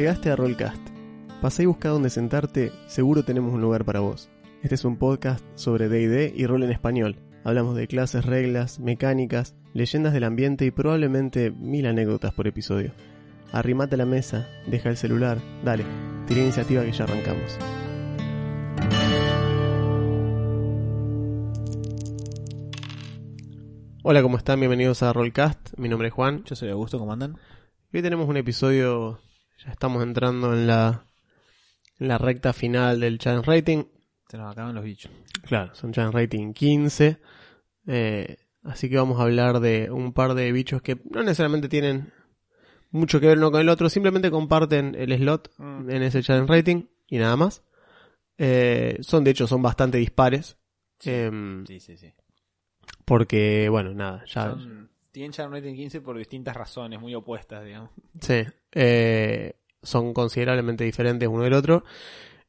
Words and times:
Llegaste 0.00 0.30
a 0.30 0.36
Rollcast. 0.36 0.80
Pasá 1.42 1.62
y 1.62 1.66
busca 1.66 1.90
dónde 1.90 2.08
sentarte, 2.08 2.72
seguro 2.86 3.22
tenemos 3.22 3.52
un 3.52 3.60
lugar 3.60 3.84
para 3.84 4.00
vos. 4.00 4.30
Este 4.62 4.74
es 4.74 4.86
un 4.86 4.96
podcast 4.96 5.44
sobre 5.56 5.90
DD 5.90 6.32
y 6.34 6.46
rol 6.46 6.62
en 6.62 6.70
español. 6.70 7.16
Hablamos 7.44 7.76
de 7.76 7.86
clases, 7.86 8.24
reglas, 8.24 8.80
mecánicas, 8.80 9.54
leyendas 9.74 10.14
del 10.14 10.24
ambiente 10.24 10.64
y 10.64 10.70
probablemente 10.70 11.50
mil 11.50 11.84
anécdotas 11.84 12.32
por 12.32 12.46
episodio. 12.46 12.92
Arrimate 13.52 13.96
a 13.96 13.98
la 13.98 14.06
mesa, 14.06 14.48
deja 14.66 14.88
el 14.88 14.96
celular, 14.96 15.36
dale, 15.66 15.84
tira 16.26 16.40
iniciativa 16.40 16.82
que 16.82 16.92
ya 16.92 17.04
arrancamos. 17.04 17.58
Hola, 24.02 24.22
¿cómo 24.22 24.38
están? 24.38 24.60
Bienvenidos 24.60 25.02
a 25.02 25.12
Rollcast. 25.12 25.76
Mi 25.76 25.90
nombre 25.90 26.08
es 26.08 26.14
Juan. 26.14 26.42
Yo 26.44 26.56
soy 26.56 26.70
Augusto, 26.70 26.98
¿cómo 26.98 27.12
andan? 27.12 27.36
Hoy 27.92 28.00
tenemos 28.00 28.30
un 28.30 28.38
episodio, 28.38 29.20
ya 29.64 29.70
estamos 29.72 30.02
entrando 30.02 30.52
en 30.52 30.66
la, 30.66 31.04
en 31.98 32.08
la 32.08 32.18
recta 32.18 32.52
final 32.52 33.00
del 33.00 33.18
challenge 33.18 33.46
rating. 33.50 33.84
Se 34.28 34.38
nos 34.38 34.52
acaban 34.52 34.74
los 34.74 34.84
bichos. 34.84 35.10
Claro, 35.42 35.74
son 35.74 35.92
challenge 35.92 36.16
rating 36.18 36.52
15. 36.52 37.18
eh, 37.86 38.36
así 38.62 38.88
que 38.90 38.96
vamos 38.96 39.18
a 39.18 39.22
hablar 39.24 39.60
de 39.60 39.90
un 39.90 40.12
par 40.12 40.34
de 40.34 40.52
bichos 40.52 40.82
que 40.82 41.00
no 41.10 41.22
necesariamente 41.22 41.68
tienen 41.68 42.12
mucho 42.90 43.20
que 43.20 43.26
ver 43.26 43.38
uno 43.38 43.50
con 43.50 43.60
el 43.60 43.68
otro, 43.68 43.88
simplemente 43.88 44.30
comparten 44.30 44.94
el 44.98 45.16
slot 45.16 45.50
Mm. 45.58 45.90
en 45.90 46.02
ese 46.02 46.22
challenge 46.22 46.52
rating 46.52 46.84
y 47.08 47.18
nada 47.18 47.36
más. 47.36 47.62
Eh, 48.38 48.98
son, 49.00 49.22
de 49.24 49.30
hecho, 49.32 49.46
son 49.46 49.62
bastante 49.62 49.98
dispares. 49.98 50.56
em, 51.04 51.64
Sí, 51.66 51.80
sí, 51.80 51.96
sí. 51.96 52.12
porque, 53.04 53.68
bueno, 53.68 53.92
nada, 53.94 54.24
ya, 54.26 54.50
Son, 54.50 54.90
tienen 55.10 55.32
Charm 55.32 55.52
Rating 55.52 55.74
15 55.74 56.00
por 56.00 56.16
distintas 56.18 56.54
razones, 56.56 57.00
muy 57.00 57.14
opuestas, 57.14 57.64
digamos. 57.64 57.90
Sí, 58.20 58.44
eh, 58.72 59.54
son 59.82 60.12
considerablemente 60.12 60.84
diferentes 60.84 61.28
uno 61.28 61.44
del 61.44 61.54
otro. 61.54 61.84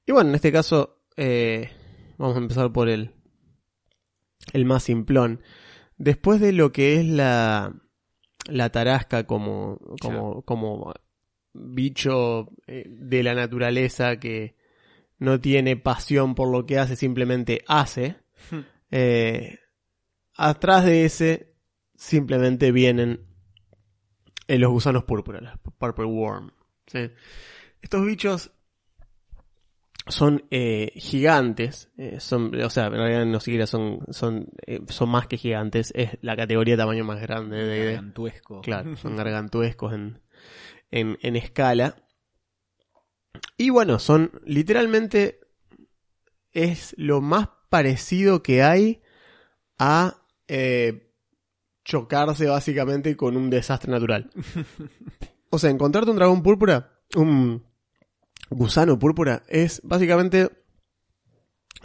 Y 0.05 0.11
bueno, 0.11 0.29
en 0.29 0.35
este 0.35 0.51
caso, 0.51 1.03
eh, 1.17 1.69
vamos 2.17 2.35
a 2.35 2.39
empezar 2.39 2.71
por 2.71 2.89
el, 2.89 3.11
el 4.53 4.65
más 4.65 4.83
simplón. 4.83 5.41
Después 5.97 6.41
de 6.41 6.51
lo 6.51 6.71
que 6.71 6.99
es 6.99 7.05
la, 7.05 7.73
la 8.47 8.69
tarasca 8.69 9.25
como, 9.25 9.79
como, 10.01 10.41
como 10.43 10.93
bicho 11.53 12.49
eh, 12.67 12.85
de 12.87 13.23
la 13.23 13.33
naturaleza 13.33 14.17
que 14.17 14.55
no 15.19 15.39
tiene 15.39 15.77
pasión 15.77 16.33
por 16.33 16.49
lo 16.49 16.65
que 16.65 16.79
hace, 16.79 16.95
simplemente 16.95 17.63
hace, 17.67 18.15
eh, 18.89 19.59
atrás 20.35 20.85
de 20.85 21.05
ese 21.05 21.53
simplemente 21.95 22.71
vienen 22.71 23.27
eh, 24.51 24.57
los 24.57 24.71
gusanos 24.71 25.05
púrpura, 25.05 25.39
los 25.39 25.53
purple 25.77 26.05
worm. 26.05 26.51
¿sí? 26.87 27.09
Estos 27.81 28.05
bichos 28.05 28.51
son 30.07 30.43
eh, 30.51 30.91
gigantes, 30.95 31.89
eh, 31.97 32.19
son, 32.19 32.53
o 32.61 32.69
sea, 32.69 32.87
en 32.87 32.93
realidad 32.93 33.25
no 33.25 33.39
siquiera 33.39 33.65
son, 33.65 34.01
son, 34.09 34.49
eh, 34.65 34.81
son 34.89 35.09
más 35.09 35.27
que 35.27 35.37
gigantes, 35.37 35.93
es 35.95 36.17
la 36.21 36.35
categoría 36.35 36.73
de 36.73 36.79
tamaño 36.79 37.05
más 37.05 37.21
grande 37.21 37.63
de. 37.63 37.85
Gargantuesco. 37.85 38.61
Claro, 38.61 38.95
son 38.97 39.15
gargantuescos 39.15 39.93
en, 39.93 40.21
en, 40.89 41.17
en 41.21 41.35
escala. 41.37 41.95
Y 43.57 43.69
bueno, 43.69 43.99
son 43.99 44.31
literalmente 44.43 45.39
es 46.51 46.93
lo 46.97 47.21
más 47.21 47.47
parecido 47.69 48.43
que 48.43 48.63
hay 48.63 49.01
a 49.79 50.25
eh, 50.49 51.10
chocarse 51.83 52.47
básicamente 52.47 53.15
con 53.15 53.37
un 53.37 53.49
desastre 53.49 53.91
natural. 53.91 54.29
O 55.53 55.59
sea, 55.59 55.69
encontrarte 55.69 56.09
un 56.09 56.15
dragón 56.15 56.43
púrpura, 56.43 57.01
un 57.13 57.61
gusano 58.49 58.97
púrpura, 58.97 59.43
es 59.49 59.81
básicamente 59.83 60.49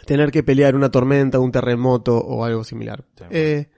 tener 0.05 0.31
que 0.31 0.41
pelear 0.41 0.73
una 0.73 0.89
tormenta, 0.89 1.39
un 1.39 1.51
terremoto 1.51 2.17
o 2.17 2.45
algo 2.45 2.63
similar. 2.63 3.03
Sí, 3.17 3.25
bueno. 3.25 3.29
Eh, 3.33 3.69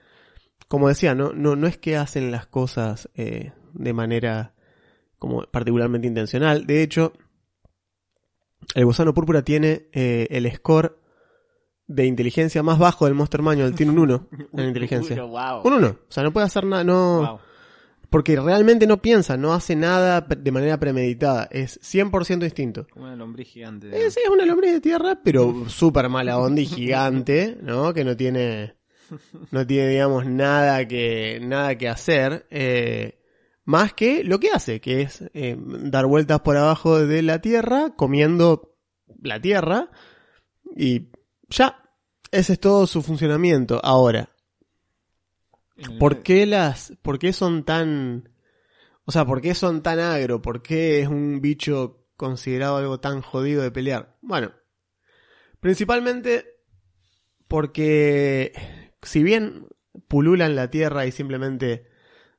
como 0.68 0.86
decía, 0.86 1.16
no, 1.16 1.32
no, 1.32 1.56
no 1.56 1.66
es 1.66 1.76
que 1.76 1.96
hacen 1.96 2.30
las 2.30 2.46
cosas 2.46 3.10
eh, 3.16 3.50
de 3.72 3.92
manera 3.92 4.54
como 5.18 5.42
particularmente 5.42 6.06
intencional. 6.06 6.68
De 6.68 6.84
hecho, 6.84 7.12
el 8.76 8.84
gusano 8.84 9.12
púrpura 9.12 9.42
tiene 9.42 9.88
eh, 9.92 10.28
el 10.30 10.48
score 10.54 10.99
de 11.90 12.06
inteligencia 12.06 12.62
más 12.62 12.78
bajo 12.78 13.06
del 13.06 13.14
Monster 13.14 13.42
Manual. 13.42 13.74
Tiene 13.74 13.90
un 13.92 13.98
1 13.98 14.28
en 14.52 14.68
inteligencia. 14.68 15.22
wow. 15.22 15.62
Un 15.64 15.72
1. 15.74 15.88
O 15.88 15.96
sea, 16.08 16.22
no 16.22 16.32
puede 16.32 16.46
hacer 16.46 16.64
nada, 16.64 16.84
no... 16.84 17.18
Wow. 17.18 17.40
Porque 18.08 18.34
realmente 18.34 18.88
no 18.88 19.00
piensa, 19.00 19.36
no 19.36 19.54
hace 19.54 19.76
nada 19.76 20.20
de 20.20 20.50
manera 20.50 20.80
premeditada. 20.80 21.48
Es 21.48 21.80
100% 21.80 22.42
instinto. 22.42 22.88
Como 22.92 23.04
una 23.04 23.14
lombriz 23.14 23.48
gigante. 23.48 23.86
Es, 23.86 24.16
digamos. 24.16 24.16
es 24.16 24.30
una 24.30 24.46
lombriz 24.46 24.72
de 24.72 24.80
tierra, 24.80 25.20
pero 25.22 25.68
súper 25.68 26.08
mala 26.08 26.36
onda 26.38 26.60
y 26.60 26.66
gigante, 26.66 27.56
¿no? 27.62 27.94
Que 27.94 28.04
no 28.04 28.16
tiene, 28.16 28.74
no 29.52 29.64
tiene, 29.64 29.90
digamos, 29.90 30.26
nada 30.26 30.88
que, 30.88 31.38
nada 31.40 31.78
que 31.78 31.88
hacer, 31.88 32.46
eh, 32.50 33.20
más 33.64 33.92
que 33.92 34.24
lo 34.24 34.40
que 34.40 34.50
hace, 34.50 34.80
que 34.80 35.02
es 35.02 35.22
eh, 35.32 35.56
dar 35.56 36.06
vueltas 36.06 36.40
por 36.40 36.56
abajo 36.56 37.06
de 37.06 37.22
la 37.22 37.40
tierra, 37.40 37.94
comiendo 37.94 38.76
la 39.22 39.40
tierra, 39.40 39.88
y 40.76 41.09
ya, 41.50 41.82
ese 42.30 42.54
es 42.54 42.60
todo 42.60 42.86
su 42.86 43.02
funcionamiento. 43.02 43.80
Ahora, 43.82 44.30
¿Por 45.98 46.22
qué 46.22 46.46
las, 46.46 46.92
por 47.02 47.18
qué 47.18 47.32
son 47.32 47.64
tan, 47.64 48.28
o 49.04 49.12
sea, 49.12 49.24
por 49.24 49.40
qué 49.40 49.54
son 49.54 49.82
tan 49.82 49.98
agro? 49.98 50.42
¿Por 50.42 50.62
qué 50.62 51.00
es 51.00 51.08
un 51.08 51.40
bicho 51.40 52.06
considerado 52.16 52.76
algo 52.76 53.00
tan 53.00 53.22
jodido 53.22 53.62
de 53.62 53.70
pelear? 53.70 54.16
Bueno, 54.20 54.52
principalmente 55.60 56.44
porque 57.48 58.52
si 59.02 59.22
bien 59.22 59.66
pululan 60.08 60.54
la 60.54 60.70
tierra 60.70 61.06
y 61.06 61.12
simplemente 61.12 61.88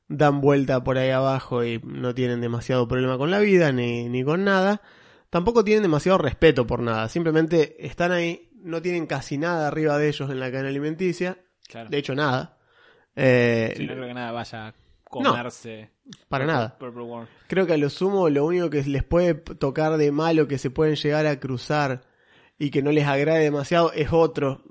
dan 0.08 0.40
vuelta 0.40 0.84
por 0.84 0.98
ahí 0.98 1.10
abajo 1.10 1.64
y 1.64 1.80
no 1.84 2.14
tienen 2.14 2.40
demasiado 2.40 2.86
problema 2.86 3.18
con 3.18 3.30
la 3.30 3.40
vida 3.40 3.72
ni, 3.72 4.08
ni 4.08 4.24
con 4.24 4.44
nada, 4.44 4.82
tampoco 5.30 5.64
tienen 5.64 5.82
demasiado 5.82 6.18
respeto 6.18 6.66
por 6.66 6.80
nada. 6.80 7.08
Simplemente 7.08 7.86
están 7.86 8.12
ahí, 8.12 8.50
no 8.62 8.80
tienen 8.82 9.06
casi 9.06 9.38
nada 9.38 9.68
arriba 9.68 9.98
de 9.98 10.08
ellos 10.08 10.30
en 10.30 10.40
la 10.40 10.50
cadena 10.50 10.68
alimenticia, 10.68 11.38
Claro. 11.68 11.88
de 11.90 11.98
hecho 11.98 12.14
nada. 12.14 12.58
Eh, 13.16 13.74
Sí, 13.76 13.86
no 13.86 13.94
creo 13.94 14.06
que 14.08 14.14
nada 14.14 14.32
vaya 14.32 14.68
a 14.68 14.74
comerse. 15.04 15.90
para 16.28 16.44
Purple- 16.44 16.52
nada. 16.52 16.78
Purple 16.78 17.02
Worm. 17.02 17.26
Creo 17.48 17.66
que 17.66 17.74
a 17.74 17.76
lo 17.76 17.90
sumo 17.90 18.28
lo 18.30 18.44
único 18.46 18.70
que 18.70 18.82
les 18.84 19.04
puede 19.04 19.34
tocar 19.34 19.96
de 19.98 20.10
malo 20.12 20.48
que 20.48 20.58
se 20.58 20.70
pueden 20.70 20.96
llegar 20.96 21.26
a 21.26 21.38
cruzar 21.38 22.02
y 22.58 22.70
que 22.70 22.82
no 22.82 22.90
les 22.92 23.06
agrade 23.06 23.40
demasiado 23.44 23.92
es 23.92 24.12
otro 24.12 24.62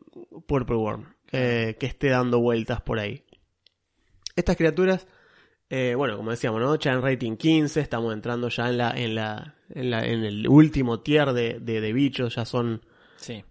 Purple 0.48 0.76
Worm 0.78 1.14
eh, 1.32 1.78
que 1.80 1.86
esté 1.86 2.10
dando 2.10 2.40
vueltas 2.40 2.82
por 2.82 3.00
ahí. 3.00 3.24
Estas 4.36 4.56
criaturas, 4.58 5.08
eh, 5.70 5.94
bueno, 5.96 6.18
como 6.18 6.32
decíamos, 6.32 6.60
¿no? 6.62 6.76
Chan 6.78 7.02
rating 7.02 7.36
15, 7.38 7.80
estamos 7.80 8.14
entrando 8.14 8.50
ya 8.50 8.70
en 8.70 8.78
la, 8.78 8.92
en 8.92 9.16
la, 9.16 9.56
en 9.70 9.90
la, 9.92 10.06
en 10.06 10.24
el 10.24 10.48
último 10.48 11.02
tier 11.02 11.34
de, 11.34 11.60
de, 11.60 11.82
de 11.82 11.94
bichos, 11.94 12.36
ya 12.36 12.46
son 12.46 12.82
Sí. 13.18 13.44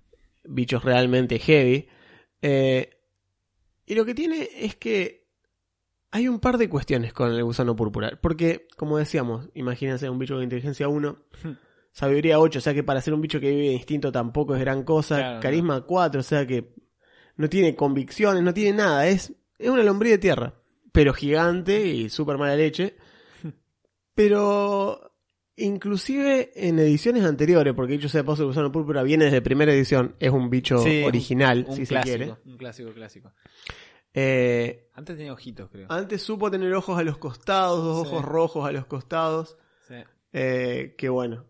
Bichos 0.50 0.84
realmente 0.84 1.38
heavy. 1.38 1.88
Eh, 2.43 2.91
y 3.87 3.94
lo 3.94 4.05
que 4.05 4.15
tiene 4.15 4.49
es 4.56 4.77
que 4.77 5.28
hay 6.11 6.28
un 6.28 6.41
par 6.41 6.59
de 6.59 6.69
cuestiones 6.69 7.12
con 7.12 7.33
el 7.33 7.44
gusano 7.44 7.77
púrpura. 7.77 8.19
Porque, 8.21 8.66
como 8.77 8.99
decíamos, 8.99 9.49
imagínense 9.55 10.11
un 10.11 10.19
bicho 10.19 10.34
con 10.34 10.43
inteligencia 10.43 10.88
1, 10.88 11.16
sabiduría 11.93 12.38
8, 12.38 12.59
o 12.59 12.62
sea 12.62 12.75
que 12.75 12.83
para 12.83 13.00
ser 13.00 13.15
un 13.15 13.21
bicho 13.21 13.41
que 13.41 13.50
vive 13.50 13.69
de 13.69 13.75
instinto 13.75 14.12
tampoco 14.12 14.55
es 14.55 14.61
gran 14.61 14.84
cosa. 14.84 15.16
Claro, 15.16 15.41
carisma 15.41 15.81
4, 15.83 16.21
o 16.21 16.25
sea 16.25 16.47
que 16.47 16.75
no 17.37 17.49
tiene 17.49 17.75
convicciones, 17.75 18.43
no 18.43 18.53
tiene 18.53 18.78
nada. 18.78 19.06
Es, 19.06 19.32
es 19.59 19.71
una 19.71 19.82
lombriz 19.82 20.12
de 20.12 20.19
tierra, 20.19 20.55
pero 20.93 21.15
gigante 21.15 21.87
y 21.87 22.08
súper 22.08 22.38
mala 22.38 22.56
leche. 22.56 22.96
Pero 24.14 25.09
inclusive 25.60 26.50
en 26.54 26.78
ediciones 26.78 27.24
anteriores, 27.24 27.74
porque 27.74 27.92
dicho 27.94 28.08
sea 28.08 28.22
de 28.22 28.26
paso, 28.26 28.42
el 28.42 28.48
gusano 28.48 28.72
púrpura 28.72 29.02
viene 29.02 29.26
desde 29.26 29.42
primera 29.42 29.72
edición, 29.72 30.14
es 30.18 30.30
un 30.30 30.50
bicho 30.50 30.78
Sí, 30.78 31.02
original, 31.04 31.64
Un 31.68 31.76
si 31.76 31.86
se 31.86 31.96
quiere. 32.00 32.34
Un 32.44 32.56
clásico, 32.56 32.92
clásico. 32.92 33.32
Eh, 34.12 34.88
Antes 34.94 35.16
tenía 35.16 35.32
ojitos, 35.32 35.70
creo. 35.70 35.86
antes 35.90 36.20
supo 36.22 36.50
tener 36.50 36.72
ojos 36.74 36.98
a 36.98 37.02
los 37.04 37.18
costados, 37.18 37.84
dos 37.84 38.08
Sí. 38.08 38.14
ojos 38.14 38.24
rojos 38.24 38.68
a 38.68 38.72
los 38.72 38.86
costados, 38.86 39.56
Sí. 39.86 39.94
eh, 40.32 40.94
que 40.98 41.08
bueno, 41.08 41.44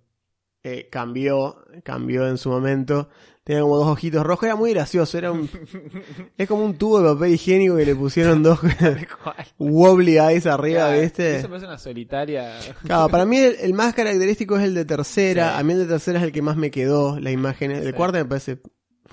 eh, 0.63 0.89
cambió, 0.91 1.65
cambió 1.83 2.27
en 2.29 2.39
su 2.39 2.51
momento. 2.51 3.09
Tenía 3.45 3.63
como 3.63 3.79
dos 3.79 3.89
ojitos 3.89 4.25
rojos, 4.25 4.45
era 4.45 4.55
muy 4.55 4.73
gracioso, 4.73 5.17
era 5.19 5.33
un, 5.33 5.49
es 6.37 6.47
como 6.47 6.65
un 6.65 6.77
tubo 6.77 7.01
de 7.01 7.15
papel 7.15 7.33
higiénico 7.35 7.77
que 7.77 7.87
le 7.87 7.97
pusieron 7.97 8.43
dos 8.43 8.61
wobbly 9.59 10.19
eyes 10.19 10.47
arriba, 10.47 10.87
Claro, 10.89 11.01
¿viste? 11.01 11.37
Eso 11.39 11.49
parece 11.49 11.67
una 11.67 11.79
solitaria. 11.79 12.59
Claro, 12.85 13.09
para 13.09 13.25
mí 13.25 13.39
el, 13.39 13.57
el 13.61 13.75
más 13.75 13.95
característico 13.95 14.57
es 14.59 14.65
el 14.65 14.75
de 14.75 14.85
tercera. 14.85 15.53
Sí. 15.55 15.61
A 15.61 15.63
mí 15.65 15.73
el 15.73 15.79
de 15.81 15.87
tercera 15.87 16.19
es 16.19 16.25
el 16.25 16.33
que 16.33 16.43
más 16.43 16.57
me 16.57 16.71
quedó, 16.71 17.19
la 17.19 17.31
imagen. 17.31 17.71
El 17.71 17.87
Sí. 17.87 17.93
cuarta 17.93 18.19
me 18.19 18.25
parece 18.27 18.59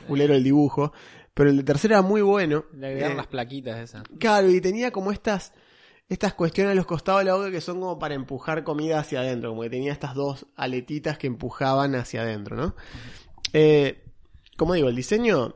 fulero 0.07 0.33
el 0.35 0.44
dibujo. 0.44 0.91
Pero 1.33 1.49
el 1.51 1.57
de 1.57 1.63
tercera 1.63 1.95
era 1.97 2.01
muy 2.01 2.21
bueno. 2.21 2.65
Le 2.73 2.88
agregaron 2.88 3.13
Eh, 3.13 3.17
las 3.17 3.27
plaquitas 3.27 3.77
esas. 3.79 4.03
Claro, 4.19 4.49
y 4.49 4.59
tenía 4.59 4.91
como 4.91 5.11
estas 5.11 5.53
estas 6.09 6.33
cuestiones 6.33 6.71
a 6.71 6.75
los 6.75 6.86
costados 6.86 7.21
de 7.21 7.25
la 7.25 7.36
boca 7.36 7.51
que 7.51 7.62
son 7.62 7.80
como 7.80 8.00
para 8.00 8.15
empujar 8.15 8.63
comida 8.63 9.00
hacia 9.00 9.19
adentro, 9.19 9.50
como 9.50 9.63
que 9.63 9.69
tenía 9.69 9.92
estas 9.92 10.15
dos 10.15 10.48
aletitas 10.56 11.18
que 11.18 11.27
empujaban 11.27 11.95
hacia 11.95 12.21
adentro, 12.21 12.56
¿no? 12.56 12.75
Eh, 13.54 14.04
como 14.57 14.74
digo, 14.74 14.89
el 14.89 14.95
diseño 14.95 15.56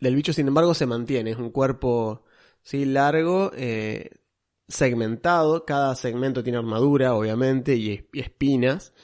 del 0.00 0.16
bicho, 0.16 0.32
sin 0.32 0.48
embargo, 0.48 0.74
se 0.74 0.86
mantiene. 0.86 1.30
Es 1.30 1.36
un 1.36 1.50
cuerpo, 1.50 2.24
sí, 2.62 2.84
largo, 2.84 3.52
eh, 3.54 4.10
segmentado. 4.66 5.64
Cada 5.64 5.94
segmento 5.94 6.42
tiene 6.42 6.58
armadura, 6.58 7.14
obviamente, 7.14 7.76
y, 7.76 8.08
espinas. 8.14 8.94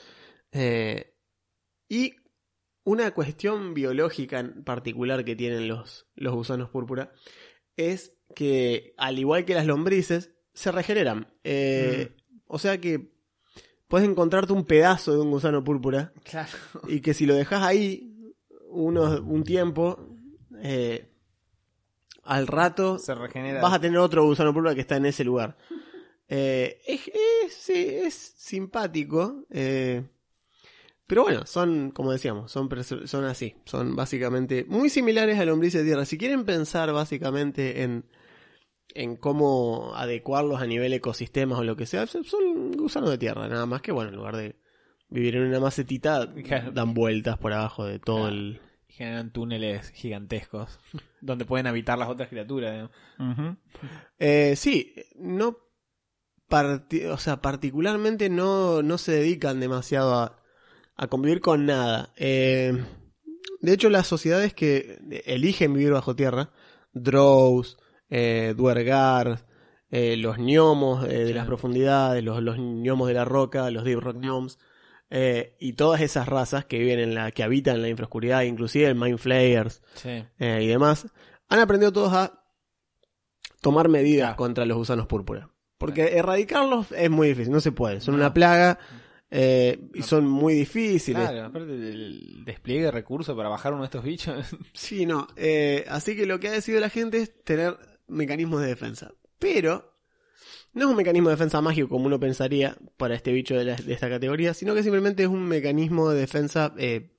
Eh, 0.51 1.15
y 1.89 2.17
una 2.85 3.13
cuestión 3.13 3.75
biológica 3.75 4.41
en 4.41 4.65
particular 4.65 5.25
que 5.25 5.37
tienen 5.37 5.69
los, 5.69 6.09
los 6.17 6.35
gusanos 6.35 6.71
púrpura 6.71 7.13
es 7.77 8.18
que, 8.35 8.95
al 8.97 9.19
igual 9.19 9.45
que 9.45 9.55
las 9.55 9.67
lombrices, 9.67 10.31
se 10.55 10.71
regeneran. 10.73 11.27
Eh, 11.45 12.15
O 12.47 12.59
sea 12.59 12.79
que 12.81 13.11
puedes 13.89 14.09
encontrarte 14.09 14.53
un 14.53 14.65
pedazo 14.65 15.13
de 15.13 15.21
un 15.21 15.31
gusano 15.31 15.63
púrpura 15.65 16.13
Claro. 16.25 16.49
y 16.89 17.01
que 17.01 17.15
si 17.15 17.27
lo 17.27 17.35
dejas 17.35 17.63
ahí 17.63 18.35
unos, 18.71 19.21
un 19.21 19.45
tiempo, 19.45 20.09
eh, 20.63 21.09
al 22.25 22.47
rato 22.47 22.99
Se 22.99 23.15
regenera. 23.15 23.61
vas 23.63 23.73
a 23.75 23.81
tener 23.81 23.99
otro 23.99 24.25
gusano 24.25 24.53
púrpura 24.53 24.75
que 24.75 24.81
está 24.83 24.97
en 24.97 25.07
ese 25.07 25.25
lugar. 25.25 25.57
Eh, 26.29 26.81
es, 26.87 27.09
es, 27.49 27.71
es 27.71 28.15
simpático. 28.37 29.47
pero 31.07 31.23
bueno, 31.23 31.47
son, 31.47 31.91
como 31.91 32.13
decíamos, 32.13 32.53
son, 32.53 32.69
son 33.07 33.25
así. 33.25 33.55
Son 33.65 33.97
básicamente 33.97 34.65
muy 34.69 34.91
similares 34.91 35.39
a 35.39 35.45
lombrices 35.47 35.81
de 35.81 35.87
tierra. 35.87 36.05
Si 36.05 36.19
quieren 36.19 36.45
pensar 36.45 36.93
básicamente 36.93 37.83
en, 37.83 38.05
en 39.01 39.17
cómo 39.17 39.93
adecuarlos 39.95 40.61
a 40.61 40.67
nivel 40.67 40.93
ecosistemas 40.93 41.59
o 41.59 41.65
lo 41.65 41.77
que 41.77 41.87
sea, 41.87 42.07
son 42.07 42.73
gusanos 42.73 43.11
de 43.11 43.19
tierra, 43.19 43.47
nada 43.49 43.67
más 43.67 43.81
que 43.83 43.93
bueno, 43.93 44.11
en 44.11 44.17
lugar 44.17 44.37
de 44.37 44.57
vivir 45.09 45.37
en 45.37 45.45
una 45.45 45.61
macetita, 45.61 46.27
dan 46.73 46.95
vueltas 46.95 47.39
por 47.39 47.53
abajo 47.53 47.85
de 47.85 47.99
todo 47.99 48.23
Claro. 48.23 48.35
el... 48.35 48.61
Generan 48.89 49.33
túneles 49.33 49.91
gigantescos 49.91 50.81
donde 51.21 51.45
pueden 51.45 51.67
habitar 51.69 51.97
las 51.99 52.09
otras 52.09 52.29
criaturas. 52.29 52.91
Eh, 54.19 54.55
sí, 54.57 54.95
no 55.17 55.59
parti- 56.49 57.05
o 57.07 57.19
sea, 57.19 57.41
particularmente 57.41 58.29
no, 58.31 58.83
no 58.83 58.99
se 58.99 59.13
dedican 59.13 59.61
demasiado 59.61 60.15
a, 60.15 60.43
a 60.97 61.07
convivir 61.07 61.41
con 61.41 61.67
nada. 61.67 62.13
Eh, 62.17 62.73
de 63.61 63.73
hecho, 63.73 63.91
las 63.91 64.07
sociedades 64.09 64.55
que 64.55 64.99
eligen 65.27 65.75
vivir 65.75 65.93
bajo 65.93 66.17
tierra, 66.17 66.51
Drows, 66.93 67.79
eh, 68.11 68.55
Duergar, 68.57 69.45
eh, 69.91 70.17
los 70.17 70.37
gnomos 70.39 71.05
eh, 71.07 71.25
de 71.25 71.35
las 71.35 71.47
profundidades, 71.47 72.23
los, 72.25 72.43
los 72.43 72.57
gnomos 72.57 73.09
de 73.09 73.15
la 73.15 73.25
roca, 73.25 73.71
los 73.71 73.85
Deep 73.85 74.01
Rock 74.01 74.17
Gnomes, 74.19 74.59
eh, 75.11 75.57
y 75.59 75.73
todas 75.73 76.01
esas 76.03 76.29
razas 76.29 76.65
que 76.67 76.79
viven 76.79 76.99
en 76.99 77.15
la, 77.15 77.31
que 77.31 77.43
habitan 77.43 77.77
en 77.77 77.83
la 77.83 77.89
infraoscuridad, 77.89 78.43
inclusive 78.43 78.87
el 78.87 78.95
Mind 78.95 79.19
Flayers, 79.19 79.83
Sí. 79.95 80.25
y 80.39 80.67
demás, 80.67 81.07
han 81.49 81.61
aprendido 81.61 81.93
todos 81.93 82.13
a 82.13 82.43
tomar 83.61 83.89
medidas 83.89 84.27
Claro. 84.29 84.37
contra 84.37 84.65
los 84.67 84.77
gusanos 84.77 85.07
púrpura. 85.07 85.51
Porque 85.79 86.17
erradicarlos 86.19 86.93
es 86.93 87.09
muy 87.11 87.29
difícil, 87.29 87.53
no 87.53 87.61
se 87.61 87.73
puede. 87.73 88.01
Son 88.01 88.15
una 88.15 88.35
plaga 88.35 88.79
eh, 89.31 89.79
y 89.95 90.03
son 90.03 90.27
muy 90.27 90.55
difíciles. 90.55 91.23
Claro, 91.29 91.47
aparte 91.47 91.67
del 91.77 92.45
despliegue 92.45 92.85
de 92.85 92.91
recursos 92.91 93.37
para 93.37 93.49
bajar 93.49 93.73
uno 93.73 93.83
de 93.83 93.87
estos 93.87 94.03
bichos. 94.05 94.45
Sí, 94.73 95.07
no. 95.07 95.27
eh, 95.37 95.85
así 95.89 96.17
que 96.17 96.27
lo 96.27 96.41
que 96.41 96.49
ha 96.49 96.53
decidido 96.53 96.81
la 96.81 96.91
gente 96.91 97.19
es 97.19 97.45
tener 97.45 97.77
mecanismos 98.09 98.61
de 98.61 98.69
defensa. 98.69 99.13
Pero 99.39 99.95
no 100.73 100.85
es 100.85 100.91
un 100.91 100.97
mecanismo 100.97 101.29
de 101.29 101.35
defensa 101.35 101.61
mágico 101.61 101.89
como 101.89 102.07
uno 102.07 102.21
pensaría 102.21 102.77
para 102.97 103.15
este 103.15 103.33
bicho 103.33 103.55
de, 103.55 103.73
esta 103.89 104.09
categoría, 104.09 104.55
sino 104.55 104.75
que 104.75 104.83
simplemente 104.83 105.23
es 105.23 105.29
un 105.29 105.47
mecanismo 105.47 106.11
de 106.11 106.21
defensa 106.21 106.75
eh, 106.79 107.11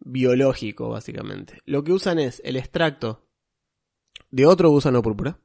biológico, 0.00 0.88
básicamente. 0.88 1.58
Lo 1.66 1.84
que 1.84 1.92
usan 1.92 2.18
es 2.18 2.40
el 2.44 2.56
extracto 2.56 3.26
de 4.30 4.46
otro 4.46 4.70
gusano 4.70 5.02
púrpura 5.02 5.40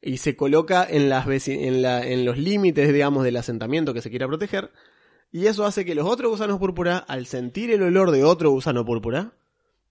y 0.00 0.18
se 0.18 0.36
coloca 0.36 0.86
en, 0.88 1.08
las 1.08 1.26
en 1.48 2.24
los 2.24 2.38
límites, 2.38 2.92
digamos, 2.92 3.24
del 3.24 3.36
asentamiento 3.36 3.92
que 3.92 4.02
se 4.02 4.10
quiera 4.10 4.26
proteger. 4.26 4.70
Y 5.32 5.46
eso 5.46 5.64
hace 5.64 5.84
que 5.84 5.94
los 5.94 6.08
otros 6.08 6.30
gusanos 6.30 6.58
púrpura, 6.58 6.98
al 6.98 7.26
sentir 7.26 7.70
el 7.70 7.82
olor 7.82 8.10
de 8.10 8.24
otro 8.24 8.50
gusano 8.50 8.84
púrpura, 8.84 9.34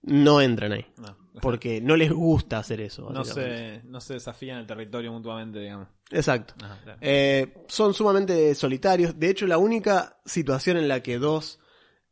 no 0.02 0.40
entren 0.40 0.72
ahí. 0.72 0.86
No, 0.98 1.16
Porque 1.42 1.80
no 1.80 1.96
les 1.96 2.12
gusta 2.12 2.58
hacer 2.58 2.80
eso. 2.80 3.10
no, 3.10 3.24
se, 3.24 3.82
no 3.84 4.00
se 4.00 4.14
desafían 4.14 4.58
el 4.58 4.66
territorio 4.66 5.12
mutuamente, 5.12 5.58
digamos. 5.60 5.88
Exacto. 6.10 6.54
Ajá, 6.64 6.78
claro. 6.82 6.98
Eh, 7.02 7.54
son 7.68 7.94
sumamente 7.94 8.54
solitarios. 8.54 9.18
De 9.18 9.30
hecho, 9.30 9.46
la 9.46 9.58
única 9.58 10.18
situación 10.24 10.76
en 10.76 10.88
la 10.88 11.02
que 11.02 11.18
dos. 11.18 11.60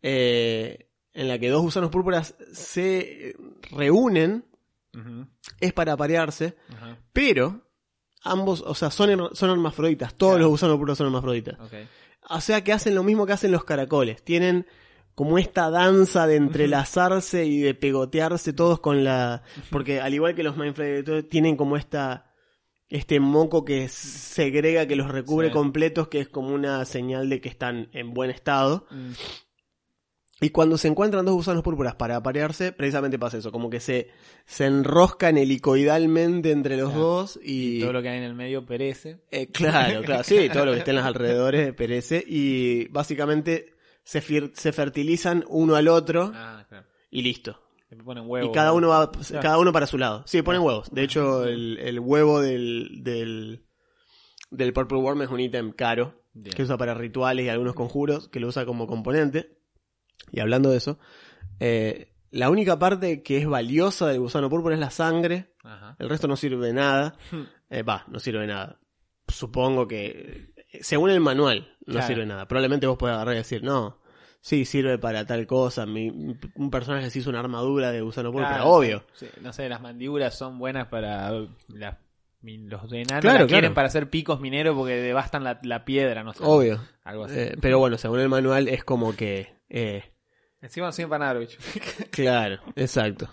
eh, 0.02 0.85
en 1.14 1.26
la 1.26 1.37
que 1.40 1.49
dos 1.49 1.62
gusanos 1.62 1.90
púrpuras 1.90 2.37
se 2.52 3.35
reúnen 3.73 4.44
es 5.61 5.73
para 5.73 5.96
parearse. 5.96 6.56
ajá, 6.73 6.96
Pero 7.12 7.62
ambos, 8.23 8.62
o 8.64 8.75
sea, 8.75 8.90
son, 8.93 9.31
son 9.35 9.50
hermafroditas. 9.50 10.14
Todos 10.14 10.32
Claro. 10.35 10.43
los 10.44 10.50
gusanos 10.50 10.76
púrpuras 10.76 10.99
son 10.99 11.06
hermafroditas. 11.08 11.58
O 12.31 12.40
sea 12.40 12.62
que 12.62 12.73
hacen 12.73 12.94
lo 12.94 13.02
mismo 13.02 13.26
que 13.26 13.32
hacen 13.32 13.50
los 13.50 13.64
caracoles. 13.64 14.23
Tienen 14.23 14.67
como 15.19 15.37
esta 15.37 15.69
danza 15.69 16.29
de 16.29 16.37
entrelazarse 16.37 17.44
y 17.44 17.59
de 17.59 17.75
pegotearse 17.75 18.53
todos 18.53 18.79
con 18.79 19.03
la... 19.03 19.43
Porque 19.69 20.00
al 20.00 20.15
igual 20.15 20.37
que 20.37 20.44
los 20.44 20.56
Mindflayer, 20.56 21.25
tienen 21.25 21.56
como 21.56 21.76
esta... 21.76 22.32
Este 22.88 23.19
moco 23.19 23.65
que 23.65 23.88
segrega, 23.88 24.87
que 24.87 24.94
los 24.94 25.11
recubre 25.11 25.49
Sí. 25.49 25.53
completos, 25.53 26.06
que 26.06 26.20
es 26.20 26.29
como 26.29 26.55
una 26.55 26.85
señal 26.85 27.29
de 27.29 27.41
que 27.41 27.49
están 27.49 27.88
en 27.93 28.15
buen 28.15 28.31
estado. 28.31 28.87
Mm, 28.93 29.11
Y 30.41 30.50
cuando 30.50 30.79
se 30.79 30.87
encuentran 30.87 31.25
dos 31.26 31.35
gusanos 31.35 31.64
púrpuras 31.64 31.97
para 31.97 32.14
aparearse, 32.14 32.71
precisamente 32.71 33.19
pasa 33.19 33.38
eso, 33.38 33.50
como 33.50 33.69
que 33.71 33.81
se, 33.81 34.06
se 34.47 34.67
enroscan 34.67 35.37
helicoidalmente 35.37 36.53
entre 36.53 36.76
los 36.76 36.91
Claro. 36.91 37.05
dos 37.05 37.41
y... 37.43 37.81
Todo 37.81 37.93
lo 37.94 38.03
que 38.03 38.09
hay 38.11 38.19
en 38.19 38.23
el 38.25 38.35
medio 38.35 38.64
perece. 38.64 39.19
Eh, 39.32 39.49
claro, 39.49 40.00
claro, 40.03 40.23
sí, 40.23 40.49
todo 40.53 40.64
lo 40.67 40.73
que 40.75 40.79
esté 40.79 40.93
en 40.93 40.97
los 40.99 41.05
alrededores 41.12 41.75
perece 41.75 42.23
y 42.25 42.87
básicamente 42.88 43.75
se, 44.12 44.72
fertilizan 44.72 45.44
uno 45.49 45.75
al 45.76 45.88
otro 45.88 46.32
Ah, 46.34 46.64
claro. 46.69 46.87
y 47.10 47.22
listo. 47.22 47.60
Ponen 48.05 48.25
huevos. 48.26 48.50
y 48.50 48.52
cada 48.52 48.72
uno 48.72 48.88
va, 48.88 49.10
Claro. 49.10 49.43
cada 49.43 49.58
uno 49.58 49.72
para 49.72 49.87
su 49.87 49.96
lado. 49.99 50.22
Sí, 50.26 50.43
ponen 50.43 50.62
huevos. 50.62 50.90
De 50.93 51.02
hecho, 51.02 51.44
el, 51.46 51.78
el 51.78 52.00
huevo 52.00 52.40
del, 52.40 53.02
del, 53.02 53.64
del 54.50 54.72
Purple 54.72 54.99
Worm 54.99 55.22
es 55.22 55.31
un 55.31 55.40
ítem 55.40 55.73
caro 55.73 56.23
Bien. 56.35 56.54
que 56.54 56.62
usa 56.62 56.76
para 56.76 56.94
rituales 56.94 57.47
y 57.47 57.49
algunos 57.49 57.75
conjuros, 57.75 58.28
que 58.28 58.40
lo 58.40 58.49
usa 58.49 58.66
como 58.66 58.87
componente. 58.87 59.59
Y 60.33 60.40
hablando 60.40 60.71
de 60.71 60.76
eso, 60.78 60.99
eh, 61.61 62.14
la 62.30 62.50
única 62.50 62.78
parte 62.78 63.23
que 63.23 63.38
es 63.38 63.47
valiosa 63.47 64.06
del 64.09 64.21
gusano 64.21 64.50
púrpura 64.50 64.75
es 64.75 64.80
la 64.80 64.90
sangre. 64.90 65.54
Ajá. 65.64 65.97
El 65.99 66.09
resto 66.11 66.28
no 66.28 66.37
sirve 66.37 66.66
de 66.66 66.73
nada. 66.75 67.16
Eh, 67.71 67.83
Va, 67.83 68.04
no 68.09 68.18
sirve 68.18 68.40
de 68.40 68.47
nada. 68.47 68.80
Supongo 69.28 69.87
que, 69.87 70.54
según 70.82 71.10
el 71.10 71.20
manual, 71.20 71.75
no 71.87 71.92
Claro. 71.94 72.06
sirve 72.06 72.20
de 72.22 72.26
nada. 72.26 72.46
Probablemente 72.48 72.87
vos 72.87 72.98
puedas 72.98 73.14
agarrar 73.16 73.34
y 73.34 73.38
decir, 73.38 73.62
no, 73.62 73.98
sí, 74.40 74.64
sirve 74.64 74.98
para 74.98 75.25
tal 75.26 75.46
cosa. 75.46 75.87
Mi, 75.87 76.08
un 76.54 76.70
personaje 76.70 77.10
se 77.10 77.18
hizo 77.20 77.30
una 77.30 77.40
armadura 77.40 77.90
de 77.92 78.00
gusano 78.02 78.32
Claro, 78.32 78.70
obvio. 78.70 79.04
sí, 79.14 79.26
sí. 79.26 79.40
No 79.42 79.52
sé, 79.52 79.68
las 79.68 79.80
mandíbulas 79.80 80.37
son 80.37 80.58
buenas 80.58 80.87
para 80.88 81.30
las- 81.68 81.96
los 82.42 82.92
enanos. 82.92 83.20
Claro, 83.20 83.46
quieren 83.46 83.60
claro. 83.70 83.75
para 83.75 83.88
hacer 83.88 84.10
picos 84.10 84.40
mineros 84.40 84.76
porque 84.76 84.94
devastan 84.94 85.42
la, 85.44 85.58
la 85.62 85.84
piedra, 85.84 86.22
no 86.22 86.32
sé. 86.34 86.44
Obvio. 86.44 86.80
Algo 87.04 87.25
así. 87.25 87.34
Eh, 87.38 87.56
pero 87.60 87.78
bueno, 87.78 87.98
según 87.98 88.20
el 88.20 88.28
manual 88.28 88.68
es 88.68 88.84
como 88.84 89.16
que... 89.16 89.48
eh, 89.68 90.04
Encima 90.60 90.87
no 90.87 90.92
nada, 91.18 91.34
bicho. 91.40 91.58
Claro, 92.10 92.60
exacto. 92.76 93.28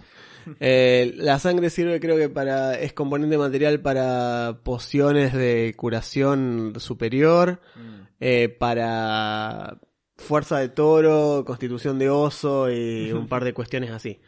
Eh, 0.60 1.14
la 1.18 1.40
sangre 1.40 1.70
sirve 1.70 2.00
creo 2.00 2.18
que 2.18 2.30
para 2.30 2.80
es 2.80 2.94
componente 2.94 3.38
material 3.38 3.82
para 3.82 4.60
pociones 4.64 5.34
de 5.34 5.74
curación 5.76 6.74
superior, 6.78 7.62
Mm. 7.76 8.02
eh, 8.20 8.50
para 8.50 9.80
fuerza 10.18 10.60
de 10.60 10.70
toro, 10.70 11.44
constitución 11.46 12.00
de 12.00 12.10
oso 12.10 12.72
y 12.72 13.12
un 13.12 13.28
par 13.28 13.44
de 13.44 13.54
cuestiones 13.54 13.92
así. 13.92 14.20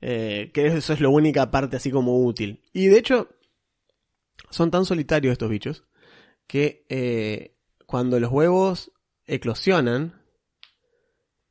Eh, 0.00 0.50
que 0.52 0.66
eso 0.66 0.92
es 0.92 1.00
la 1.00 1.08
única 1.08 1.50
parte 1.50 1.76
así 1.76 1.90
como 1.90 2.24
útil. 2.24 2.60
Y 2.72 2.86
de 2.88 2.98
hecho, 2.98 3.28
son 4.50 4.70
tan 4.70 4.84
solitarios 4.84 5.32
estos 5.32 5.48
bichos 5.48 5.84
que 6.46 6.84
eh, 6.88 7.56
cuando 7.86 8.18
los 8.18 8.30
huevos 8.32 8.90
eclosionan, 9.26 10.20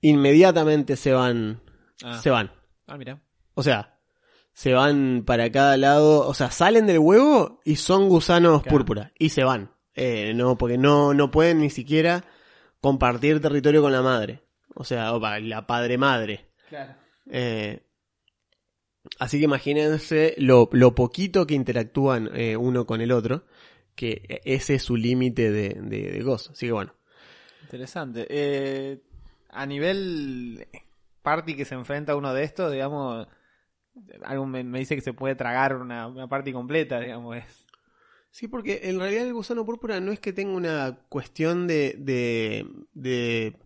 inmediatamente 0.01 0.96
se 0.96 1.13
van. 1.13 1.62
Ah. 2.03 2.20
Se 2.22 2.30
van. 2.30 2.51
Ah, 2.88 2.98
mira. 2.98 3.22
O 3.53 3.63
sea, 3.63 4.00
se 4.53 4.74
van 4.74 5.24
para 5.25 5.51
cada 5.51 5.77
lado. 5.77 6.27
O 6.27 6.34
sea, 6.34 6.51
salen 6.51 6.88
del 6.88 7.00
huevo 7.00 7.60
y 7.65 7.75
son 7.77 8.10
gusanos 8.10 8.62
Claro. 8.63 8.77
púrpura. 8.77 9.12
Y 9.17 9.29
se 9.29 9.43
van. 9.43 9.72
Eh, 9.96 10.34
no, 10.36 10.58
porque 10.58 10.77
no, 10.77 11.13
no 11.13 11.31
pueden 11.31 11.60
ni 11.60 11.70
siquiera 11.70 12.24
compartir 12.79 13.39
territorio 13.41 13.81
con 13.81 13.91
la 13.91 14.01
madre. 14.01 14.43
O 14.75 14.84
sea, 14.84 15.13
o 15.13 15.20
pa- 15.22 15.39
la 15.39 15.67
padre 15.67 15.98
madre. 15.98 16.50
Claro. 16.70 16.96
Eh, 17.29 17.81
así 19.20 19.38
que 19.39 19.46
imagínense 19.46 20.36
lo, 20.38 20.70
lo 20.72 20.96
poquito 20.96 21.46
que 21.48 21.53
interactúan 21.55 22.29
eh, 22.34 22.55
uno 22.58 22.86
con 22.86 23.01
el 23.01 23.12
otro. 23.12 23.46
que 23.96 24.41
ese 24.46 24.75
es 24.75 24.84
su 24.84 24.96
límite 24.96 25.51
de, 25.51 25.70
de, 25.81 26.12
de 26.12 26.24
gozo. 26.24 26.53
Así 26.53 26.65
que 26.67 26.72
bueno. 26.72 26.96
Interesante. 27.63 28.25
Eh, 28.29 29.01
a 29.50 29.65
nivel 29.65 30.65
party 31.22 31.55
que 31.55 31.65
se 31.65 31.75
enfrenta 31.75 32.13
a 32.13 32.15
uno 32.15 32.34
de 32.34 32.43
estos, 32.43 32.72
digamos, 32.72 33.27
algo 34.24 34.46
me, 34.46 34.64
me 34.64 34.80
dice 34.80 34.96
que 34.96 35.02
se 35.02 35.14
puede 35.14 35.36
tragar 35.36 35.76
una, 35.76 36.08
una 36.08 36.28
party 36.28 36.54
completa, 36.54 37.00
digamos. 37.00 37.38
Es... 37.38 37.66
Sí, 38.30 38.48
porque 38.48 38.82
en 38.84 39.00
realidad 39.00 39.26
el 39.28 39.34
gusano 39.34 39.66
púrpura 39.66 40.00
no 40.00 40.12
es 40.12 40.20
que 40.20 40.32
tenga 40.34 40.56
una 40.56 41.00
cuestión 41.10 41.68
de, 41.68 41.96
de, 42.00 42.66
de 42.94 43.58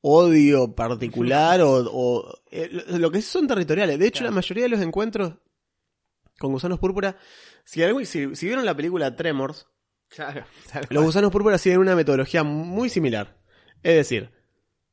odio 0.00 0.74
particular 0.74 1.60
o, 1.62 1.84
o- 1.90 2.34
eh, 2.50 2.68
lo 2.98 3.10
que 3.10 3.20
sí 3.20 3.28
son 3.28 3.48
territoriales. 3.48 3.98
De 3.98 4.06
hecho, 4.06 4.20
Claro. 4.20 4.30
la 4.32 4.36
mayoría 4.36 4.62
de 4.64 4.68
los 4.70 4.80
encuentros 4.80 5.34
con 6.38 6.52
gusanos 6.52 6.78
púrpura, 6.78 7.16
si, 7.64 7.82
algo- 7.82 8.04
si, 8.04 8.36
si 8.36 8.46
vieron 8.46 8.64
la 8.64 8.76
película 8.76 9.16
Tremors, 9.16 9.66
Claro. 10.08 10.44
los 10.90 11.04
gusanos 11.04 11.32
púrpura 11.32 11.58
siguen 11.58 11.80
una 11.80 11.96
metodología 11.96 12.44
muy 12.44 12.88
similar. 12.88 13.40
Es 13.82 13.96
decir, 13.96 14.30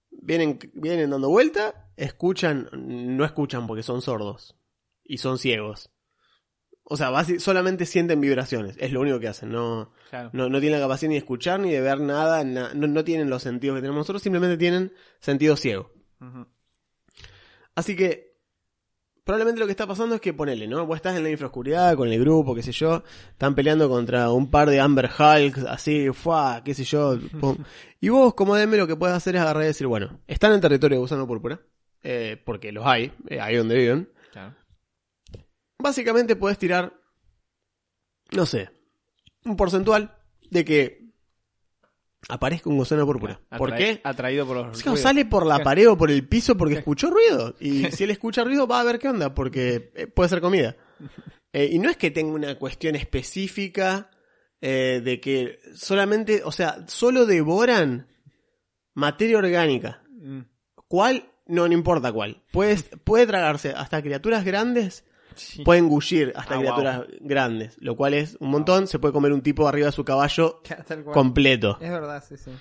vienen, 0.10 0.58
vienen 0.74 1.12
dando 1.12 1.30
vuelta, 1.30 1.92
escuchan, 1.98 2.68
no 2.74 3.24
escuchan 3.25 3.68
porque 3.68 3.84
son 3.84 4.01
sordos 4.01 4.58
y 5.03 5.17
son 5.17 5.38
ciegos. 5.38 5.89
O 6.86 6.98
sea, 6.98 7.12
solamente 7.39 7.86
sienten 7.86 8.19
vibraciones, 8.19 8.75
es 8.77 8.91
lo 8.91 9.00
único 9.00 9.17
que 9.19 9.29
hacen, 9.29 9.50
no, 9.51 9.93
Claro. 10.10 10.29
no, 10.33 10.50
no 10.50 10.60
tienen 10.60 10.79
la 10.79 10.86
capacidad 10.86 11.07
ni 11.10 11.15
de 11.15 11.19
escuchar 11.19 11.60
ni 11.62 11.72
de 11.72 11.79
ver 11.79 12.00
nada, 12.01 12.43
na- 12.43 12.74
no, 12.74 12.88
no 12.88 13.03
tienen 13.05 13.29
los 13.29 13.41
sentidos 13.41 13.75
que 13.77 13.81
tenemos 13.81 14.00
nosotros, 14.01 14.22
simplemente 14.22 14.57
tienen 14.57 14.91
sentido 15.19 15.55
ciego. 15.55 15.91
Así 17.75 17.95
que, 17.95 18.33
probablemente 19.24 19.60
lo 19.60 19.65
que 19.65 19.72
está 19.72 19.88
pasando 19.88 20.15
es 20.15 20.22
que 20.22 20.33
ponele, 20.33 20.67
¿no? 20.67 20.86
Vos 20.86 20.98
estás 20.98 21.15
en 21.15 21.24
la 21.24 21.29
infraoscuridad 21.29 21.95
con 21.95 22.10
el 22.10 22.19
grupo, 22.19 22.53
qué 22.53 22.62
sé 22.62 22.72
yo, 22.72 23.03
están 23.31 23.55
peleando 23.55 23.89
contra 23.89 24.29
un 24.31 24.51
par 24.51 24.69
de 24.69 24.79
Amber 24.79 25.10
Hulks, 25.17 25.63
así, 25.65 26.10
fuá, 26.12 26.62
qué 26.63 26.74
sé 26.74 26.83
yo. 26.83 27.17
pum. 27.39 27.57
Y 28.01 28.10
vos, 28.10 28.33
como 28.36 28.55
DM, 28.55 28.75
lo 28.77 28.88
que 28.88 28.95
puedes 28.95 29.15
hacer 29.15 29.36
es 29.36 29.41
agarrar 29.41 29.63
y 29.63 29.67
decir, 29.67 29.88
bueno, 29.88 30.19
están 30.27 30.51
en 30.51 30.62
territorio 30.62 30.98
de 30.98 31.01
gusano 31.01 31.25
púrpura, 31.25 31.62
eh, 32.03 32.41
porque 32.45 32.72
los 32.72 32.86
hay, 32.86 33.12
eh, 33.29 33.39
ahí 33.39 33.55
donde 33.55 33.75
viven. 33.77 34.10
Claro. 34.33 34.53
Básicamente 35.83 36.37
puedes 36.37 36.57
tirar, 36.57 36.93
no 38.31 38.45
sé, 38.45 38.69
un 39.43 39.57
porcentual 39.57 40.17
de 40.49 40.63
que 40.63 41.03
aparezca 42.29 42.69
un 42.69 42.77
gusano 42.77 43.05
púrpura. 43.05 43.41
¿Por 43.57 43.75
qué? 43.75 43.99
Atraído 44.05 44.47
por 44.47 44.55
los 44.55 44.81
ruidos. 44.81 45.01
sale 45.01 45.25
por 45.25 45.45
la 45.45 45.59
pared 45.63 45.89
o 45.89 45.97
por 45.97 46.09
el 46.09 46.25
piso 46.25 46.55
porque 46.55 46.75
escuchó 46.75 47.09
ruido. 47.09 47.57
Y 47.59 47.91
si 47.91 48.05
él 48.05 48.11
escucha 48.11 48.45
ruido, 48.45 48.65
va 48.65 48.79
a 48.79 48.85
ver 48.85 48.97
qué 48.97 49.09
onda, 49.09 49.33
porque 49.33 49.91
eh, 49.93 50.07
puede 50.07 50.29
ser 50.29 50.39
comida. 50.39 50.75
Eh, 51.55 51.69
y 51.71 51.77
no 51.77 51.87
es 51.91 51.97
que 51.97 52.09
tenga 52.09 52.33
una 52.33 52.57
cuestión 52.57 52.95
específica 52.95 54.09
eh, 54.59 55.03
de 55.05 55.21
que 55.21 55.59
solamente, 55.75 56.41
o 56.43 56.51
sea, 56.51 56.83
solo 56.87 57.27
devoran 57.27 58.07
materia 58.95 59.37
orgánica. 59.37 60.01
Mm. 60.09 60.39
¿Cuál? 60.87 61.29
No, 61.45 61.67
no 61.67 61.73
importa 61.75 62.11
cuál. 62.11 62.41
Puede, 62.51 62.77
puede 63.03 63.27
tragarse 63.27 63.69
hasta 63.69 64.01
criaturas 64.01 64.43
grandes, 64.43 65.05
Sí. 65.35 65.63
puede 65.63 65.79
engullir 65.79 66.33
hasta 66.35 66.55
Ah, 66.55 66.59
criaturas 66.59 67.01
grandes, 67.21 67.75
lo 67.79 67.95
cual 67.95 68.13
es 68.13 68.37
un 68.39 68.49
montón. 68.49 68.87
Se 68.87 68.99
puede 68.99 69.13
comer 69.13 69.31
un 69.33 69.41
tipo 69.41 69.67
arriba 69.67 69.87
de 69.87 69.91
su 69.91 70.03
caballo 70.05 70.61
completo. 71.13 71.77
Es 71.81 71.91
verdad, 71.91 72.23
sí, 72.27 72.37
sí. 72.37 72.51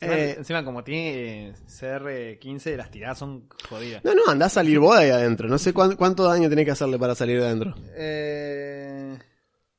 Encima, 0.00 0.16
Eh, 0.20 0.34
encima 0.38 0.64
como 0.64 0.84
tiene 0.84 1.48
eh, 1.48 1.52
CR15, 1.66 2.76
las 2.76 2.90
tiradas 2.90 3.18
son 3.18 3.48
jodidas. 3.68 4.04
No, 4.04 4.14
no, 4.14 4.22
anda 4.28 4.46
a 4.46 4.48
salir 4.48 4.78
vos 4.78 4.96
ahí 4.96 5.10
adentro. 5.10 5.48
No 5.48 5.58
sé 5.58 5.72
cuán- 5.74 5.96
cuánto 5.96 6.22
daño 6.24 6.48
tenés 6.48 6.64
que 6.66 6.70
hacerle 6.70 6.98
para 7.00 7.14
salir 7.16 7.40
de 7.40 7.46
adentro. 7.46 7.74
Eh, 7.96 9.18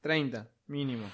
30, 0.02 0.48
mínimo. 0.68 1.10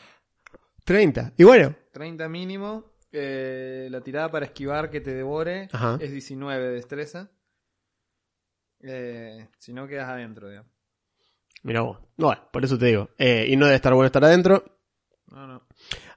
30. 0.86 1.34
Y 1.38 1.44
bueno, 1.44 1.76
30 1.92 2.28
mínimo. 2.30 2.96
Eh, 3.12 3.88
la 3.92 4.02
tirada 4.02 4.30
para 4.30 4.46
esquivar 4.46 4.90
que 4.90 5.00
te 5.02 5.14
devore 5.14 5.70
Ajá. 5.72 5.98
es 6.02 6.12
19 6.12 6.64
de 6.68 6.74
destreza. 6.74 7.30
Si 9.60 9.74
no, 9.74 9.88
quedas 9.88 10.10
adentro, 10.10 10.50
digamos. 10.50 10.72
Mira 11.66 11.82
vos. 11.82 11.98
Bueno, 12.18 12.42
por 12.54 12.64
eso 12.64 12.78
te 12.78 12.86
digo. 12.86 13.10
Eh, 13.18 13.48
y 13.50 13.56
no 13.58 13.66
debe 13.66 13.76
estar 13.76 13.94
bueno 13.94 14.06
estar 14.06 14.24
adentro. 14.24 14.64
No, 15.32 15.46
no. 15.48 15.62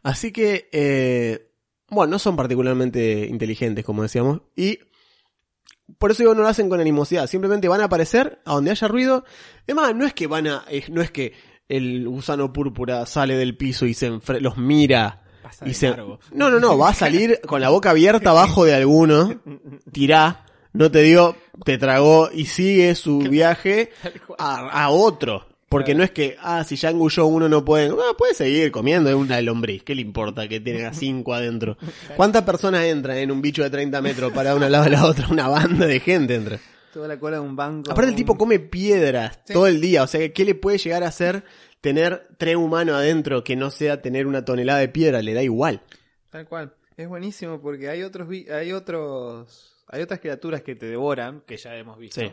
Así 0.02 0.30
que, 0.30 0.68
eh, 0.70 1.50
bueno, 1.90 2.12
no 2.12 2.18
son 2.20 2.36
particularmente 2.36 3.26
inteligentes, 3.26 3.84
como 3.84 4.02
decíamos. 4.02 4.42
Y 4.54 4.78
por 5.98 6.10
eso 6.12 6.22
digo, 6.22 6.34
no 6.34 6.42
lo 6.42 6.48
hacen 6.48 6.68
con 6.68 6.80
animosidad. 6.80 7.26
Simplemente 7.26 7.66
van 7.66 7.80
a 7.80 7.84
aparecer 7.84 8.40
a 8.44 8.54
donde 8.54 8.70
haya 8.70 8.86
ruido. 8.86 9.24
Es 9.66 9.74
más, 9.74 9.94
no 9.94 10.06
es 10.06 10.14
que 10.14 10.26
van 10.26 10.46
a. 10.46 10.64
eh, 10.70 10.84
No 10.90 11.02
es 11.02 11.10
que 11.10 11.32
el 11.68 12.06
gusano 12.08 12.52
púrpura 12.52 13.04
sale 13.06 13.34
del 13.36 13.56
piso 13.56 13.86
y 13.86 13.94
se 13.94 14.10
los 14.40 14.56
mira. 14.56 15.24
Pasa 15.42 15.64
Y 15.64 15.68
de 15.70 15.74
se... 15.74 15.96
No, 15.96 16.50
no, 16.50 16.60
no, 16.60 16.78
va 16.78 16.90
a 16.90 16.94
salir 16.94 17.40
con 17.46 17.60
la 17.60 17.70
boca 17.70 17.90
abierta 17.90 18.30
abajo 18.30 18.64
de 18.64 18.74
alguno, 18.74 19.40
tirá, 19.92 20.44
no 20.78 20.90
te 20.90 21.02
dio, 21.02 21.36
te 21.64 21.76
tragó 21.76 22.30
y 22.32 22.46
sigue 22.46 22.94
su 22.94 23.18
viaje 23.18 23.90
a, 24.38 24.84
a 24.84 24.90
otro. 24.90 25.46
Porque 25.68 25.92
Claro. 25.92 25.98
no 25.98 26.04
es 26.04 26.10
que, 26.12 26.36
ah, 26.40 26.64
si 26.64 26.76
ya 26.76 26.88
engulló 26.88 27.26
uno 27.26 27.46
no 27.46 27.62
puede, 27.62 27.90
no, 27.90 27.98
puede 28.16 28.32
seguir 28.32 28.70
comiendo, 28.72 29.10
es 29.10 29.16
una 29.16 29.38
lombriz, 29.42 29.82
¿qué 29.82 29.94
le 29.94 30.00
importa 30.00 30.48
que 30.48 30.60
tenga 30.60 30.92
cinco 30.94 31.34
adentro? 31.34 31.76
¿Cuántas 32.16 32.44
personas 32.44 32.84
entran 32.84 33.18
en 33.18 33.30
un 33.30 33.42
bicho 33.42 33.62
de 33.62 33.68
30 33.68 34.00
metros 34.00 34.32
para 34.32 34.54
una 34.54 34.70
lado 34.70 34.84
a 34.84 34.88
la 34.88 35.04
otra? 35.04 35.28
Una 35.30 35.46
banda 35.48 35.84
de 35.86 36.00
gente 36.00 36.36
entra. 36.36 36.58
Toda 36.94 37.06
la 37.06 37.18
cola 37.18 37.36
de 37.36 37.42
un 37.42 37.54
banco. 37.54 37.90
Aparte 37.92 38.08
el 38.08 38.16
tipo 38.16 38.38
come 38.38 38.58
piedras 38.60 39.40
Sí. 39.44 39.52
todo 39.52 39.66
el 39.66 39.78
día, 39.82 40.04
o 40.04 40.06
sea, 40.06 40.32
¿qué 40.32 40.44
le 40.46 40.54
puede 40.54 40.78
llegar 40.78 41.04
a 41.04 41.08
hacer 41.08 41.44
tener 41.82 42.28
tres 42.38 42.56
humanos 42.56 42.96
adentro 42.96 43.44
que 43.44 43.54
no 43.54 43.70
sea 43.70 44.00
tener 44.00 44.26
una 44.26 44.46
tonelada 44.46 44.78
de 44.78 44.88
piedra? 44.88 45.20
Le 45.20 45.34
da 45.34 45.42
igual. 45.42 45.82
Tal 46.30 46.46
cual. 46.48 46.72
Es 46.96 47.06
buenísimo 47.08 47.60
porque 47.60 47.90
hay 47.90 48.02
otros 48.04 48.26
vi- 48.26 48.48
hay 48.48 48.72
otros 48.72 49.77
hay 49.88 50.02
otras 50.02 50.20
criaturas 50.20 50.62
que 50.62 50.74
te 50.76 50.86
devoran, 50.86 51.42
que 51.46 51.56
ya 51.56 51.74
hemos 51.76 51.98
visto. 51.98 52.20
Sí. 52.20 52.30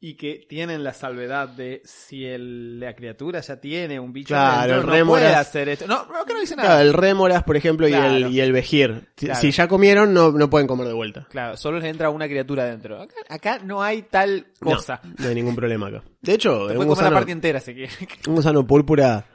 Y 0.00 0.14
que 0.14 0.46
tienen 0.48 0.84
la 0.84 0.92
salvedad 0.92 1.48
de 1.48 1.82
si 1.84 2.24
el- 2.24 2.78
la 2.78 2.94
criatura 2.94 3.40
ya 3.40 3.60
tiene 3.60 3.98
un 3.98 4.12
bicho 4.12 4.28
Claro, 4.28 4.74
adentro, 4.74 4.94
el 4.94 5.00
no 5.00 5.06
puede 5.06 5.26
hacer 5.34 5.68
esto. 5.68 5.88
No, 5.88 6.06
no, 6.06 6.24
que 6.24 6.34
no 6.34 6.38
dice 6.40 6.54
Claro, 6.54 6.68
nada. 6.68 6.82
el 6.82 6.92
rémoras, 6.94 7.42
por 7.42 7.56
ejemplo, 7.56 7.88
y, 7.88 7.90
Claro. 7.90 8.14
el, 8.14 8.28
y 8.32 8.40
el 8.40 8.52
vejir. 8.52 9.08
Si- 9.16 9.26
Claro. 9.26 9.40
Si 9.40 9.50
ya 9.50 9.66
comieron, 9.66 10.14
no, 10.14 10.30
no 10.30 10.48
pueden 10.48 10.68
comer 10.68 10.86
de 10.86 10.92
vuelta. 10.92 11.26
Claro, 11.30 11.56
solo 11.56 11.80
les 11.80 11.88
entra 11.90 12.10
una 12.10 12.28
criatura 12.28 12.62
adentro. 12.62 13.02
Acá, 13.02 13.14
acá 13.28 13.58
no 13.58 13.82
hay 13.82 14.02
tal 14.02 14.46
cosa. 14.60 15.00
No, 15.18 15.26
hay 15.28 15.34
ningún 15.34 15.56
problema 15.56 15.88
acá. 15.88 16.04
De 16.22 16.34
hecho, 16.34 16.50
Te 16.50 16.54
un 16.54 16.66
puede 16.66 16.76
comer 16.76 16.86
la 16.86 16.90
gusano, 16.94 17.16
parte 17.16 17.32
entera 17.32 17.58
si 17.58 17.74
quiere. 17.74 17.90
un 18.28 18.36
gusano 18.36 18.64
púrpura, 18.64 19.26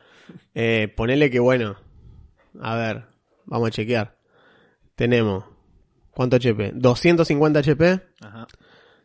eh, 0.56 0.88
ponele 0.96 1.30
que 1.30 1.40
bueno. 1.42 1.76
A 2.62 2.78
ver, 2.78 3.04
vamos 3.44 3.68
a 3.68 3.72
chequear. 3.72 4.16
Tenemos, 4.96 5.44
¿cuánto 6.16 6.38
HP? 6.38 6.72
250 6.76 7.60
HP, 7.60 8.00
Ajá. 8.22 8.48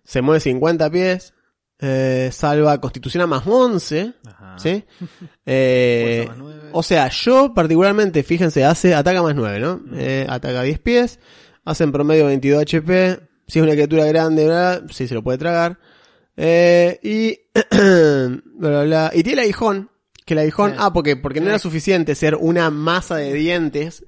se 0.05 0.23
mueve 0.23 0.41
50 0.41 0.91
pies, 0.91 1.35
eh, 1.81 2.31
salva 2.33 2.81
constitución 2.81 3.23
a 3.23 3.27
más 3.27 3.47
11, 3.47 4.15
Ajá. 4.27 4.59
¿sí? 4.59 4.85
Eh, 5.47 6.25
más 6.29 6.37
nueve. 6.37 6.69
o 6.73 6.83
sea, 6.83 7.09
yo 7.09 7.55
particularmente, 7.55 8.23
fíjense, 8.23 8.65
hace 8.65 8.95
ataca 8.95 9.23
más 9.23 9.35
9, 9.35 9.61
¿no? 9.61 9.81
Eh, 9.95 10.27
ataca 10.29 10.63
10 10.63 10.79
pies, 10.81 11.21
hace 11.65 11.85
en 11.85 11.93
promedio 11.93 12.27
22 12.27 12.63
HP, 12.63 13.19
si 13.47 13.59
es 13.59 13.63
una 13.63 13.73
criatura 13.73 14.05
grande, 14.07 14.45
bla, 14.45 14.81
bla, 14.81 14.93
sí 14.93 15.09
se 15.09 15.15
lo 15.15 15.23
puede 15.23 15.39
tragar. 15.39 15.79
Eh, 16.37 17.01
y 17.03 17.41
bla, 18.59 18.71
bla, 18.71 18.83
bla. 18.85 19.11
y 19.15 19.23
tiene 19.23 19.41
el 19.41 19.45
aguijón, 19.47 19.91
que 20.27 20.35
el 20.35 20.41
aguijón, 20.41 20.75
ah, 20.79 20.93
porque, 20.93 21.17
porque 21.17 21.41
no 21.41 21.49
era 21.49 21.59
suficiente 21.59 22.15
ser 22.15 22.35
una 22.35 22.71
masa 22.71 23.17
de 23.17 23.33
dientes, 23.33 24.05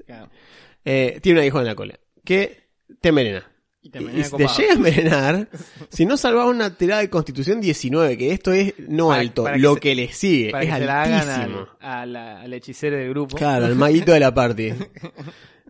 eh, 0.85 1.19
tiene 1.23 1.38
un 1.38 1.42
aguijón 1.42 1.62
en 1.62 1.66
la 1.69 1.75
cola, 1.75 1.99
que 2.25 2.60
te 3.00 3.09
envenena. 3.11 3.47
Y 3.83 3.88
te 3.88 3.99
Y, 4.02 4.04
te 4.04 4.47
llega 4.47 4.73
a 4.73 4.75
envenenar, 4.75 5.49
si 5.88 6.04
no 6.04 6.19
salvas 6.19 6.47
una 6.49 6.76
tirada 6.76 7.00
de 7.00 7.09
constitución 7.09 7.62
19, 7.62 8.19
que 8.19 8.30
esto 8.33 8.52
es 8.52 8.75
no 8.78 9.09
Para- 9.09 9.21
alto, 9.23 9.45
para 9.45 9.57
que 9.57 9.62
lo 9.62 9.75
se- 9.75 9.80
que 9.80 9.95
le 9.95 10.12
sigue, 10.12 10.50
Para 10.50 10.64
es 10.64 10.75
que 10.75 10.85
la 10.85 11.02
altísimo. 11.02 11.69
al, 11.80 12.12
la, 12.12 12.40
al 12.42 12.52
hechicero 12.52 12.97
del 12.99 13.09
grupo. 13.09 13.37
Claro, 13.38 13.64
el 13.66 13.75
maguito 13.76 14.12
de 14.12 14.21
la 14.21 14.35
party. 14.35 14.73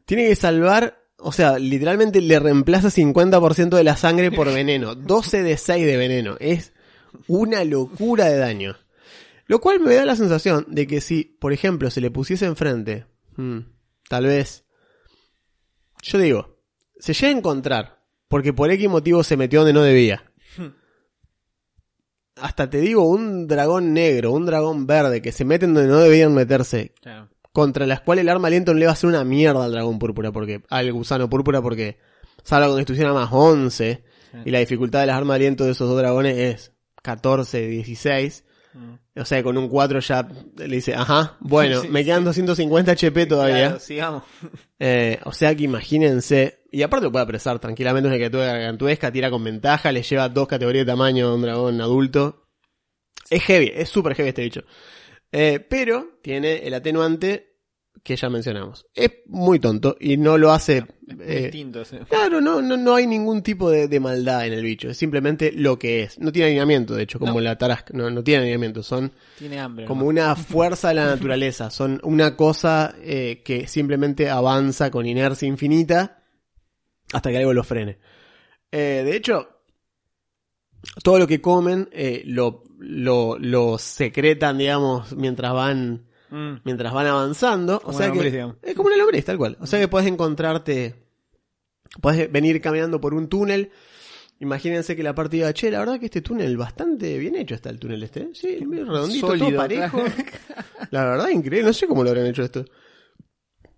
Tiene 0.04 0.26
que 0.26 0.34
salvar, 0.34 1.04
o 1.18 1.30
sea, 1.30 1.56
literalmente 1.60 2.20
le 2.20 2.40
reemplaza 2.40 2.88
50% 2.90 3.76
de 3.76 3.84
la 3.84 3.96
sangre 3.96 4.32
por 4.32 4.52
veneno. 4.52 4.96
12 4.96 5.44
de 5.44 5.56
6 5.56 5.86
de 5.86 5.96
veneno. 5.96 6.36
Es 6.40 6.72
una 7.28 7.62
locura 7.62 8.24
de 8.24 8.38
daño. 8.38 8.76
Lo 9.46 9.60
cual 9.60 9.78
me 9.78 9.94
da 9.94 10.04
la 10.04 10.16
sensación 10.16 10.66
de 10.68 10.88
que 10.88 11.00
si, 11.00 11.24
por 11.40 11.52
ejemplo, 11.52 11.90
se 11.90 12.00
le 12.00 12.10
pusiese 12.10 12.46
enfrente, 12.46 13.06
hmm, 13.36 13.58
tal 14.08 14.26
vez, 14.26 14.64
yo 16.02 16.18
digo, 16.18 16.49
se 17.00 17.12
llega 17.14 17.28
a 17.34 17.36
encontrar, 17.38 17.98
porque 18.28 18.52
por 18.52 18.70
X 18.70 18.88
motivo 18.88 19.24
se 19.24 19.36
metió 19.36 19.60
donde 19.60 19.72
no 19.72 19.82
debía. 19.82 20.24
Hasta 22.36 22.70
te 22.70 22.80
digo, 22.80 23.04
un 23.06 23.46
dragón 23.46 23.92
negro, 23.92 24.32
un 24.32 24.46
dragón 24.46 24.86
verde 24.86 25.20
que 25.20 25.32
se 25.32 25.44
meten 25.44 25.74
donde 25.74 25.90
no 25.90 25.98
debían 25.98 26.32
meterse, 26.32 26.94
Claro. 27.02 27.28
contra 27.52 27.86
las 27.86 28.00
cuales 28.00 28.22
el 28.22 28.28
arma 28.30 28.48
aliento 28.48 28.72
no 28.72 28.78
le 28.78 28.86
va 28.86 28.92
a 28.92 28.94
hacer 28.94 29.08
una 29.10 29.24
mierda 29.24 29.64
al 29.64 29.72
dragón 29.72 29.98
púrpura, 29.98 30.32
porque 30.32 30.62
al 30.70 30.90
gusano 30.92 31.28
púrpura, 31.28 31.60
porque 31.60 31.98
salva 32.42 32.66
con 32.68 32.76
constitución 32.76 33.10
a 33.10 33.14
más 33.14 33.28
11, 33.32 34.04
Sí. 34.32 34.38
y 34.46 34.50
la 34.50 34.60
dificultad 34.60 35.00
de 35.00 35.06
las 35.06 35.16
armas 35.16 35.34
de 35.34 35.44
aliento 35.44 35.64
de 35.64 35.72
esos 35.72 35.88
dos 35.88 35.98
dragones 35.98 36.38
es 36.38 36.72
14, 37.02 37.66
16. 37.66 38.44
O 39.16 39.24
sea, 39.24 39.42
con 39.42 39.58
un 39.58 39.68
4 39.68 40.00
ya 40.00 40.28
le 40.56 40.76
dice, 40.76 40.94
ajá, 40.94 41.36
bueno, 41.40 41.80
Sí, 41.82 41.88
me 41.88 42.04
quedan 42.04 42.24
250 42.24 42.92
HP 42.92 43.26
todavía. 43.26 43.66
Claro, 43.68 43.80
sigamos. 43.80 44.22
Eh, 44.82 45.20
o 45.24 45.32
sea 45.34 45.54
que 45.54 45.64
imagínense, 45.64 46.62
y 46.72 46.80
aparte 46.80 47.04
lo 47.04 47.12
puede 47.12 47.24
apresar 47.24 47.58
tranquilamente 47.58 48.08
una 48.08 48.16
criatura 48.16 48.46
gargantuesca, 48.46 49.12
tira 49.12 49.28
con 49.28 49.44
ventaja, 49.44 49.92
le 49.92 50.02
lleva 50.02 50.30
dos 50.30 50.48
categorías 50.48 50.86
de 50.86 50.92
tamaño 50.92 51.28
a 51.28 51.34
un 51.34 51.42
dragón 51.42 51.78
adulto. 51.82 52.46
Es 53.28 53.42
heavy, 53.42 53.70
es 53.74 53.90
súper 53.90 54.14
heavy 54.14 54.30
este 54.30 54.40
bicho. 54.40 54.64
Eh, 55.32 55.60
pero 55.68 56.18
tiene 56.22 56.66
el 56.66 56.72
atenuante 56.72 57.49
que 58.02 58.16
ya 58.16 58.30
mencionamos. 58.30 58.86
Es 58.94 59.10
muy 59.26 59.58
tonto 59.58 59.96
y 60.00 60.16
no 60.16 60.38
lo 60.38 60.52
hace... 60.52 60.84
eh, 61.20 61.42
Distinto. 61.42 61.84
sí. 61.84 61.96
Claro, 62.08 62.40
no, 62.40 62.62
no, 62.62 62.76
no 62.76 62.94
hay 62.94 63.06
ningún 63.06 63.42
tipo 63.42 63.70
de, 63.70 63.88
de 63.88 64.00
maldad 64.00 64.46
en 64.46 64.54
el 64.54 64.62
bicho, 64.64 64.88
es 64.88 64.96
simplemente 64.96 65.52
lo 65.52 65.78
que 65.78 66.02
es. 66.02 66.18
No 66.18 66.32
tiene 66.32 66.46
alineamiento, 66.48 66.94
de 66.94 67.02
hecho, 67.02 67.18
como 67.18 67.34
No. 67.34 67.40
la 67.40 67.58
Tarasca, 67.58 67.92
no, 67.96 68.08
no 68.10 68.24
tiene 68.24 68.40
alineamiento, 68.42 68.82
son 68.82 69.12
Tiene 69.38 69.60
hambre. 69.60 69.84
como 69.84 70.02
¿no? 70.04 70.08
una 70.08 70.34
fuerza 70.36 70.88
de 70.88 70.94
la 70.94 71.06
naturaleza, 71.06 71.70
son 71.70 72.00
una 72.02 72.36
cosa 72.36 72.94
eh, 73.02 73.42
que 73.44 73.68
simplemente 73.68 74.30
avanza 74.30 74.90
con 74.90 75.04
inercia 75.06 75.46
infinita 75.46 76.22
hasta 77.12 77.30
que 77.30 77.38
algo 77.38 77.52
lo 77.52 77.64
frene. 77.64 77.98
Eh, 78.72 79.02
de 79.04 79.16
hecho, 79.16 79.48
todo 81.02 81.18
lo 81.18 81.26
que 81.26 81.40
comen 81.40 81.90
lo, 82.24 82.62
lo, 82.78 83.36
lo 83.38 83.76
secretan, 83.78 84.56
digamos, 84.58 85.14
mientras 85.16 85.52
van 85.52 86.06
Mm. 86.30 86.60
mientras 86.64 86.92
van 86.92 87.06
avanzando. 87.06 87.80
o 87.84 87.92
sea 87.92 88.10
una 88.10 88.22
que 88.22 88.30
lombriz, 88.30 88.56
es 88.62 88.74
como 88.74 88.86
una 88.88 88.96
lombriz, 88.96 89.24
tal 89.24 89.38
cual. 89.38 89.56
O 89.60 89.66
sea 89.66 89.78
que 89.78 89.88
puedes 89.88 90.08
encontrarte, 90.08 90.94
puedes 92.00 92.30
venir 92.30 92.60
caminando 92.60 93.00
por 93.00 93.14
un 93.14 93.28
túnel. 93.28 93.70
Imagínense 94.38 94.96
que 94.96 95.02
la 95.02 95.14
partida, 95.14 95.52
che, 95.52 95.70
la 95.70 95.80
verdad 95.80 95.98
que 95.98 96.06
este 96.06 96.22
túnel 96.22 96.56
bastante 96.56 97.18
bien 97.18 97.36
hecho 97.36 97.54
está 97.54 97.68
el 97.68 97.78
túnel 97.78 98.02
este. 98.02 98.30
Sí, 98.32 98.64
medio 98.64 98.86
redondito, 98.86 99.26
todo 99.26 99.36
Sólido, 99.36 99.58
parejo. 99.58 99.98
claro. 99.98 100.14
La 100.90 101.04
verdad, 101.04 101.28
increíble. 101.28 101.66
No 101.66 101.72
sé 101.74 101.86
cómo 101.86 102.02
lo 102.02 102.08
habrán 102.10 102.26
hecho 102.26 102.42
esto. 102.42 102.64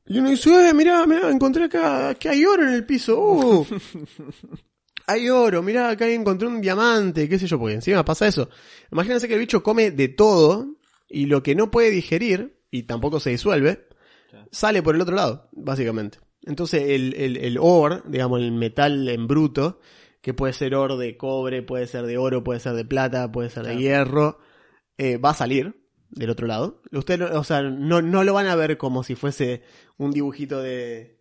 Y 0.06 0.18
uno 0.18 0.30
dice, 0.30 0.68
eh, 0.68 0.75
mirá, 0.75 1.04
mirá, 1.06 1.30
encontré 1.30 1.64
acá 1.64 2.14
que 2.14 2.28
hay 2.28 2.44
oro 2.44 2.62
en 2.62 2.75
el 2.75 2.87
piso. 2.87 3.18
Uh, 3.18 3.66
hay 5.06 5.28
oro, 5.28 5.62
mirá, 5.62 5.90
acá 5.90 6.09
encontré 6.09 6.47
un 6.47 6.61
diamante, 6.61 7.28
qué 7.28 7.38
sé 7.38 7.47
yo, 7.47 7.59
porque 7.59 7.75
encima 7.75 8.04
pasa 8.04 8.26
eso. 8.26 8.49
Imagínense 8.90 9.26
que 9.26 9.35
el 9.35 9.40
bicho 9.40 9.62
come 9.62 9.90
de 9.90 10.09
todo 10.09 10.76
y 11.12 11.26
lo 11.26 11.42
que 11.42 11.54
no 11.54 11.71
puede 11.71 11.90
digerir, 11.90 12.59
y 12.71 12.85
tampoco 12.85 13.21
se 13.21 13.31
disuelve, 13.31 13.87
Claro. 14.31 14.49
sale 14.50 14.83
por 14.83 14.95
el 14.95 15.00
otro 15.02 15.14
lado, 15.14 15.49
básicamente. 15.52 16.19
Entonces 16.45 16.83
el, 16.88 17.14
el, 17.14 17.37
el 17.37 17.59
ore, 17.61 18.00
digamos, 18.07 18.40
el 18.40 18.50
metal 18.52 19.09
en 19.09 19.26
bruto, 19.28 19.78
que 20.23 20.33
puede 20.35 20.52
ser 20.54 20.75
oro 20.75 20.97
de 20.97 21.16
cobre, 21.16 21.62
puede 21.62 21.87
ser 21.87 22.07
de 22.07 22.16
oro, 22.19 22.42
puede 22.42 22.59
ser 22.61 22.73
de 22.75 22.85
plata, 22.85 23.31
puede 23.31 23.50
ser 23.50 23.64
de 23.66 23.76
hierro, 23.76 24.38
eh, 24.99 25.19
va 25.19 25.31
a 25.31 25.35
salir 25.35 25.75
del 26.11 26.31
otro 26.31 26.47
lado. 26.47 26.81
Usted, 26.92 27.21
o 27.23 27.45
sea, 27.45 27.62
no, 27.62 28.00
no 28.02 28.25
lo 28.25 28.33
van 28.33 28.47
a 28.47 28.54
ver 28.57 28.78
como 28.78 29.02
si 29.04 29.14
fuese 29.14 29.62
un 29.99 30.12
dibujito 30.12 30.61
de 30.62 31.21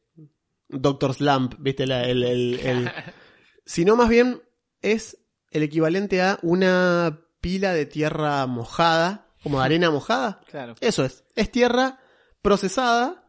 Doctor 0.70 1.14
Slump, 1.14 1.56
¿viste? 1.60 1.86
La- 1.88 2.04
el, 2.08 2.24
el- 2.24 2.60
el- 2.62 2.90
Sino 3.66 3.96
más 3.96 4.10
bien 4.10 4.42
es 4.82 5.18
el 5.52 5.64
equivalente 5.64 6.22
a 6.22 6.40
una 6.42 7.22
pila 7.42 7.74
de 7.74 7.86
tierra 7.86 8.46
mojada, 8.48 9.28
como 9.44 9.60
de 9.60 9.66
arena 9.66 9.90
mojada. 9.92 10.42
Claro. 10.50 10.76
Eso 10.82 11.04
es, 11.06 11.24
es 11.36 11.52
tierra 11.52 12.00
procesada 12.42 13.24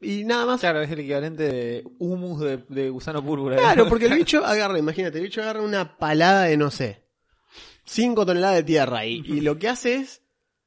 y 0.00 0.24
nada 0.24 0.46
más. 0.46 0.60
Claro, 0.60 0.82
es 0.82 0.90
el 0.90 1.00
equivalente 1.00 1.42
de 1.44 1.84
humus 1.98 2.40
de, 2.40 2.58
de 2.68 2.90
gusano 2.90 3.24
púrpura. 3.24 3.56
Claro, 3.56 3.88
porque 3.88 4.06
el 4.06 4.14
bicho 4.18 4.44
agarra, 4.44 4.78
imagínate, 4.78 5.18
el 5.18 5.24
bicho 5.24 5.40
agarra 5.42 5.62
una 5.62 5.96
palada 5.96 6.44
de, 6.44 6.56
no 6.56 6.70
sé, 6.70 7.02
5 7.84 8.26
toneladas 8.26 8.56
de 8.56 8.62
tierra 8.64 9.06
y, 9.06 9.22
y 9.24 9.40
lo 9.40 9.58
que 9.58 9.68
hace 9.68 9.94
es, 9.96 10.22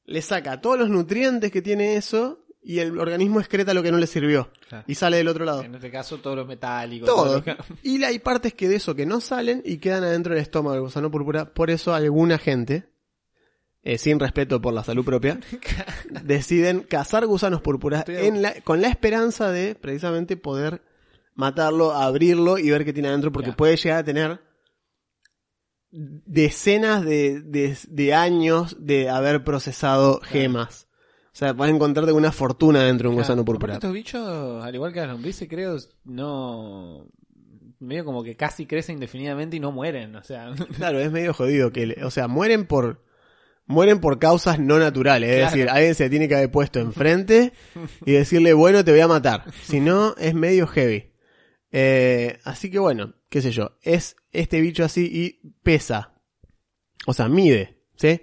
le 0.05 0.21
saca 0.21 0.59
todos 0.62 0.79
los 0.79 0.89
nutrientes 0.89 1.51
que 1.51 1.62
tiene 1.62 1.95
eso 1.95 2.45
y 2.62 2.79
el 2.79 2.98
organismo 3.00 3.39
excreta 3.39 3.74
lo 3.74 3.83
que 3.83 3.91
no 3.91 3.98
le 4.00 4.07
sirvió 4.07 4.51
Claro. 4.67 4.83
y 4.88 4.95
sale 4.95 5.17
del 5.17 5.27
otro 5.27 5.45
lado. 5.45 5.62
En 5.63 5.75
este 5.75 5.89
caso, 5.91 6.17
todo 6.17 6.36
lo 6.36 6.45
metálico. 6.45 7.05
Todo. 7.05 7.36
lo 7.36 7.43
que- 7.43 7.56
Y 7.84 8.03
hay 8.03 8.19
partes 8.19 8.53
que 8.53 8.67
de 8.67 8.75
eso 8.77 8.95
que 8.95 9.06
no 9.06 9.21
salen 9.21 9.62
y 9.65 9.77
quedan 9.77 10.03
adentro 10.03 10.34
del 10.34 10.41
estómago 10.41 10.73
del 10.73 10.84
gusano 10.84 11.10
púrpura. 11.12 11.53
Por 11.53 11.69
eso 11.69 11.93
alguna 11.93 12.38
gente, 12.38 12.89
eh, 13.83 13.97
sin 13.97 14.19
respeto 14.19 14.61
por 14.61 14.73
la 14.73 14.83
salud 14.83 15.05
propia, 15.05 15.39
deciden 16.23 16.81
cazar 16.81 17.25
gusanos 17.25 17.61
púrpuras 17.61 18.03
en 18.07 18.41
la- 18.41 18.59
con 18.61 18.81
la 18.81 18.89
esperanza 18.89 19.51
de 19.51 19.75
precisamente 19.75 20.35
poder 20.37 20.81
matarlo, 21.35 21.93
abrirlo 21.93 22.57
y 22.57 22.69
ver 22.69 22.83
qué 22.85 22.91
tiene 22.93 23.07
adentro, 23.09 23.31
porque 23.31 23.51
Ya. 23.51 23.55
puede 23.55 23.77
llegar 23.77 23.99
a 23.99 24.03
tener 24.03 24.41
decenas 25.91 27.03
de, 27.03 27.41
de- 27.41 27.77
de 27.87 28.13
años 28.13 28.77
de 28.79 29.09
haber 29.09 29.43
procesado 29.43 30.19
gemas. 30.21 30.87
O 31.33 31.37
sea, 31.39 31.53
puedes 31.55 31.73
encontrarte 31.73 32.11
con 32.11 32.19
una 32.19 32.31
fortuna 32.31 32.83
dentro 32.83 33.05
de 33.09 33.09
un 33.09 33.15
Claro. 33.15 33.23
gusano 33.27 33.45
púrpura. 33.45 33.73
Estos 33.75 33.93
bichos, 33.93 34.63
al 34.63 34.75
igual 34.75 34.91
que 34.93 34.99
las 34.99 35.09
lombrices, 35.09 35.47
creo, 35.47 35.77
no. 36.03 37.07
medio 37.79 38.03
como 38.03 38.23
que 38.23 38.35
casi 38.35 38.65
crecen 38.65 38.95
indefinidamente 38.95 39.55
y 39.55 39.59
no 39.59 39.71
mueren. 39.71 40.15
O 40.17 40.23
sea, 40.23 40.51
Claro, 40.75 40.99
es 40.99 41.11
medio 41.11 41.33
jodido 41.33 41.71
que, 41.71 41.95
o 42.03 42.11
sea, 42.11 42.27
mueren 42.27 42.65
por 42.67 43.03
mueren 43.69 44.01
por 44.01 44.19
causas 44.19 44.60
no 44.60 44.79
naturales, 44.79 45.29
es 45.29 45.51
decir, 45.51 45.69
alguien 45.69 45.95
se 45.95 46.10
tiene 46.10 46.27
que 46.27 46.36
haber 46.36 46.51
puesto 46.51 46.79
enfrente 46.79 47.53
y 48.05 48.13
decirle, 48.13 48.51
"Bueno, 48.53 48.84
te 48.84 48.91
voy 48.91 48.99
a 48.99 49.08
matar." 49.08 49.45
Si 49.63 49.79
no, 49.79 50.15
es 50.17 50.34
medio 50.34 50.67
heavy. 50.67 51.13
Eh, 51.71 52.39
así 52.43 52.71
que 52.71 52.79
bueno, 52.79 53.13
qué 53.29 53.41
sé 53.41 53.51
yo, 53.51 53.77
es 53.84 54.15
este 54.32 54.60
bicho 54.60 54.84
así 54.84 55.05
y 55.12 55.51
pesa. 55.62 56.15
O 57.05 57.13
sea, 57.13 57.29
mide, 57.29 57.77
¿sí? 57.95 58.21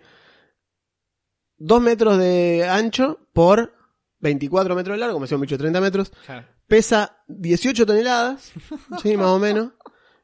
Dos 1.57 1.81
metros 1.81 2.19
de 2.19 2.67
ancho 2.69 3.29
por 3.33 3.73
24 4.19 4.75
metros 4.75 4.97
de 4.97 5.01
largo, 5.01 5.15
como 5.15 5.27
si 5.29 5.35
un 5.35 5.41
bicho 5.41 5.55
de 5.55 5.61
30 5.61 5.81
metros. 5.81 6.13
claro. 6.27 6.47
Pesa 6.67 7.23
18 7.29 7.87
toneladas, 7.87 8.53
sí, 9.01 9.17
más 9.17 9.29
o 9.29 9.39
menos. 9.39 9.71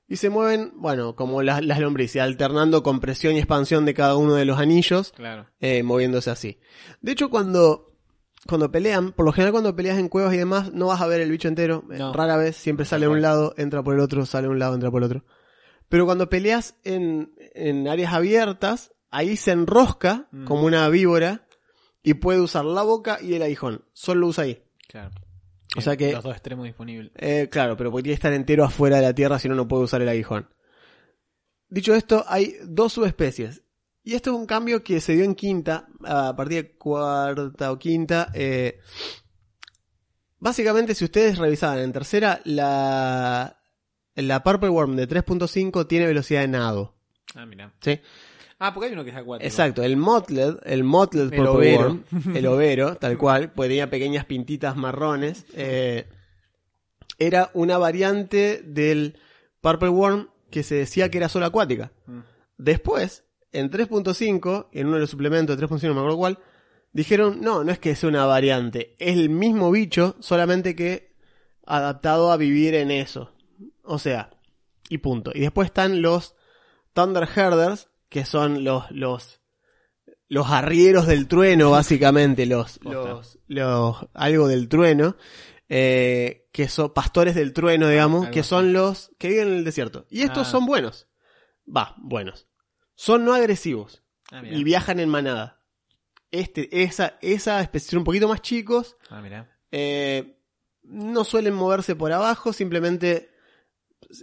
Y 0.08 0.16
se 0.16 0.28
mueven, 0.30 0.72
bueno, 0.76 1.16
como 1.16 1.42
las, 1.42 1.64
las 1.64 1.78
lombrices, 1.80 2.20
alternando 2.20 2.82
compresión 2.82 3.34
y 3.34 3.38
expansión 3.38 3.84
de 3.86 3.94
cada 3.94 4.16
uno 4.16 4.34
de 4.34 4.44
los 4.44 4.58
anillos, 4.58 5.12
claro. 5.16 5.46
eh, 5.60 5.82
moviéndose 5.82 6.30
así. 6.30 6.58
De 7.00 7.12
hecho, 7.12 7.30
cuando, 7.30 7.94
cuando 8.46 8.70
pelean, 8.70 9.12
por 9.12 9.24
lo 9.24 9.32
general 9.32 9.52
cuando 9.52 9.74
peleas 9.74 9.98
en 9.98 10.08
cuevas 10.08 10.34
y 10.34 10.38
demás, 10.38 10.72
no 10.72 10.88
vas 10.88 11.00
a 11.00 11.06
ver 11.06 11.20
el 11.22 11.30
bicho 11.30 11.48
entero. 11.48 11.84
Eh, 11.90 11.98
No. 11.98 12.12
Rara 12.12 12.36
vez, 12.36 12.56
siempre 12.56 12.84
sale 12.84 13.06
a 13.06 13.10
un 13.10 13.22
lado, 13.22 13.54
entra 13.56 13.82
por 13.82 13.94
el 13.94 14.00
otro, 14.00 14.26
sale 14.26 14.48
a 14.48 14.50
un 14.50 14.58
lado, 14.58 14.74
entra 14.74 14.90
por 14.90 15.02
el 15.02 15.06
otro. 15.06 15.24
Pero 15.88 16.04
cuando 16.04 16.28
peleas 16.28 16.74
en, 16.84 17.32
en 17.54 17.88
áreas 17.88 18.12
abiertas, 18.12 18.92
ahí 19.10 19.36
se 19.36 19.52
enrosca 19.52 20.28
Mm. 20.32 20.44
como 20.44 20.64
una 20.66 20.88
víbora 20.88 21.46
y 22.02 22.14
puede 22.14 22.40
usar 22.40 22.64
la 22.64 22.82
boca 22.82 23.18
y 23.22 23.34
el 23.34 23.42
aguijón. 23.42 23.84
Solo 23.92 24.22
lo 24.22 24.26
usa 24.28 24.44
ahí. 24.44 24.62
Claro. 24.88 25.10
O 25.76 25.80
sea 25.80 25.96
que- 25.96 26.12
Los 26.12 26.22
dos 26.24 26.32
extremos 26.32 26.66
disponibles. 26.66 27.12
Eh, 27.16 27.48
claro, 27.50 27.76
pero 27.76 27.90
porque 27.90 28.02
tiene 28.04 28.12
que 28.14 28.18
estar 28.20 28.32
entero 28.32 28.64
afuera 28.64 28.96
de 28.96 29.02
la 29.02 29.14
Tierra, 29.14 29.38
si 29.38 29.48
no, 29.48 29.54
no 29.54 29.66
puede 29.68 29.84
usar 29.84 30.02
el 30.02 30.08
aguijón. 30.08 30.48
Dicho 31.68 31.94
esto, 31.94 32.24
hay 32.28 32.56
dos 32.64 32.92
subespecies. 32.92 33.62
Y 34.04 34.14
esto 34.14 34.30
es 34.32 34.36
un 34.36 34.46
cambio 34.46 34.82
que 34.82 35.00
se 35.00 35.14
dio 35.14 35.24
en 35.24 35.34
quinta, 35.34 35.86
a 36.04 36.34
partir 36.36 36.62
de 36.64 36.76
cuarta 36.76 37.70
o 37.72 37.78
quinta. 37.78 38.30
eh, 38.34 38.80
básicamente, 40.38 40.94
si 40.94 41.04
ustedes 41.04 41.38
revisaban 41.38 41.78
en 41.78 41.92
tercera, 41.92 42.40
la, 42.44 43.60
la 44.16 44.42
Purple 44.42 44.68
Worm 44.70 44.96
de 44.96 45.06
3.5 45.08 45.86
tiene 45.86 46.06
velocidad 46.06 46.40
de 46.42 46.48
nado. 46.48 46.96
Ah, 47.34 47.46
mira. 47.46 47.72
¿sí? 47.80 48.00
Ah, 48.64 48.72
porque 48.72 48.86
hay 48.86 48.92
uno 48.92 49.02
que 49.02 49.10
es 49.10 49.16
acuático. 49.16 49.44
Exacto, 49.44 49.82
el 49.82 49.96
Motled, 49.96 50.58
el 50.64 50.84
Motled 50.84 51.32
El 51.32 51.38
Purple 51.42 51.48
overo. 51.48 51.80
Worm, 51.80 52.04
el 52.36 52.46
overo, 52.46 52.94
tal 52.94 53.18
cual, 53.18 53.50
pues 53.50 53.68
tenía 53.68 53.90
pequeñas 53.90 54.24
pintitas 54.24 54.76
marrones, 54.76 55.46
eh, 55.54 56.06
era 57.18 57.50
una 57.54 57.76
variante 57.76 58.62
del 58.64 59.18
Purple 59.60 59.88
Worm 59.88 60.28
que 60.48 60.62
se 60.62 60.76
decía 60.76 61.10
que 61.10 61.18
era 61.18 61.28
solo 61.28 61.46
acuática. 61.46 61.90
Mm. 62.06 62.20
Después, 62.56 63.24
en 63.50 63.68
3.5, 63.68 64.68
en 64.70 64.86
uno 64.86 64.94
de 64.94 65.00
los 65.00 65.10
suplementos 65.10 65.56
de 65.56 65.66
3.5, 65.66 65.82
no 65.88 65.94
me 65.94 66.00
acuerdo 66.00 66.18
cuál, 66.18 66.38
dijeron, 66.92 67.40
no, 67.40 67.64
no 67.64 67.72
es 67.72 67.80
que 67.80 67.96
sea 67.96 68.08
una 68.08 68.26
variante, 68.26 68.94
es 69.00 69.16
el 69.16 69.28
mismo 69.28 69.72
bicho, 69.72 70.14
solamente 70.20 70.76
que 70.76 71.16
adaptado 71.66 72.30
a 72.30 72.36
vivir 72.36 72.76
en 72.76 72.92
eso. 72.92 73.32
O 73.82 73.98
sea, 73.98 74.30
y 74.88 74.98
punto. 74.98 75.32
Y 75.34 75.40
después 75.40 75.66
están 75.66 76.00
los 76.00 76.36
Thunder 76.92 77.28
Herders, 77.34 77.88
que 78.12 78.26
son 78.26 78.62
los, 78.62 78.90
los, 78.90 79.40
los 80.28 80.50
arrieros 80.50 81.06
del 81.06 81.26
trueno, 81.28 81.70
básicamente, 81.78 82.44
los, 82.46 82.78
los, 82.84 83.38
los, 83.48 83.96
algo 84.12 84.48
del 84.48 84.68
trueno, 84.68 85.16
eh, 85.70 86.48
que 86.52 86.68
son 86.68 86.92
pastores 86.92 87.34
del 87.34 87.54
trueno, 87.54 87.88
digamos, 87.88 88.22
algo 88.24 88.32
que 88.34 88.40
así. 88.40 88.48
son 88.50 88.72
los 88.74 89.10
que 89.18 89.28
viven 89.28 89.48
en 89.48 89.54
el 89.54 89.64
desierto. 89.64 90.06
Y 90.10 90.20
estos 90.22 90.46
Ah. 90.48 90.50
son 90.50 90.66
buenos. 90.66 91.08
Va, 91.66 91.94
buenos. 91.98 92.48
Son 92.94 93.24
no 93.24 93.32
agresivos 93.32 94.02
Ah, 94.30 94.42
y 94.44 94.62
viajan 94.64 95.00
en 95.00 95.08
manada. 95.08 95.62
Este, 96.30 96.82
esa, 96.82 97.18
esa 97.22 97.60
especie 97.62 97.90
son 97.90 97.98
un 98.00 98.04
poquito 98.04 98.28
más 98.28 98.42
chicos, 98.42 98.96
Ah, 99.10 99.20
mira. 99.22 99.50
eh, 99.70 100.38
no 100.82 101.24
suelen 101.24 101.54
moverse 101.54 101.94
por 101.96 102.12
abajo, 102.12 102.52
simplemente 102.52 103.30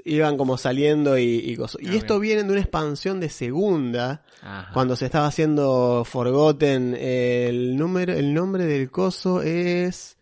iban 0.05 0.37
como 0.37 0.57
saliendo 0.57 1.17
y, 1.17 1.23
y 1.23 1.55
cosas. 1.55 1.81
Y 1.81 1.89
Ah, 1.89 1.95
esto 1.95 2.19
viene 2.19 2.43
de 2.43 2.51
una 2.51 2.59
expansión 2.61 3.19
de 3.19 3.29
segunda, 3.29 4.23
Ajá. 4.41 4.71
cuando 4.73 4.95
se 4.95 5.05
estaba 5.05 5.27
haciendo 5.27 6.03
Forgotten, 6.05 6.95
el 6.99 7.75
número, 7.75 8.13
el 8.13 8.33
nombre 8.33 8.65
del 8.65 8.89
coso 8.91 9.41
es, 9.41 10.17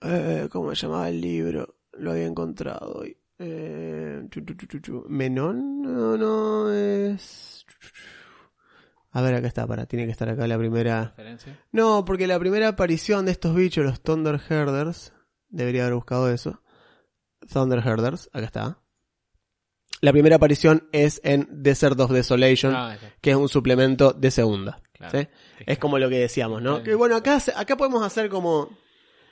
eh, 0.00 0.48
¿cómo 0.50 0.74
se 0.74 0.86
llamaba 0.86 1.08
el 1.08 1.20
libro? 1.20 1.76
Lo 1.92 2.12
había 2.12 2.26
encontrado 2.26 2.94
hoy. 3.00 3.16
Eh, 3.40 4.24
chu. 4.82 5.04
Menón, 5.08 5.82
no, 5.82 6.16
no, 6.16 6.72
es... 6.72 7.64
A 9.10 9.22
ver, 9.22 9.34
acá 9.34 9.46
está, 9.48 9.66
para, 9.66 9.86
tiene 9.86 10.04
que 10.04 10.12
estar 10.12 10.28
acá 10.28 10.46
la 10.46 10.58
primera. 10.58 11.14
No, 11.72 12.04
porque 12.04 12.26
la 12.26 12.38
primera 12.38 12.68
aparición 12.68 13.24
de 13.26 13.32
estos 13.32 13.54
bichos, 13.54 13.84
los 13.84 14.00
Thunder 14.00 14.40
Herders, 14.48 15.12
debería 15.48 15.82
haber 15.82 15.94
buscado 15.94 16.30
eso. 16.30 16.60
Thunder 17.52 17.78
Herders, 17.86 18.28
acá 18.32 18.46
está. 18.46 18.78
La 20.00 20.12
primera 20.12 20.36
aparición 20.36 20.88
es 20.92 21.20
en 21.24 21.48
Desert 21.50 21.98
of 21.98 22.12
Desolation, 22.12 22.74
Ah, 22.74 22.96
que 23.20 23.30
es 23.30 23.36
un 23.36 23.48
suplemento 23.48 24.12
de 24.12 24.30
segunda. 24.30 24.80
Claro. 24.92 25.18
¿sí? 25.18 25.28
Es 25.66 25.78
como 25.78 25.98
lo 25.98 26.08
que 26.08 26.18
decíamos, 26.18 26.62
¿no? 26.62 26.70
Claro. 26.76 26.84
Que 26.84 26.94
bueno, 26.94 27.16
acá, 27.16 27.38
acá 27.56 27.76
podemos 27.76 28.04
hacer 28.04 28.28
como 28.28 28.68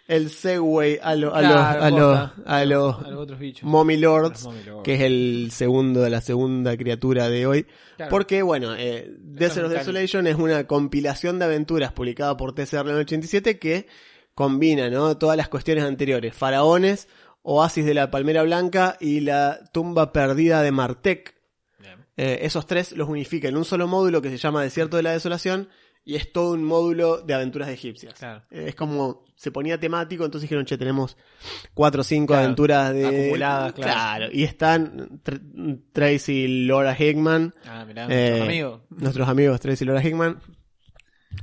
el 0.09 0.31
segue 0.31 1.01
a, 1.03 1.15
lo- 1.17 1.35
a 1.35 1.41
Claro, 1.41 1.55
los, 1.57 1.83
a 1.85 1.91
los, 1.91 2.31
a 2.47 2.65
los 2.65 3.05
A 3.07 3.11
los 3.11 3.21
otros 3.21 3.39
bichos. 3.39 3.63
Mommy 3.69 3.97
Lords, 3.97 4.45
Los 4.45 4.53
Mommy 4.55 4.65
Lords. 4.65 4.83
que 4.85 4.95
es 4.95 5.01
el 5.03 5.49
segundo 5.53 6.01
de 6.03 6.11
la 6.11 6.21
segunda 6.21 6.77
criatura 6.77 7.29
de 7.29 7.47
hoy. 7.47 7.67
Claro. 7.97 8.11
Porque, 8.11 8.43
bueno, 8.43 8.75
eh, 8.77 9.09
Desert 9.19 9.67
of 9.67 9.73
Desolation 9.73 10.27
es 10.27 10.37
una 10.37 10.67
compilación 10.67 11.39
de 11.39 11.45
aventuras 11.45 11.93
publicada 11.93 12.37
por 12.37 12.55
TCR 12.55 12.89
en 12.89 12.97
el 12.97 13.01
87 13.03 13.59
que 13.61 13.87
combina, 14.35 14.91
¿no? 14.91 15.17
Todas 15.17 15.37
las 15.37 15.49
cuestiones 15.49 15.83
anteriores. 15.85 16.35
Faraones, 16.35 17.09
Oasis 17.49 17.85
de 17.87 17.95
la 17.95 18.11
Palmera 18.11 18.43
Blanca 18.43 18.97
y 19.01 19.21
la 19.21 19.61
tumba 19.73 20.13
perdida 20.13 20.63
de 20.63 20.73
Martek. 20.73 21.35
Eh, 22.19 22.39
esos 22.47 22.67
tres 22.67 22.93
los 22.93 23.09
unifica 23.11 23.47
en 23.49 23.57
un 23.59 23.65
solo 23.65 23.87
módulo 23.87 24.23
que 24.23 24.31
se 24.31 24.39
llama 24.39 24.63
Desierto 24.63 24.97
de 24.97 25.03
la 25.03 25.13
Desolación 25.13 25.69
y 26.03 26.15
es 26.17 26.33
todo 26.33 26.55
un 26.55 26.65
módulo 26.65 27.19
de 27.19 27.35
aventuras 27.35 27.69
egipcias. 27.69 28.15
Claro. 28.15 28.43
Eh, 28.51 28.65
Es 28.69 28.75
como, 28.75 29.25
se 29.37 29.51
ponía 29.51 29.79
temático, 29.79 30.25
entonces 30.25 30.49
dijeron, 30.49 30.65
che, 30.65 30.79
tenemos 30.79 31.17
cuatro 31.75 32.01
o 32.01 32.05
cinco 32.05 32.29
Claro, 32.33 32.45
aventuras 32.45 32.95
de... 32.95 33.07
acumuladas, 33.07 33.73
claro. 33.75 34.27
y 34.33 34.45
están 34.45 35.21
Tr- 35.23 35.83
Tracy 35.93 36.33
y 36.33 36.67
Laura 36.67 36.97
Hickman, 36.99 37.53
Ah, 37.67 37.85
mirá, 37.87 38.07
Eh, 38.09 38.29
nuestro 38.31 38.45
amigo. 38.45 38.87
nuestros 38.91 39.29
amigos 39.29 39.61
Tracy 39.61 39.85
y 39.85 39.87
Laura 39.87 40.03
Hickman. 40.03 40.41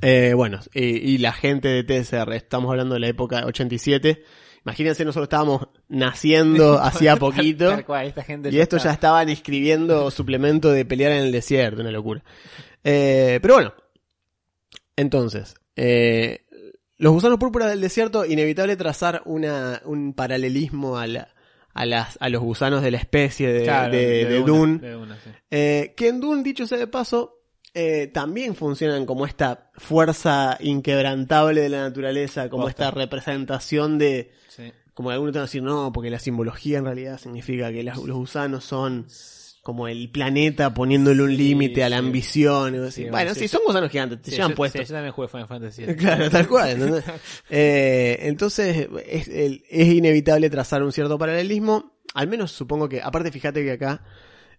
Eh, 0.02 0.34
bueno, 0.36 0.60
y, 0.74 0.86
y 0.86 1.18
la 1.20 1.34
gente 1.34 1.68
de 1.68 1.84
TSR, 1.84 2.34
estamos 2.34 2.72
hablando 2.72 2.96
de 2.96 3.00
la 3.00 3.08
época 3.10 3.46
87. 3.46 4.24
Imagínense, 4.66 5.04
nosotros 5.04 5.26
estábamos 5.26 5.68
naciendo 5.90 6.74
hacía 6.82 7.18
poquito. 7.18 7.70
Tal 7.70 7.86
cual, 7.86 8.08
esta 8.08 8.24
gente 8.24 8.50
Y 8.50 8.60
esto 8.60 8.78
ya 8.78 8.92
estaban 8.92 9.28
escribiendo 9.30 10.10
suplemento 10.12 10.72
de 10.72 10.86
pelear 10.86 11.12
en 11.12 11.20
el 11.26 11.32
desierto, 11.32 11.82
una 11.82 11.92
locura. 11.92 12.24
Eh, 12.84 13.40
pero 13.42 13.56
bueno, 13.56 13.74
entonces, 14.96 15.56
eh, 15.76 16.46
los 16.98 17.12
gusanos 17.14 17.40
púrpuras 17.40 17.70
del 17.70 17.82
desierto, 17.82 18.26
inevitable 18.26 18.76
trazar 18.78 19.22
una, 19.26 19.82
un 19.86 20.14
paralelismo 20.14 20.98
a, 20.98 21.08
la- 21.08 21.30
a, 21.74 21.86
las, 21.86 22.18
a 22.22 22.30
los 22.30 22.42
gusanos 22.42 22.82
de 22.84 22.92
la 22.92 22.98
especie 23.00 23.52
de, 23.52 23.64
Claro, 23.64 23.92
de- 23.92 24.42
Dune. 24.46 24.80
de 24.80 24.96
una, 24.96 25.16
sí. 25.20 25.30
Eh, 25.50 25.94
que 25.98 26.08
en 26.10 26.20
Dune, 26.22 26.44
dicho 26.44 26.68
sea 26.68 26.78
de 26.78 26.88
paso, 26.88 27.40
eh, 27.74 28.08
también 28.14 28.56
funcionan 28.56 29.06
como 29.06 29.26
esta 29.26 29.72
fuerza 29.76 30.58
inquebrantable 30.60 31.62
de 31.62 31.70
la 31.70 31.82
naturaleza, 31.82 32.50
como 32.50 32.66
Posta. 32.66 32.86
esta 32.90 32.92
representación 33.00 33.98
de, 33.98 34.32
Sí. 34.48 34.72
como 34.94 35.10
algunos 35.10 35.34
te 35.34 35.40
van 35.40 35.44
a 35.44 35.48
decir, 35.48 35.64
no, 35.64 35.92
porque 35.92 36.10
la 36.10 36.20
simbología 36.20 36.78
en 36.78 36.86
realidad 36.86 37.20
significa 37.20 37.72
que 37.72 37.84
las- 37.84 37.98
los 37.98 38.16
gusanos 38.18 38.64
son 38.64 39.08
como 39.64 39.88
el 39.88 40.12
planeta 40.12 40.74
poniéndole 40.74 41.24
un 41.24 41.30
Sí, 41.32 41.38
límite 41.38 41.84
a 41.86 41.90
la 41.90 41.98
sí. 42.00 42.06
ambición. 42.06 42.76
y 42.76 42.92
Sí, 42.92 43.06
bueno, 43.10 43.34
sí, 43.34 43.48
son 43.48 43.62
gusanos 43.66 43.90
gigantes, 43.90 44.22
te 44.22 44.32
llevan 44.32 44.54
yo, 44.54 44.66
sí, 44.68 44.78
yo 44.80 44.86
también 44.86 45.14
jugué 45.14 45.28
Final 45.30 45.48
Fantasy. 45.48 45.84
Claro, 45.98 46.30
tal 46.30 46.48
cual. 46.50 46.72
¿entendés? 46.72 47.06
Eh, 47.50 48.18
entonces, 48.24 48.88
es, 49.08 49.28
el- 49.30 49.64
es 49.70 49.88
inevitable 49.88 50.50
trazar 50.50 50.84
un 50.84 50.92
cierto 50.92 51.18
paralelismo. 51.18 51.94
Al 52.14 52.28
menos 52.28 52.52
supongo 52.52 52.88
que, 52.90 53.02
aparte, 53.02 53.32
fíjate 53.32 53.64
que 53.64 53.72
acá 53.72 54.04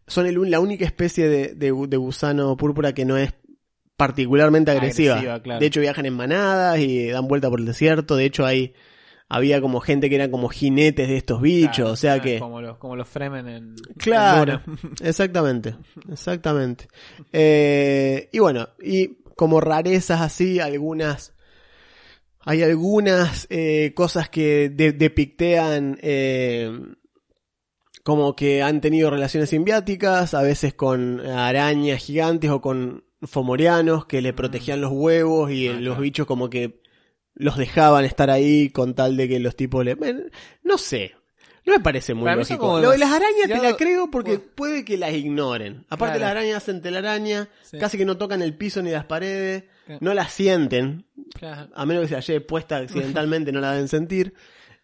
son 0.06 0.26
el, 0.26 0.50
la 0.50 0.60
única 0.60 0.84
especie 0.84 1.28
de, 1.28 1.54
de 1.54 1.72
gu- 1.72 1.88
de 1.88 1.96
gusano 1.96 2.56
púrpura 2.56 2.92
que 2.92 3.04
no 3.04 3.16
es 3.16 3.32
particularmente 3.96 4.70
agresiva. 4.70 5.14
Agresiva, 5.14 5.42
claro. 5.42 5.60
De 5.60 5.66
hecho, 5.66 5.80
viajan 5.80 6.06
en 6.06 6.14
manadas 6.14 6.78
y 6.80 7.08
dan 7.08 7.28
vuelta 7.28 7.48
por 7.50 7.60
el 7.60 7.66
desierto. 7.66 8.16
De 8.16 8.24
hecho, 8.24 8.44
hay 8.44 8.74
había 9.28 9.60
como 9.60 9.80
gente 9.80 10.08
que 10.10 10.16
eran 10.16 10.30
como 10.30 10.48
jinetes 10.48 11.08
de 11.08 11.16
estos 11.16 11.40
bichos. 11.40 11.76
Claro, 11.76 11.92
o 11.92 11.96
sea 11.96 12.20
que. 12.20 12.38
Como 12.38 12.60
los, 12.60 12.76
como 12.78 12.96
los 12.96 13.08
Fremen 13.08 13.48
en. 13.48 13.74
Claro, 13.96 14.60
en 14.66 14.90
exactamente, 15.06 15.76
exactamente. 16.10 16.86
Eh, 17.32 18.28
y 18.32 18.38
bueno, 18.40 18.68
y 18.82 19.18
como 19.36 19.60
rarezas 19.60 20.20
así, 20.20 20.60
algunas, 20.60 21.32
hay 22.40 22.62
algunas 22.62 23.46
eh, 23.50 23.92
cosas 23.94 24.28
que 24.28 24.68
de- 24.68 24.92
depictean 24.92 25.98
eh, 26.02 26.70
como 28.04 28.36
que 28.36 28.62
han 28.62 28.80
tenido 28.80 29.10
relaciones 29.10 29.50
simbiáticas, 29.50 30.34
a 30.34 30.42
veces 30.42 30.72
con 30.74 31.20
arañas 31.26 32.00
gigantes 32.04 32.50
o 32.50 32.60
con 32.60 33.02
fomorianos 33.22 34.06
que 34.06 34.22
le 34.22 34.32
protegían 34.32 34.80
los 34.80 34.92
huevos 34.92 35.50
y 35.50 35.66
Ah, 35.68 35.72
los 35.72 35.80
claro. 35.80 36.00
bichos 36.02 36.26
como 36.26 36.48
que 36.50 36.80
los 37.34 37.56
dejaban 37.56 38.04
estar 38.04 38.30
ahí 38.30 38.68
con 38.70 38.94
tal 38.94 39.16
de 39.16 39.28
que 39.28 39.40
los 39.40 39.56
tipos 39.56 39.84
le... 39.84 39.96
No 40.62 40.78
sé, 40.78 41.14
no 41.66 41.72
me 41.72 41.80
parece 41.80 42.12
muy 42.14 42.24
Para 42.24 42.36
lógico. 42.36 42.58
como 42.60 42.78
Lo 42.80 42.90
de 42.90 42.98
las 42.98 43.10
arañas 43.10 43.48
te 43.48 43.56
la 43.58 43.74
creo 43.76 44.10
porque 44.10 44.36
Bueno. 44.36 44.52
puede 44.54 44.84
que 44.84 44.98
las 44.98 45.12
ignoren. 45.14 45.86
Aparte 45.88 46.18
Claro. 46.18 46.20
las 46.20 46.30
arañas 46.30 46.56
hacen 46.58 46.82
telaraña, 46.82 47.48
Sí. 47.62 47.78
casi 47.78 47.96
que 47.98 48.04
no 48.04 48.18
tocan 48.18 48.42
el 48.42 48.54
piso 48.54 48.82
ni 48.82 48.90
las 48.90 49.06
paredes, 49.06 49.64
Claro. 49.86 49.98
no 50.02 50.12
las 50.14 50.30
sienten, 50.30 51.06
a 51.74 51.86
menos 51.86 52.02
que 52.02 52.08
se 52.08 52.16
haya 52.16 52.46
puesta 52.46 52.76
accidentalmente 52.76 53.50
no 53.52 53.60
la 53.60 53.72
deben 53.72 53.88
sentir. 53.88 54.34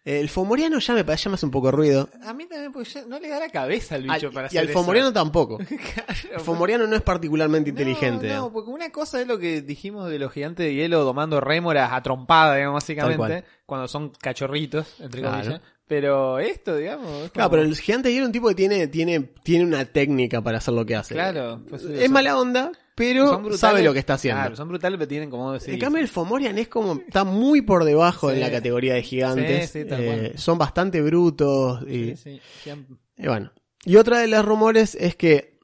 El 0.03 0.29
fomoriano 0.29 0.79
ya 0.79 0.95
me 0.95 1.03
parece 1.05 1.29
hace 1.29 1.45
un 1.45 1.51
poco 1.51 1.69
ruido. 1.71 2.09
A 2.25 2.33
mí 2.33 2.47
también, 2.47 2.71
porque 2.71 2.89
ya 2.89 3.05
no 3.05 3.19
le 3.19 3.27
da 3.29 3.37
la 3.39 3.49
cabeza 3.49 3.95
al 3.95 4.01
bicho 4.03 4.27
Al- 4.27 4.33
para 4.33 4.45
y 4.45 4.47
hacer 4.47 4.59
al 4.61 4.69
eso. 4.69 4.79
fomoriano 4.79 5.13
tampoco. 5.13 5.57
Claro, 5.67 6.19
El 6.33 6.39
fomoriano 6.39 6.87
no 6.87 6.95
es 6.95 7.01
particularmente 7.03 7.69
inteligente. 7.69 8.27
No, 8.33 8.51
porque 8.51 8.71
una 8.71 8.89
cosa 8.91 9.21
es 9.21 9.27
lo 9.27 9.37
que 9.37 9.61
dijimos 9.61 10.09
de 10.09 10.17
los 10.17 10.31
gigantes 10.31 10.65
de 10.65 10.73
hielo 10.73 11.03
domando 11.03 11.39
rémoras 11.39 11.91
a 11.93 12.01
trompada, 12.01 12.55
digamos, 12.55 12.75
básicamente, 12.75 13.43
cuando 13.67 13.87
son 13.87 14.09
cachorritos, 14.09 14.99
entre 14.99 15.21
Claro. 15.21 15.37
comillas. 15.43 15.61
Pero 15.87 16.39
esto, 16.39 16.77
digamos. 16.77 17.25
es 17.25 17.31
Claro, 17.31 17.49
pero 17.51 17.61
el 17.63 17.75
gigante 17.77 18.07
de 18.07 18.13
hielo 18.15 18.23
es 18.25 18.27
un 18.29 18.31
tipo 18.33 18.47
que 18.47 18.55
tiene, 18.55 18.87
tiene, 18.87 19.19
tiene 19.43 19.65
una 19.65 19.83
técnica 19.85 20.41
para 20.41 20.57
hacer 20.59 20.73
lo 20.73 20.85
que 20.85 20.95
hace. 20.95 21.13
Claro, 21.13 21.61
pues, 21.69 21.83
es 21.83 22.09
mala 22.09 22.39
onda, 22.39 22.71
pero 23.07 23.31
brutales. 23.37 23.59
sabe 23.59 23.83
lo 23.83 23.93
que 23.93 23.99
está 23.99 24.13
haciendo. 24.15 24.41
Claro, 24.41 24.55
son 24.55 24.67
brutales, 24.69 24.97
pero 24.97 25.07
tienen 25.07 25.29
como 25.29 25.51
decir. 25.53 25.73
En 25.73 25.79
cambio, 25.79 26.01
el 26.01 26.07
Fomorian 26.07 26.57
es 26.57 26.67
como. 26.67 26.93
Está 26.95 27.23
muy 27.23 27.61
por 27.61 27.83
debajo 27.83 28.29
Sí. 28.29 28.35
en 28.35 28.41
la 28.41 28.51
categoría 28.51 28.93
de 28.93 29.03
gigantes. 29.03 29.69
Sí, 29.71 29.81
sí, 29.83 29.87
tal 29.87 30.01
Eh, 30.01 30.05
cual. 30.05 30.31
son 30.37 30.57
bastante 30.57 31.01
brutos. 31.01 31.81
Y, 31.83 32.15
Sí, 32.15 32.17
sí, 32.17 32.41
siam- 32.63 32.85
y 33.17 33.27
bueno. 33.27 33.51
Y 33.85 33.95
otra 33.95 34.19
de 34.19 34.27
los 34.27 34.45
rumores 34.45 34.95
es 34.99 35.15
que 35.15 35.57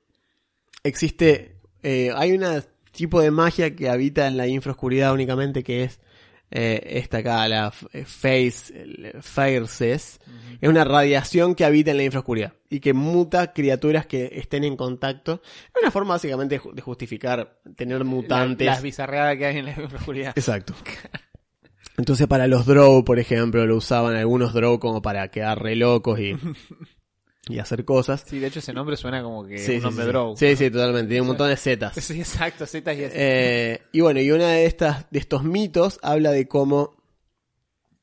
existe. 0.83 1.55
eh, 1.83 2.11
hay 2.15 2.31
un 2.33 2.43
tipo 2.91 3.21
de 3.21 3.31
magia 3.31 3.75
que 3.75 3.87
habita 3.89 4.27
en 4.27 4.35
la 4.35 4.47
infraoscuridad 4.47 5.13
únicamente, 5.13 5.63
que 5.63 5.83
es 5.83 5.99
eh, 6.51 6.81
esta 6.85 7.17
acá, 7.19 7.47
la 7.47 7.73
eh, 7.93 8.05
Face. 8.05 8.73
el 8.81 9.13
Fairces. 9.21 10.19
Ujú. 10.25 10.57
Es 10.61 10.69
una 10.69 10.83
radiación 10.83 11.55
que 11.55 11.65
habita 11.65 11.91
en 11.91 11.97
la 11.97 12.03
infraoscuridad 12.03 12.53
y 12.69 12.79
que 12.79 12.93
muta 12.93 13.53
criaturas 13.53 14.05
que 14.07 14.29
estén 14.33 14.63
en 14.63 14.75
contacto. 14.77 15.41
Es 15.75 15.81
una 15.81 15.91
forma 15.91 16.15
básicamente 16.15 16.55
de 16.55 16.61
ju- 16.61 16.73
de 16.73 16.81
justificar 16.81 17.59
tener 17.75 18.03
mutantes. 18.03 18.65
La- 18.65 18.73
las 18.73 18.81
bizarreadas 18.81 19.37
que 19.37 19.45
hay 19.45 19.57
en 19.57 19.65
la 19.65 19.75
oscuridad. 19.93 20.33
Exacto. 20.35 20.73
Entonces 21.97 22.27
para 22.27 22.47
los 22.47 22.65
Drow, 22.65 23.03
por 23.03 23.17
ejemplo, 23.19 23.65
lo 23.65 23.75
usaban 23.77 24.15
algunos 24.15 24.53
Drow 24.53 24.79
como 24.79 25.01
para 25.01 25.29
quedar 25.29 25.61
re 25.61 25.75
locos 25.75 26.19
y, 26.19 26.33
y 27.49 27.59
hacer 27.59 27.85
cosas. 27.85 28.23
Sí, 28.27 28.39
de 28.39 28.47
hecho 28.47 28.59
ese 28.59 28.73
nombre 28.73 28.97
suena 28.97 29.21
como 29.23 29.45
que 29.45 29.57
Sí, 29.57 29.73
un 29.73 29.77
sí, 29.77 29.83
nombre 29.83 30.05
sí. 30.05 30.09
drow. 30.11 30.35
Sí, 30.37 30.55
sí, 30.55 30.69
totalmente. 30.71 31.07
Tiene 31.09 31.21
un 31.21 31.27
montón 31.27 31.49
de 31.49 31.57
zetas. 31.57 31.93
Sí, 32.01 32.19
exacto, 32.19 32.65
Z 32.65 32.93
y. 32.93 32.97
Eh, 33.01 33.81
y 33.91 34.01
bueno, 34.01 34.19
y 34.21 34.31
una 34.31 34.49
de 34.51 34.65
estas, 34.65 35.09
de 35.11 35.19
estos 35.19 35.43
mitos 35.43 35.99
habla 36.01 36.31
de 36.31 36.47
cómo 36.47 36.95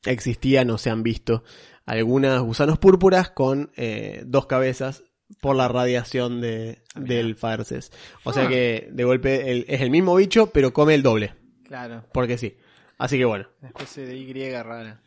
existían 0.04 0.70
o 0.70 0.78
se 0.78 0.90
han 0.90 1.02
visto 1.02 1.44
algunas 1.86 2.40
gusanos 2.42 2.78
púrpuras 2.78 3.30
con 3.30 3.70
eh, 3.76 4.22
dos 4.26 4.46
cabezas 4.46 5.04
por 5.40 5.56
la 5.56 5.68
radiación 5.68 6.40
de, 6.40 6.82
Ah, 6.94 7.00
del 7.00 7.34
Farces. 7.34 7.90
O 8.24 8.32
sea 8.32 8.44
Ah. 8.44 8.48
que 8.48 8.88
de 8.92 9.04
golpe 9.04 9.50
el- 9.50 9.64
es 9.68 9.80
el 9.80 9.90
mismo 9.90 10.14
bicho, 10.14 10.46
pero 10.52 10.72
come 10.72 10.94
el 10.94 11.02
doble. 11.02 11.34
Claro, 11.64 12.04
Porque 12.12 12.38
sí. 12.38 12.56
Así 12.98 13.18
que 13.18 13.24
bueno. 13.24 13.48
una 13.60 13.70
especie 13.70 14.06
de 14.06 14.16
Y 14.16 14.32
rara. 14.62 15.00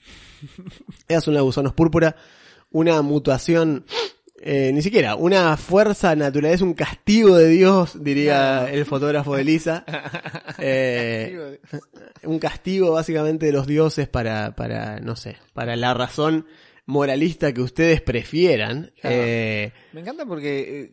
Esas 1.07 1.23
son 1.23 1.33
las 1.33 1.43
gusanos 1.43 1.73
púrpura. 1.73 2.15
Una 2.71 3.01
mutación 3.01 3.85
eh, 4.41 4.71
ni 4.73 4.81
siquiera, 4.81 5.15
una 5.15 5.57
fuerza 5.57 6.15
naturaleza, 6.15 6.63
un 6.63 6.73
castigo 6.73 7.37
de 7.37 7.49
Dios, 7.49 8.03
diría 8.03 8.71
el 8.71 8.85
fotógrafo 8.85 9.35
de 9.35 9.43
Lisa. 9.43 9.85
Eh, 10.59 11.59
un 12.23 12.39
castigo 12.39 12.91
básicamente 12.93 13.45
de 13.45 13.51
los 13.51 13.67
dioses 13.67 14.07
para, 14.07 14.55
para, 14.55 14.99
no 14.99 15.15
sé, 15.15 15.37
para 15.53 15.75
la 15.75 15.93
razón 15.93 16.47
moralista 16.87 17.53
que 17.53 17.61
ustedes 17.61 18.01
prefieran. 18.01 18.91
Claro. 18.99 19.15
Eh, 19.19 19.71
Me 19.93 20.01
encanta 20.01 20.25
porque 20.25 20.81
eh, 20.81 20.91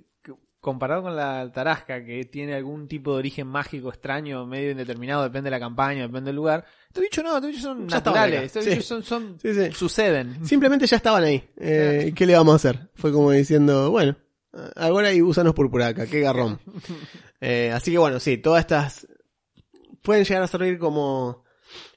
comparado 0.65 1.03
con 1.03 1.15
la 1.15 1.53
tarasca 1.53 2.03
que 2.05 2.25
tiene 2.25 2.55
algún 2.55 2.89
tipo 2.89 3.13
de 3.13 3.19
origen 3.19 3.47
mágico 3.47 3.91
extraño, 3.91 4.47
medio 4.47 4.71
indeterminado, 4.71 5.23
depende 5.23 5.49
de 5.49 5.51
la 5.53 5.61
campaña, 5.61 6.03
depende 6.03 6.29
del 6.31 6.37
lugar. 6.37 6.65
Estos 6.89 7.03
bichos 7.03 7.23
no, 7.23 7.35
estos 7.37 7.47
bichos 7.49 7.63
son 7.63 7.87
Ya 7.89 7.97
naturales, 7.99 8.43
estos 8.45 8.65
sí. 8.65 8.71
bichos 8.71 8.87
son, 8.87 9.03
son 9.03 9.39
Sí, 9.43 9.53
sí. 9.55 9.71
suceden. 9.73 10.45
simplemente 10.47 10.87
ya 10.87 10.97
estaban 10.97 11.23
ahí. 11.23 11.47
Eh, 11.59 12.13
¿Qué 12.17 12.25
le 12.25 12.35
vamos 12.35 12.55
a 12.55 12.57
hacer? 12.57 12.89
Fue 12.95 13.13
como 13.13 13.31
diciendo, 13.31 13.91
bueno, 13.91 14.17
ahora 14.75 15.09
hay 15.09 15.21
gusanos 15.21 15.53
púrpura 15.55 15.89
acá, 15.89 16.07
qué 16.07 16.21
garrón. 16.21 16.59
Eh, 17.47 17.71
así 17.73 17.91
que 17.93 17.99
bueno, 17.99 18.21
sí, 18.21 18.39
todas 18.39 18.61
estas 18.61 19.07
pueden 20.01 20.25
llegar 20.25 20.43
a 20.45 20.47
servir 20.47 20.79
como 20.79 21.44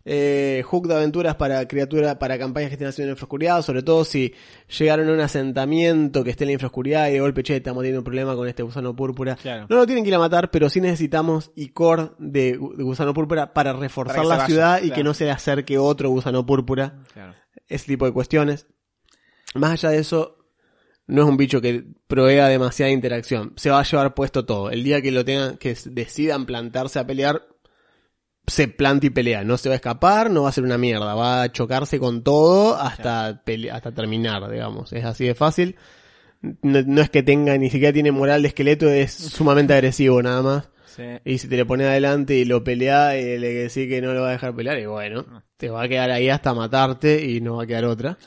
eh, 0.05 0.63
hook 0.65 0.87
de 0.87 0.95
aventuras 0.95 1.35
para 1.35 1.67
criaturas, 1.67 2.15
para 2.15 2.37
campañas 2.37 2.69
que 2.69 2.75
estén 2.75 2.87
haciendo 2.87 3.09
en 3.09 3.13
infraoscuridad, 3.15 3.61
sobre 3.61 3.83
todo 3.83 4.03
si 4.05 4.33
llegaron 4.77 5.09
a 5.09 5.13
un 5.13 5.19
asentamiento 5.19 6.23
que 6.23 6.29
esté 6.31 6.43
en 6.43 6.49
la 6.49 6.53
infraoscuridad 6.53 7.09
y 7.09 7.13
de 7.13 7.19
golpe, 7.19 7.43
che, 7.43 7.57
estamos 7.57 7.81
teniendo 7.81 7.99
un 8.01 8.05
problema 8.05 8.35
con 8.35 8.47
este 8.47 8.63
gusano 8.63 8.95
púrpura. 8.95 9.35
Claro. 9.35 9.67
No 9.69 9.75
lo 9.77 9.85
tienen 9.85 10.03
que 10.03 10.09
ir 10.09 10.15
a 10.15 10.19
matar, 10.19 10.49
pero 10.51 10.69
sí 10.69 10.81
necesitamos 10.81 11.51
icor 11.55 12.15
de, 12.19 12.51
de 12.53 12.83
gusano 12.83 13.13
púrpura 13.13 13.53
para 13.53 13.73
reforzar 13.73 14.15
Para 14.17 14.27
la 14.27 14.35
vaya, 14.37 14.47
ciudad 14.47 14.77
y 14.77 14.87
claro. 14.87 14.95
que 14.95 15.03
no 15.03 15.13
se 15.13 15.25
le 15.25 15.31
acerque 15.31 15.77
otro 15.77 16.09
gusano 16.09 16.45
púrpura 16.45 17.03
Claro. 17.13 17.33
ese 17.67 17.85
tipo 17.85 18.05
de 18.05 18.13
cuestiones. 18.13 18.67
Más 19.55 19.71
allá 19.71 19.89
de 19.89 19.99
eso, 19.99 20.37
no 21.07 21.21
es 21.23 21.27
un 21.29 21.37
bicho 21.37 21.61
que 21.61 21.85
provea 22.07 22.47
demasiada 22.47 22.91
interacción. 22.91 23.53
Se 23.55 23.69
va 23.69 23.79
a 23.79 23.83
llevar 23.83 24.13
puesto 24.13 24.45
todo. 24.45 24.69
El 24.69 24.83
día 24.83 25.01
que 25.01 25.11
lo 25.11 25.23
tengan, 25.23 25.57
que 25.57 25.75
decidan 25.85 26.45
plantarse 26.45 26.99
a 26.99 27.07
pelear, 27.07 27.47
se 28.47 28.67
planta 28.67 29.05
y 29.05 29.09
pelea. 29.09 29.43
No 29.43 29.57
se 29.57 29.69
va 29.69 29.73
a 29.73 29.77
escapar, 29.77 30.31
no 30.31 30.43
va 30.43 30.49
a 30.49 30.53
ser 30.53 30.63
una 30.63 30.77
mierda. 30.77 31.13
Va 31.13 31.43
a 31.43 31.51
chocarse 31.51 31.99
con 31.99 32.23
todo 32.23 32.75
hasta, 32.77 33.43
pele- 33.45 33.71
hasta 33.71 33.91
terminar, 33.91 34.49
digamos. 34.49 34.93
Es 34.93 35.03
así 35.05 35.25
de 35.25 35.35
fácil. 35.35 35.75
No, 36.61 36.81
no 36.83 37.01
es 37.01 37.09
que 37.09 37.23
tenga, 37.23 37.57
ni 37.57 37.69
siquiera 37.69 37.91
tiene 37.93 38.11
moral 38.11 38.41
de 38.43 38.49
esqueleto, 38.49 38.87
es 38.89 39.11
sumamente 39.11 39.73
agresivo 39.73 40.21
nada 40.21 40.41
más. 40.41 40.69
Sí. 40.85 41.03
Y 41.25 41.37
si 41.39 41.47
te 41.47 41.57
le 41.57 41.65
pones 41.65 41.87
adelante 41.87 42.35
y 42.35 42.45
lo 42.45 42.63
pelea 42.63 43.17
y 43.19 43.37
le 43.37 43.53
decís 43.53 43.87
que 43.87 44.01
no 44.01 44.13
lo 44.13 44.21
va 44.21 44.29
a 44.29 44.31
dejar 44.31 44.55
pelear, 44.55 44.79
y 44.79 44.85
bueno, 44.85 45.25
te 45.57 45.69
va 45.69 45.83
a 45.83 45.87
quedar 45.87 46.09
ahí 46.11 46.29
hasta 46.29 46.53
matarte 46.53 47.23
y 47.25 47.41
no 47.41 47.57
va 47.57 47.63
a 47.63 47.67
quedar 47.67 47.85
otra. 47.85 48.17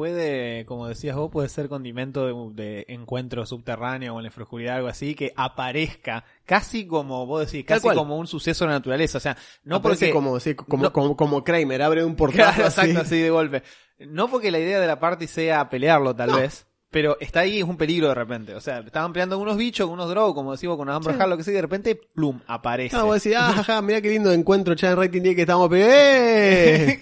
Puede, 0.00 0.64
como 0.64 0.88
decías 0.88 1.14
vos, 1.14 1.30
puede 1.30 1.50
ser 1.50 1.68
condimento 1.68 2.24
de, 2.24 2.62
de 2.62 2.84
encuentro 2.88 3.44
subterráneo 3.44 4.14
o 4.14 4.18
en 4.18 4.22
la 4.22 4.28
infraoscuridad, 4.28 4.76
algo 4.76 4.88
así, 4.88 5.14
que 5.14 5.34
aparezca 5.36 6.24
casi 6.46 6.86
como, 6.86 7.26
vos 7.26 7.44
decís, 7.44 7.66
casi 7.66 7.86
como 7.90 8.16
un 8.16 8.26
suceso 8.26 8.64
de 8.64 8.68
la 8.70 8.76
naturaleza. 8.78 9.18
O 9.18 9.20
sea, 9.20 9.36
no 9.62 9.76
Aparece 9.76 10.06
porque... 10.06 10.12
como, 10.14 10.40
sí, 10.40 10.54
como, 10.54 10.84
no- 10.84 10.92
como, 10.94 11.16
como 11.18 11.44
Kramer, 11.44 11.82
abre 11.82 12.02
un 12.02 12.16
portal 12.16 12.46
Claro, 12.54 12.66
así. 12.68 12.80
exacto, 12.80 13.00
así 13.02 13.20
de 13.20 13.28
golpe. 13.28 13.62
No 13.98 14.30
porque 14.30 14.50
la 14.50 14.58
idea 14.58 14.80
de 14.80 14.86
la 14.86 14.98
party 14.98 15.26
sea 15.26 15.68
pelearlo, 15.68 16.16
tal 16.16 16.30
No. 16.30 16.36
vez. 16.38 16.66
Pero 16.90 17.18
está 17.20 17.40
ahí, 17.40 17.58
es 17.58 17.64
un 17.64 17.76
peligro 17.76 18.08
de 18.08 18.14
repente. 18.14 18.54
O 18.54 18.60
sea, 18.62 18.78
estaban 18.78 19.12
peleando 19.12 19.38
unos 19.38 19.58
bichos, 19.58 19.86
unos 19.90 20.08
drow, 20.08 20.32
como 20.34 20.52
decimos 20.52 20.78
con 20.78 20.88
Amber 20.88 21.14
Sí. 21.14 21.20
Lo 21.28 21.36
que 21.36 21.44
sea, 21.44 21.52
y 21.52 21.56
de 21.56 21.62
repente, 21.62 21.94
plum, 21.94 22.40
aparece. 22.46 22.96
No, 22.96 23.04
vos 23.04 23.22
decís, 23.22 23.36
ah, 23.38 23.52
jaja, 23.54 23.82
mirá 23.82 24.00
qué 24.00 24.08
lindo 24.08 24.32
encuentro 24.32 24.74
chat 24.74 24.92
en 24.92 24.96
rating 24.96 25.20
día 25.20 25.34
que 25.34 25.42
estamos 25.42 25.68
pe- 25.68 25.84
¡Eh! 26.94 27.00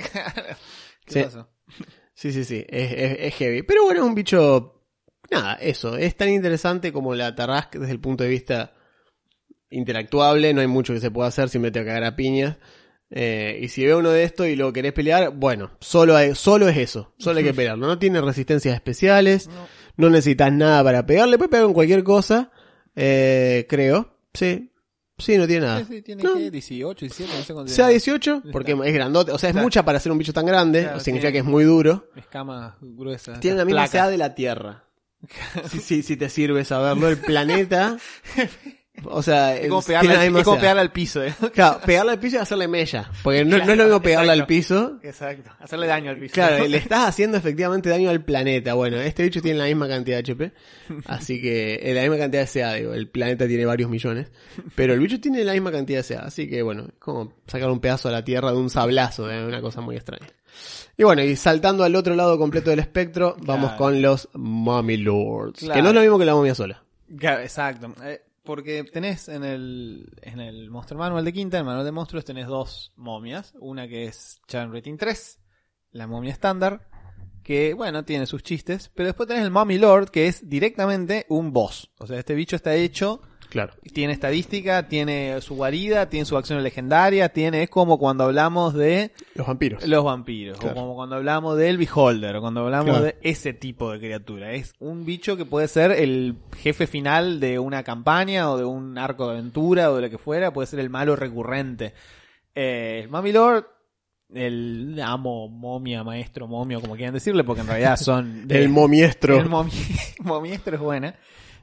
¿Qué 1.06 1.12
Sí. 1.12 1.22
pasó? 1.22 1.48
Sí, 2.20 2.32
sí, 2.32 2.42
sí, 2.44 2.64
es, 2.68 2.90
es, 2.92 3.16
es 3.20 3.34
heavy. 3.36 3.62
Pero 3.62 3.84
bueno, 3.84 4.00
es 4.00 4.06
un 4.08 4.14
bicho, 4.16 4.82
nada, 5.30 5.54
eso, 5.54 5.96
es 5.96 6.16
tan 6.16 6.30
interesante 6.30 6.92
como 6.92 7.14
la 7.14 7.36
Tarrasque 7.36 7.78
desde 7.78 7.92
el 7.92 8.00
punto 8.00 8.24
de 8.24 8.30
vista 8.30 8.74
interactuable, 9.70 10.52
no 10.54 10.60
hay 10.60 10.66
mucho 10.66 10.92
que 10.94 11.00
se 11.00 11.10
pueda 11.10 11.28
hacer, 11.28 11.48
simplemente 11.48 11.78
a 11.80 11.84
cagar 11.84 12.02
a 12.04 12.16
piñas. 12.16 12.56
Eh, 13.10 13.60
y 13.62 13.68
si 13.68 13.86
ve 13.86 13.94
uno 13.94 14.10
de 14.10 14.24
estos 14.24 14.48
y 14.48 14.56
lo 14.56 14.72
querés 14.72 14.92
pelear, 14.92 15.30
bueno, 15.34 15.70
solo, 15.80 16.16
hay- 16.16 16.34
solo 16.34 16.68
es 16.68 16.76
eso, 16.76 17.14
solo 17.18 17.38
hay 17.38 17.44
que 17.44 17.54
pelearlo. 17.54 17.86
No 17.86 17.98
tiene 18.00 18.20
resistencias 18.20 18.74
especiales, 18.74 19.46
No. 19.48 19.68
no 19.96 20.10
necesitas 20.10 20.52
nada 20.52 20.82
para 20.84 21.06
pegarle, 21.06 21.38
puedes 21.38 21.50
pegar 21.50 21.66
con 21.66 21.74
cualquier 21.74 22.02
cosa, 22.02 22.50
eh, 22.96 23.64
creo, 23.68 24.18
sí, 24.34 24.72
sí, 25.18 25.36
no 25.36 25.46
tiene 25.46 25.66
nada. 25.66 25.78
Sí, 25.80 25.84
sí, 25.88 26.02
tiene 26.02 26.22
No. 26.22 26.34
que 26.34 26.50
18, 26.50 27.00
17, 27.06 27.32
no 27.38 27.42
sé 27.44 27.52
cuánto 27.54 27.72
Sea 27.72 27.86
tiene. 27.86 27.92
18, 27.94 28.42
porque 28.52 28.72
es 28.84 28.94
grandote, 28.94 29.32
o 29.32 29.38
sea, 29.38 29.50
es 29.50 29.54
Claro. 29.54 29.64
mucha 29.66 29.84
para 29.84 30.00
ser 30.00 30.12
un 30.12 30.18
bicho 30.18 30.32
tan 30.32 30.46
grande, 30.46 30.82
Claro, 30.84 31.00
significa 31.00 31.32
que 31.32 31.38
es 31.38 31.44
muy 31.44 31.64
duro. 31.64 32.08
Escamas 32.16 32.74
gruesas. 32.80 33.40
Tiene 33.40 33.58
la 33.58 33.64
misma 33.64 33.84
edad 33.86 34.10
de 34.10 34.18
la 34.18 34.34
Tierra. 34.34 34.84
Sí, 35.68 35.80
sí, 35.80 36.02
sí 36.02 36.16
te 36.16 36.28
sirve 36.30 36.64
saberlo. 36.64 37.08
El 37.08 37.18
planeta. 37.18 37.98
O 39.04 39.22
sea, 39.22 39.56
Es 39.56 39.68
como 39.68 39.80
es- 39.80 39.86
pegarle, 39.86 40.08
tiene 40.08 40.14
la 40.24 40.30
al, 40.30 40.36
es 40.36 40.44
como 40.44 40.80
al 40.80 40.92
piso, 40.92 41.24
¿eh? 41.24 41.34
Claro, 41.54 41.80
pegarle 41.84 42.12
al 42.12 42.18
piso 42.20 42.36
y 42.36 42.38
hacerle 42.40 42.68
mella. 42.68 43.10
Porque 43.22 43.44
no, 43.44 43.58
no 43.58 43.72
es 43.72 43.78
lo 43.78 43.84
mismo 43.84 44.02
pegarle 44.02 44.32
al 44.32 44.38
exacto. 44.40 44.48
piso. 44.48 44.98
Exacto. 45.02 45.50
Hacerle 45.60 45.86
daño 45.86 46.10
al 46.10 46.18
piso. 46.18 46.34
Claro, 46.34 46.66
le 46.66 46.76
estás 46.78 47.08
haciendo 47.08 47.36
efectivamente 47.36 47.88
daño 47.90 48.10
al 48.10 48.24
planeta. 48.24 48.74
Bueno, 48.74 48.98
este 49.00 49.22
bicho 49.22 49.40
tiene 49.42 49.58
la 49.58 49.66
misma 49.66 49.88
cantidad 49.88 50.16
de 50.22 50.32
HP. 50.32 50.52
Así 51.06 51.40
que, 51.40 51.74
eh, 51.82 51.94
la 51.94 52.02
misma 52.02 52.18
cantidad 52.18 52.42
de 52.46 52.60
CA, 52.60 52.74
digo. 52.74 52.94
El 52.94 53.08
planeta 53.08 53.46
tiene 53.46 53.64
varios 53.66 53.90
millones. 53.90 54.28
Pero 54.74 54.94
el 54.94 55.00
bicho 55.00 55.20
tiene 55.20 55.44
la 55.44 55.52
misma 55.52 55.70
cantidad 55.72 56.02
de 56.04 56.14
CA. 56.14 56.20
Así 56.26 56.48
que, 56.48 56.62
bueno, 56.62 56.84
es 56.88 56.94
como 56.98 57.32
sacar 57.46 57.70
un 57.70 57.80
pedazo 57.80 58.08
a 58.08 58.12
la 58.12 58.24
Tierra 58.24 58.50
de 58.52 58.58
un 58.58 58.70
sablazo. 58.70 59.30
Es 59.30 59.46
una 59.46 59.60
cosa 59.60 59.80
muy 59.80 59.96
extraña. 59.96 60.26
Y 60.96 61.04
bueno, 61.04 61.22
y 61.22 61.36
saltando 61.36 61.84
al 61.84 61.94
otro 61.94 62.16
lado 62.16 62.36
completo 62.38 62.70
del 62.70 62.80
espectro, 62.80 63.36
vamos 63.42 63.72
con 63.74 64.02
los 64.02 64.28
Mommy 64.32 64.96
Lords. 64.96 65.60
Que 65.60 65.80
no 65.80 65.90
es 65.90 65.94
lo 65.94 66.00
mismo 66.00 66.18
que 66.18 66.24
la 66.24 66.34
momia 66.34 66.54
sola. 66.56 66.82
Claro, 67.16 67.42
exacto. 67.42 67.94
Eh, 68.02 68.20
porque 68.48 68.82
tenés 68.82 69.28
en 69.28 69.44
el, 69.44 70.08
en 70.22 70.40
el 70.40 70.70
Monster 70.70 70.96
Manual 70.96 71.22
de 71.22 71.34
Quinta, 71.34 71.58
en 71.58 71.60
el 71.60 71.66
manual 71.66 71.84
de 71.84 71.92
monstruos, 71.92 72.24
tenés 72.24 72.46
dos 72.46 72.94
momias. 72.96 73.52
Una 73.60 73.86
que 73.86 74.06
es 74.06 74.40
Chan 74.46 74.72
Rating 74.72 74.96
3, 74.96 75.38
la 75.90 76.06
momia 76.06 76.32
estándar, 76.32 76.88
que 77.44 77.74
bueno, 77.74 78.06
tiene 78.06 78.24
sus 78.24 78.42
chistes. 78.42 78.90
Pero 78.94 79.08
después 79.08 79.28
tenés 79.28 79.44
el 79.44 79.50
Mommy 79.50 79.76
Lord, 79.76 80.08
que 80.08 80.28
es 80.28 80.48
directamente 80.48 81.26
un 81.28 81.52
boss. 81.52 81.92
O 81.98 82.06
sea, 82.06 82.18
este 82.18 82.34
bicho 82.34 82.56
está 82.56 82.74
hecho, 82.74 83.20
Claro. 83.50 83.72
tiene 83.94 84.12
estadística, 84.12 84.88
tiene 84.88 85.40
su 85.40 85.54
guarida, 85.56 86.08
tiene 86.10 86.26
su 86.26 86.36
acción 86.36 86.62
legendaria, 86.62 87.30
tiene, 87.30 87.62
es 87.62 87.70
como 87.70 87.98
cuando 87.98 88.24
hablamos 88.24 88.74
de 88.74 89.12
Los 89.34 89.46
vampiros. 89.46 89.86
los 89.88 90.04
vampiros, 90.04 90.58
Claro. 90.58 90.76
o 90.76 90.80
como 90.82 90.94
cuando 90.94 91.16
hablamos 91.16 91.56
del 91.56 91.78
Beholder, 91.78 92.36
o 92.36 92.40
cuando 92.40 92.60
hablamos 92.60 92.90
Claro. 92.90 93.04
de 93.04 93.16
ese 93.22 93.52
tipo 93.54 93.90
de 93.92 93.98
criatura. 94.00 94.52
Es 94.52 94.74
un 94.80 95.04
bicho 95.04 95.36
que 95.36 95.44
puede 95.46 95.66
ser 95.68 95.92
el 95.92 96.36
jefe 96.58 96.86
final 96.86 97.40
de 97.40 97.58
una 97.58 97.82
campaña, 97.82 98.50
o 98.50 98.58
de 98.58 98.64
un 98.64 98.98
arco 98.98 99.26
de 99.26 99.32
aventura, 99.38 99.90
o 99.90 99.96
de 99.96 100.02
lo 100.02 100.10
que 100.10 100.18
fuera, 100.18 100.52
puede 100.52 100.66
ser 100.66 100.80
el 100.80 100.90
malo 100.90 101.16
recurrente. 101.16 101.94
Eh, 102.54 103.00
el 103.04 103.08
Mami 103.08 103.32
Lord, 103.32 103.66
el 104.34 105.00
amo, 105.02 105.48
momia, 105.48 106.04
maestro, 106.04 106.46
momio, 106.46 106.80
como 106.82 106.96
quieran 106.96 107.14
decirle, 107.14 107.44
porque 107.44 107.62
en 107.62 107.68
realidad 107.68 107.96
son... 107.96 108.46
de- 108.48 108.58
El 108.62 108.68
momiestro. 108.68 109.38
el 109.40 109.48
momi- 109.48 109.72
momiestro 110.20 110.74
es 110.74 110.80
buena. 110.82 111.14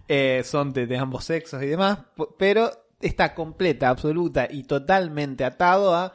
Eh, 0.08 0.42
son 0.46 0.74
de, 0.74 0.88
de 0.88 0.98
ambos 0.98 1.26
sexos 1.26 1.62
y 1.64 1.68
demás. 1.68 2.00
Pero 2.38 2.72
está 3.02 3.34
completa, 3.34 3.90
absoluta 3.90 4.48
y 4.50 4.64
totalmente 4.64 5.44
atado 5.44 5.96
a 5.96 6.14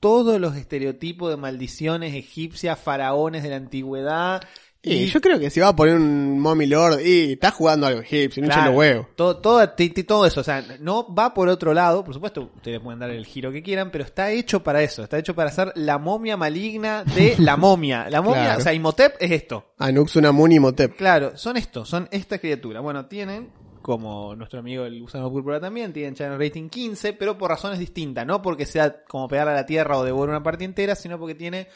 todos 0.00 0.38
los 0.40 0.56
estereotipos 0.56 1.30
de 1.30 1.36
maldiciones 1.36 2.14
egipcias, 2.14 2.78
faraones 2.78 3.42
de 3.42 3.50
la 3.50 3.56
antigüedad. 3.56 4.42
Y 4.84 5.06
yo 5.06 5.20
creo 5.20 5.38
que 5.38 5.50
si 5.50 5.60
va 5.60 5.68
a 5.68 5.76
poner 5.76 5.96
un 5.96 6.38
Mommy 6.40 6.66
Lord 6.66 7.00
y 7.00 7.32
está 7.32 7.50
jugando 7.50 7.86
algo 7.86 8.00
egipcio, 8.00 8.42
no 8.42 8.48
Claro, 8.48 8.70
los 8.70 8.78
huevos. 8.78 9.06
Todo, 9.16 9.36
todo, 9.38 9.68
todo 10.06 10.26
eso, 10.26 10.40
o 10.40 10.44
sea, 10.44 10.64
no 10.80 11.14
va 11.14 11.32
por 11.32 11.48
otro 11.48 11.72
lado, 11.72 12.04
por 12.04 12.12
supuesto, 12.14 12.50
ustedes 12.56 12.80
pueden 12.80 13.00
dar 13.00 13.10
el 13.10 13.24
giro 13.24 13.50
que 13.50 13.62
quieran, 13.62 13.90
pero 13.90 14.04
está 14.04 14.30
hecho 14.30 14.62
para 14.62 14.82
eso, 14.82 15.02
está 15.02 15.18
hecho 15.18 15.34
para 15.34 15.50
ser 15.50 15.72
la 15.76 15.98
momia 15.98 16.36
maligna 16.36 17.04
de 17.04 17.34
la 17.38 17.56
momia. 17.58 18.08
La 18.10 18.20
momia, 18.20 18.42
Claro. 18.44 18.58
o 18.60 18.62
sea, 18.62 18.74
Imhotep 18.74 19.16
es 19.20 19.30
esto. 19.30 19.72
Anuxunamun 19.78 20.52
y 20.52 20.60
Motep. 20.60 20.96
Claro, 20.96 21.36
son 21.36 21.56
estos, 21.56 21.88
son 21.88 22.08
esta 22.10 22.38
criatura. 22.38 22.80
Bueno, 22.80 23.06
tienen, 23.06 23.48
como 23.82 24.34
nuestro 24.34 24.60
amigo 24.60 24.84
el 24.84 25.00
gusano 25.00 25.30
púrpura 25.30 25.60
también, 25.60 25.92
tienen 25.92 26.14
channel 26.14 26.38
rating 26.38 26.68
15, 26.68 27.12
pero 27.14 27.36
por 27.36 27.50
razones 27.50 27.78
distintas. 27.78 28.26
No 28.26 28.40
porque 28.42 28.66
sea 28.66 29.04
como 29.04 29.28
pegar 29.28 29.48
a 29.48 29.54
la 29.54 29.66
tierra 29.66 29.98
o 29.98 30.04
devorar 30.04 30.30
una 30.30 30.42
parte 30.42 30.64
entera, 30.64 30.94
sino 30.94 31.18
porque 31.18 31.34
tiene 31.34 31.68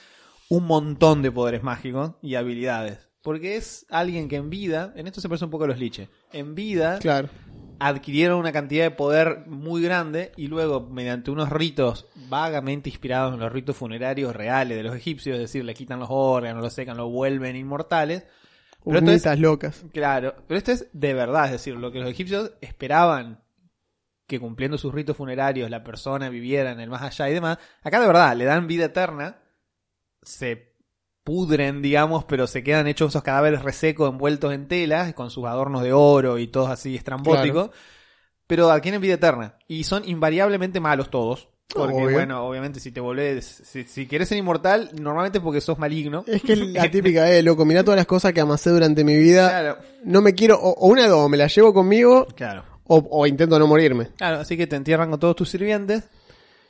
un 0.49 0.65
montón 0.67 1.23
de 1.23 1.31
poderes 1.33 1.63
mágicos 1.63 2.13
y 2.23 2.35
habilidades. 2.37 3.09
Porque 3.23 3.57
es 3.57 3.85
alguien 3.91 4.29
que 4.29 4.37
en 4.37 4.49
vida, 4.49 4.93
en 4.97 5.07
esto 5.07 5.21
se 5.21 5.29
parece 5.29 5.45
un 5.45 5.51
poco 5.51 5.65
a 5.65 5.69
los 5.69 5.79
liches, 5.79 6.09
en 6.33 6.55
vida 6.55 6.99
Claro. 7.01 7.29
adquirieron 7.81 8.39
una 8.39 8.53
cantidad 8.53 8.85
de 8.85 8.91
poder 8.91 9.45
muy 9.47 9.83
grande 9.83 10.33
y 10.37 10.47
luego 10.47 10.89
mediante 10.89 11.31
unos 11.31 11.51
ritos 11.51 12.07
vagamente 12.29 12.89
inspirados 12.89 13.35
en 13.35 13.41
los 13.41 13.53
ritos 13.53 13.77
funerarios 13.77 14.35
reales 14.35 14.77
de 14.77 14.83
los 14.83 14.95
egipcios, 14.97 15.35
es 15.35 15.41
decir, 15.43 15.65
le 15.65 15.75
quitan 15.75 15.99
los 15.99 16.09
órganos, 16.11 16.63
los 16.63 16.73
secan, 16.73 16.97
los 16.97 17.11
vuelven 17.11 17.57
inmortales. 17.57 18.25
Pero 18.85 18.99
esto 19.11 19.33
es- 19.33 19.39
locas. 19.41 19.85
Claro, 19.93 20.35
pero 20.47 20.57
esto 20.57 20.73
es 20.73 20.89
de 20.93 21.13
verdad, 21.13 21.47
es 21.47 21.53
decir, 21.53 21.75
lo 21.75 21.93
que 21.93 21.99
los 22.01 22.09
egipcios 22.09 22.53
esperaban 22.63 23.43
que 24.27 24.39
cumpliendo 24.41 24.79
sus 24.79 24.95
ritos 24.95 25.17
funerarios 25.17 25.71
la 25.71 25.83
persona 25.83 26.29
viviera 26.29 26.71
en 26.71 26.81
el 26.81 26.89
más 26.89 27.03
allá 27.03 27.29
y 27.29 27.35
demás, 27.35 27.59
acá 27.83 28.01
de 28.01 28.07
verdad 28.07 28.37
le 28.37 28.45
dan 28.45 28.67
vida 28.67 28.87
eterna, 28.87 29.43
se 30.29 30.73
pudren, 31.25 31.83
digamos, 31.83 32.25
pero 32.25 32.47
se 32.47 32.63
quedan 32.63 32.87
hechos 32.87 33.11
esos 33.11 33.23
cadáveres 33.23 33.63
resecos 33.63 34.11
envueltos 34.11 34.53
en 34.53 34.69
telas, 34.69 35.13
con 35.15 35.31
sus 35.31 35.45
adornos 35.47 35.83
de 35.83 35.93
oro 35.93 36.39
y 36.39 36.47
todos 36.47 36.71
así 36.71 36.97
estrambóticos, 36.97 37.71
pero 38.47 38.71
adquieren 38.71 39.01
vida 39.01 39.15
eterna. 39.15 39.59
Y 39.67 39.85
son 39.85 40.09
invariablemente 40.09 40.81
malos 40.81 41.11
todos. 41.11 41.49
Porque, 41.75 41.93
Obvio. 41.97 42.13
bueno, 42.13 42.47
obviamente 42.47 42.81
si 42.81 42.93
te 42.93 43.01
volvés, 43.01 43.45
si, 43.63 43.85
si 43.85 44.07
querés 44.07 44.29
ser 44.31 44.39
inmortal, 44.39 44.91
normalmente 44.99 45.37
es 45.37 45.45
porque 45.45 45.61
sos 45.61 45.79
maligno. 45.79 46.25
Es 46.27 46.41
que 46.43 46.57
la 46.57 46.91
típica, 46.91 47.31
eh, 47.31 47.43
loco, 47.43 47.67
mirá 47.67 47.85
todas 47.85 47.99
las 47.99 48.07
cosas 48.07 48.33
que 48.33 48.41
amasé 48.41 48.71
durante 48.71 49.05
mi 49.05 49.17
vida. 49.19 49.51
Claro, 49.51 49.79
No 50.05 50.23
me 50.23 50.35
quiero, 50.35 50.59
o, 50.59 50.71
o 50.73 50.87
una 50.89 51.03
de 51.03 51.09
dos, 51.09 51.19
o 51.27 51.29
me 51.29 51.37
las 51.37 51.55
llevo 51.55 51.75
conmigo, 51.75 52.27
claro. 52.35 52.65
o, 52.85 53.07
o 53.11 53.27
intento 53.27 53.59
no 53.59 53.67
morirme. 53.67 54.09
Claro, 54.17 54.39
así 54.39 54.57
que 54.57 54.67
te 54.67 54.77
entierran 54.77 55.11
con 55.11 55.21
todos 55.21 55.37
tus 55.37 55.51
sirvientes, 55.51 56.05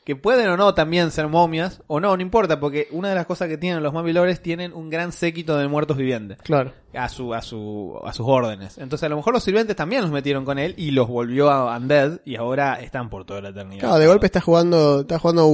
que 0.09 0.17
pueden 0.17 0.49
o 0.49 0.57
no 0.57 0.73
también 0.73 1.11
ser 1.11 1.29
momias, 1.29 1.83
o 1.87 2.01
no, 2.01 2.17
no 2.17 2.23
importa, 2.23 2.59
porque 2.59 2.89
una 2.93 3.11
de 3.11 3.15
las 3.15 3.27
cosas 3.27 3.47
que 3.47 3.59
tienen 3.59 3.83
los 3.83 3.93
momilores 3.93 4.41
tienen 4.41 4.73
un 4.73 4.89
gran 4.89 5.13
séquito 5.13 5.59
de 5.59 5.69
muertos 5.69 5.99
vivientes 5.99 6.39
Claro. 6.45 6.73
a 6.95 7.11
su 7.11 7.35
a 7.35 7.43
su 7.43 8.01
a 8.03 8.15
sus 8.15 8.27
órdenes. 8.27 8.79
Entonces 8.79 9.05
a 9.05 9.11
lo 9.11 9.17
mejor 9.17 9.35
los 9.35 9.45
sirvientes 9.45 9.77
también 9.77 10.01
los 10.01 10.11
metieron 10.11 10.47
con 10.47 10.59
él 10.59 10.73
y 10.79 10.93
los 10.93 11.09
volvió 11.09 11.51
a 11.51 11.77
undead 11.77 12.21
y 12.25 12.37
ahora 12.37 12.81
están 12.81 13.11
por 13.11 13.27
toda 13.27 13.43
la 13.43 13.51
eternidad. 13.51 13.81
Claro, 13.81 13.99
de 13.99 14.07
golpe 14.07 14.25
estás 14.25 14.45
jugando, 14.45 15.01
estás 15.03 15.21
jugando 15.21 15.47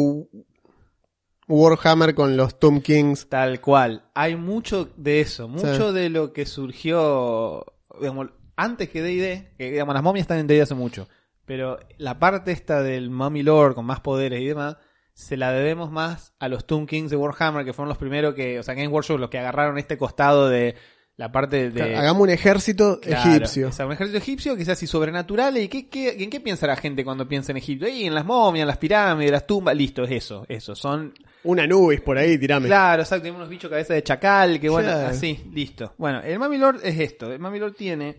Warhammer 1.49 2.15
con 2.15 2.37
los 2.37 2.59
Tomb 2.59 2.81
Kings. 2.81 3.29
Tal 3.29 3.61
cual. 3.61 4.05
Hay 4.15 4.37
mucho 4.37 4.89
de 4.97 5.21
eso, 5.21 5.49
mucho 5.49 5.89
Sí. 5.89 5.95
de 5.95 6.09
lo 6.11 6.33
que 6.33 6.47
surgió 6.47 7.65
digamos, 8.01 8.29
antes 8.57 8.89
que 8.89 9.03
D&D, 9.03 9.55
que 9.59 9.71
digamos, 9.73 9.95
las 9.95 10.03
momias 10.03 10.23
están 10.25 10.39
en 10.39 10.47
D&D 10.47 10.63
hace 10.63 10.75
mucho, 10.75 11.09
pero 11.47 11.79
la 11.99 12.19
parte 12.19 12.53
esta 12.53 12.83
del 12.83 13.11
Mummy 13.11 13.43
Lord 13.43 13.75
con 13.75 13.85
más 13.87 14.01
poderes 14.01 14.41
y 14.41 14.47
demás, 14.47 14.77
se 15.13 15.37
la 15.37 15.53
debemos 15.53 15.91
más 15.93 16.35
a 16.41 16.49
los 16.49 16.67
Tomb 16.67 16.89
Kings 16.89 17.11
de 17.11 17.17
Warhammer, 17.17 17.65
que 17.65 17.73
fueron 17.73 17.89
los 17.89 17.99
primeros 17.99 18.35
que, 18.35 18.59
o 18.59 18.63
sea, 18.63 18.75
Game 18.75 18.89
Workshop, 18.89 19.19
los 19.19 19.31
que 19.31 19.39
agarraron 19.39 19.79
este 19.79 19.97
costado 19.97 20.49
de 20.49 20.75
la 21.17 21.31
parte 21.31 21.71
de... 21.71 21.95
Hagamos 21.97 22.23
un 22.23 22.31
ejército 22.31 22.99
Claro, 23.01 23.31
egipcio. 23.31 23.69
o 23.69 23.73
sea, 23.73 23.87
un 23.87 23.93
ejército 23.93 24.19
egipcio 24.19 24.57
que 24.57 24.65
sea 24.65 24.73
así 24.73 24.89
sobrenatural. 24.89 25.57
¿Y 25.59 25.69
qué, 25.69 25.89
qué- 25.89 26.17
en 26.25 26.29
qué 26.31 26.41
piensa 26.41 26.67
la 26.67 26.75
gente 26.75 27.05
cuando 27.05 27.29
piensa 27.29 27.53
en 27.53 27.59
Egipto? 27.59 27.87
Y 27.87 28.03
en 28.07 28.15
las 28.17 28.25
momias, 28.25 28.63
en 28.63 28.67
las 28.67 28.79
pirámides, 28.79 29.31
las 29.31 29.47
tumbas. 29.47 29.77
Listo, 29.77 30.03
es 30.03 30.11
eso, 30.11 30.45
eso. 30.49 30.75
Son 30.75 31.15
Una 31.45 31.69
Nubis 31.69 32.01
por 32.01 32.19
ahí, 32.19 32.37
tirame. 32.37 32.67
Claro, 32.67 33.03
exacto, 33.03 33.23
tiene 33.23 33.37
unos 33.37 33.49
bichos 33.49 33.71
cabeza 33.71 33.95
de 33.95 34.03
chacal, 34.03 34.59
que 34.59 34.69
bueno, 34.69 34.89
Claro. 34.91 35.07
así, 35.11 35.39
listo. 35.53 35.95
Bueno, 35.99 36.21
el 36.23 36.37
Mami 36.41 36.59
Lord 36.59 36.81
es 36.83 36.99
esto, 36.99 37.31
el 37.31 37.39
Mami 37.39 37.61
Lord 37.61 37.75
tiene 37.75 38.17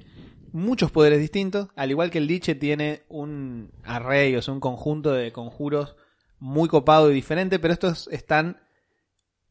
muchos 0.56 0.90
poderes 0.90 1.20
distintos, 1.20 1.68
al 1.76 1.92
igual 1.92 2.10
que 2.10 2.20
el 2.20 2.28
Liche 2.28 2.56
tiene 2.56 3.04
un 3.10 3.74
array, 3.84 4.38
o 4.38 4.42
sea, 4.42 4.54
un 4.54 4.62
conjunto 4.62 5.12
de 5.12 5.34
conjuros 5.34 5.98
muy 6.40 6.70
copado 6.70 7.12
y 7.12 7.14
diferente, 7.14 7.60
pero 7.60 7.74
estos 7.74 8.08
están, 8.08 8.62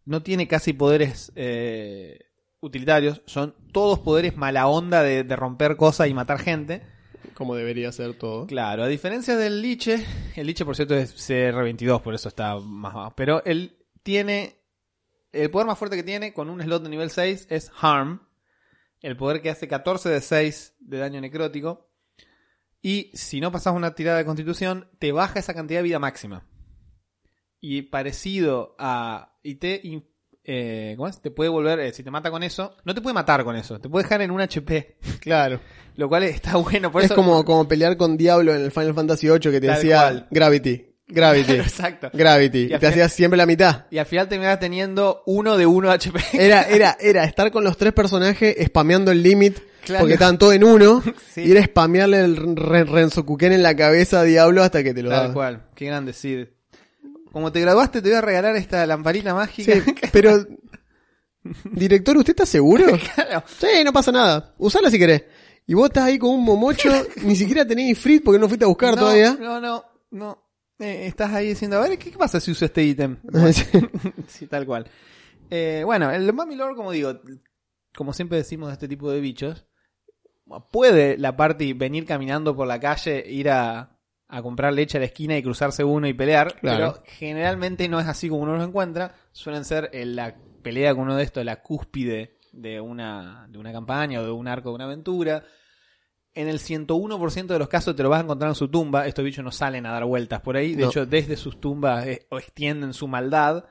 no 0.07 0.23
tiene 0.23 0.49
casi 0.49 0.73
poderes 0.73 1.31
eh, 1.37 2.21
utilitarios, 2.61 3.21
son 3.27 3.55
todos 3.71 3.99
poderes 3.99 4.39
mala 4.39 4.67
onda 4.67 5.03
de, 5.03 5.25
de 5.25 5.37
romper 5.37 5.77
cosas 5.77 6.09
y 6.09 6.15
matar 6.15 6.39
gente. 6.39 6.83
Como 7.35 7.55
debería 7.55 7.93
ser 7.93 8.15
todo. 8.15 8.47
Claro, 8.47 8.85
a 8.85 8.89
diferencia 8.89 9.37
del 9.37 9.61
Liche, 9.61 10.07
el 10.37 10.47
Liche 10.47 10.65
por 10.65 10.75
cierto 10.75 10.95
es 10.95 11.15
CR22, 11.15 12.01
por 12.01 12.15
eso 12.15 12.29
está 12.29 12.57
más 12.59 12.95
bajo, 12.95 13.15
pero 13.15 13.45
él 13.45 13.77
tiene, 14.03 14.57
el 15.33 15.51
poder 15.51 15.67
más 15.67 15.79
fuerte 15.79 15.97
que 15.97 16.03
tiene 16.03 16.33
con 16.33 16.49
un 16.49 16.63
slot 16.63 16.83
de 16.83 16.89
nivel 16.89 17.11
6 17.11 17.49
es 17.51 17.71
Harm, 17.79 18.24
el 19.07 19.17
poder 19.17 19.43
que 19.43 19.51
hace 19.51 19.69
14 19.69 20.09
de 20.09 20.21
6 20.21 20.75
de 20.81 20.99
daño 20.99 21.21
necrótico, 21.21 21.91
y 22.83 23.11
si 23.15 23.41
no 23.41 23.51
pasas 23.53 23.75
una 23.75 23.95
tirada 23.95 24.19
de 24.19 24.25
constitución, 24.25 24.89
te 24.99 25.13
baja 25.13 25.39
esa 25.39 25.55
cantidad 25.55 25.79
de 25.81 25.85
vida 25.85 25.99
máxima. 25.99 26.47
Y 27.61 27.83
parecido 27.83 28.75
a... 28.79 29.39
Y 29.43 29.55
te... 29.57 29.81
eh, 30.45 30.95
¿Cómo 30.97 31.09
es? 31.09 31.21
Te 31.21 31.31
puede 31.31 31.49
volver, 31.51 31.81
eh, 31.81 31.93
si 31.93 32.03
te 32.03 32.11
mata 32.11 32.31
con 32.31 32.43
eso, 32.43 32.77
no 32.85 32.95
te 32.95 33.01
puede 33.01 33.15
matar 33.15 33.43
con 33.45 33.57
eso, 33.57 33.79
te 33.81 33.89
puede 33.89 34.05
dejar 34.05 34.21
en 34.23 34.31
un 34.31 34.41
HP, 34.43 34.99
Claro. 35.21 35.61
lo 35.97 36.09
cual 36.09 36.25
está 36.25 36.57
bueno. 36.59 36.91
Por 36.93 37.01
es 37.01 37.07
eso, 37.07 37.15
como, 37.15 37.45
como 37.45 37.67
pelear 37.67 37.97
con 37.97 38.17
Diablo 38.19 38.55
en 38.55 38.61
el 38.63 38.71
Final 38.71 38.95
Fantasy 38.95 39.29
VIII 39.29 39.39
que 39.41 39.61
te 39.61 39.67
Tal 39.67 39.77
decía 39.77 39.97
cual. 40.03 40.29
Gravity, 40.31 40.94
Gravity, 41.07 41.53
Exacto. 41.57 42.11
Gravity. 42.13 42.65
Y 42.65 42.69
te 42.69 42.79
final- 42.79 42.91
hacías 42.93 43.13
siempre 43.13 43.37
la 43.37 43.47
mitad. 43.47 43.85
Y 43.91 43.99
al 43.99 44.07
final 44.07 44.29
terminabas 44.29 44.59
teniendo 44.61 45.23
uno 45.27 45.57
de 45.57 45.67
uno 45.67 45.91
HP. 45.91 46.19
Era, 46.33 46.63
era, 46.69 46.97
era 47.01 47.25
estar 47.25 47.51
con 47.53 47.63
los 47.65 47.77
tres 47.77 47.93
personajes 47.93 48.57
spameando 48.67 49.11
el 49.11 49.23
limit 49.23 49.59
Claro. 49.85 50.01
porque 50.05 50.15
estaban 50.15 50.39
todos 50.39 50.55
en 50.55 50.65
uno 50.65 51.03
Sí. 51.35 51.43
y 51.43 51.53
era 51.53 51.63
spamearle 51.63 52.21
el 52.21 52.37
Ren- 52.57 52.87
Renzokuken 52.87 53.53
en 53.53 53.63
la 53.63 53.77
cabeza 53.77 54.21
a 54.21 54.23
Diablo 54.25 54.63
hasta 54.63 54.83
que 54.83 54.95
te 54.95 55.03
lo 55.03 55.11
Tal 55.11 55.19
daba. 55.21 55.35
cual. 55.35 55.67
Qué 55.75 55.85
grande, 55.85 56.15
Sid. 56.15 56.47
Como 57.31 57.53
te 57.53 57.61
graduaste, 57.61 58.01
te 58.01 58.09
voy 58.09 58.17
a 58.17 58.21
regalar 58.23 58.57
esta 58.57 58.87
lamparita 58.87 59.35
mágica. 59.35 59.75
Sí, 59.75 59.83
pero 60.13 60.47
director, 61.73 62.17
¿usted 62.17 62.31
está 62.33 62.47
seguro? 62.47 62.87
Claro. 63.15 63.45
Sí, 63.61 63.85
no 63.85 63.93
pasa 63.93 64.11
nada. 64.13 64.55
Usala 64.59 64.91
si 64.91 64.99
querés. 64.99 65.25
Y 65.67 65.75
vos 65.75 65.87
estás 65.87 66.05
ahí 66.05 66.19
con 66.19 66.31
un 66.31 66.45
momocho, 66.45 66.91
ni 67.23 67.37
siquiera 67.37 67.67
tenés 67.67 67.91
ifrit 67.91 68.23
porque 68.25 68.39
no 68.39 68.49
fuiste 68.49 68.65
a 68.65 68.69
buscar 68.69 68.91
no, 68.95 69.01
todavía. 69.01 69.37
No, 69.41 69.61
no, 69.61 69.85
no. 70.13 70.44
Eh, 70.79 71.07
estás 71.07 71.33
ahí 71.33 71.49
diciendo, 71.49 71.77
a 71.79 71.89
ver, 71.89 71.99
¿qué, 71.99 72.11
qué 72.11 72.19
pasa 72.19 72.41
si 72.41 72.51
uso 72.51 72.65
este 72.65 72.83
ítem? 72.83 73.19
sí, 74.27 74.47
tal 74.47 74.67
cual. 74.67 74.87
Eh, 75.51 75.83
bueno, 75.85 76.11
el 76.11 76.33
Mami 76.33 76.57
Lord, 76.57 76.75
como 76.77 76.91
digo, 76.93 77.21
como 77.95 78.13
siempre 78.13 78.39
decimos 78.39 78.69
de 78.69 78.73
este 78.75 78.89
tipo 78.89 79.11
de 79.11 79.21
bichos, 79.21 79.67
puede 80.71 81.17
la 81.19 81.37
party 81.37 81.73
venir 81.75 82.05
caminando 82.05 82.55
por 82.57 82.67
la 82.67 82.81
calle, 82.81 83.25
ir 83.29 83.51
a, 83.51 83.99
a 84.29 84.43
comprar 84.43 84.73
leche 84.73 84.99
a 84.99 85.01
la 85.01 85.07
esquina 85.07 85.37
y 85.37 85.43
cruzarse 85.43 85.85
uno 85.85 86.09
y 86.09 86.13
pelear, 86.15 86.57
Claro. 86.61 86.95
pero 86.95 87.05
generalmente 87.07 87.89
no 87.89 88.01
es 88.01 88.07
así 88.07 88.29
como 88.29 88.43
uno 88.43 88.57
los 88.57 88.67
encuentra, 88.67 89.15
suelen 89.33 89.65
ser 89.65 89.91
en 89.93 90.17
la 90.17 90.35
pelea 90.63 90.93
con 90.95 91.05
uno 91.05 91.17
de 91.17 91.25
estos, 91.25 91.45
la 91.45 91.63
cúspide 91.63 92.39
de 92.53 92.81
una, 92.81 93.47
de 93.49 93.59
una 93.59 93.73
campaña 93.73 94.21
o 94.21 94.25
de 94.25 94.31
un 94.33 94.49
arco 94.49 94.71
de 94.71 94.75
una 94.77 94.85
aventura. 94.85 95.45
En 96.35 96.49
el 96.49 96.59
101% 96.59 97.47
de 97.47 97.59
los 97.59 97.69
casos 97.69 97.95
te 97.95 98.03
lo 98.03 98.09
vas 98.09 98.21
a 98.21 98.25
encontrar 98.25 98.49
en 98.51 98.55
su 98.57 98.69
tumba. 98.69 99.07
Estos 99.07 99.25
bichos 99.25 99.45
no 99.45 99.53
salen 99.53 99.87
a 99.87 99.93
dar 99.93 100.05
vueltas 100.05 100.41
por 100.41 100.57
ahí. 100.57 100.75
De 100.75 100.83
No. 100.83 100.89
hecho, 100.89 101.07
desde 101.07 101.37
sus 101.37 101.61
tumbas 101.61 102.07
eh, 102.07 102.27
extienden 102.33 102.93
su 102.93 103.07
maldad. 103.07 103.65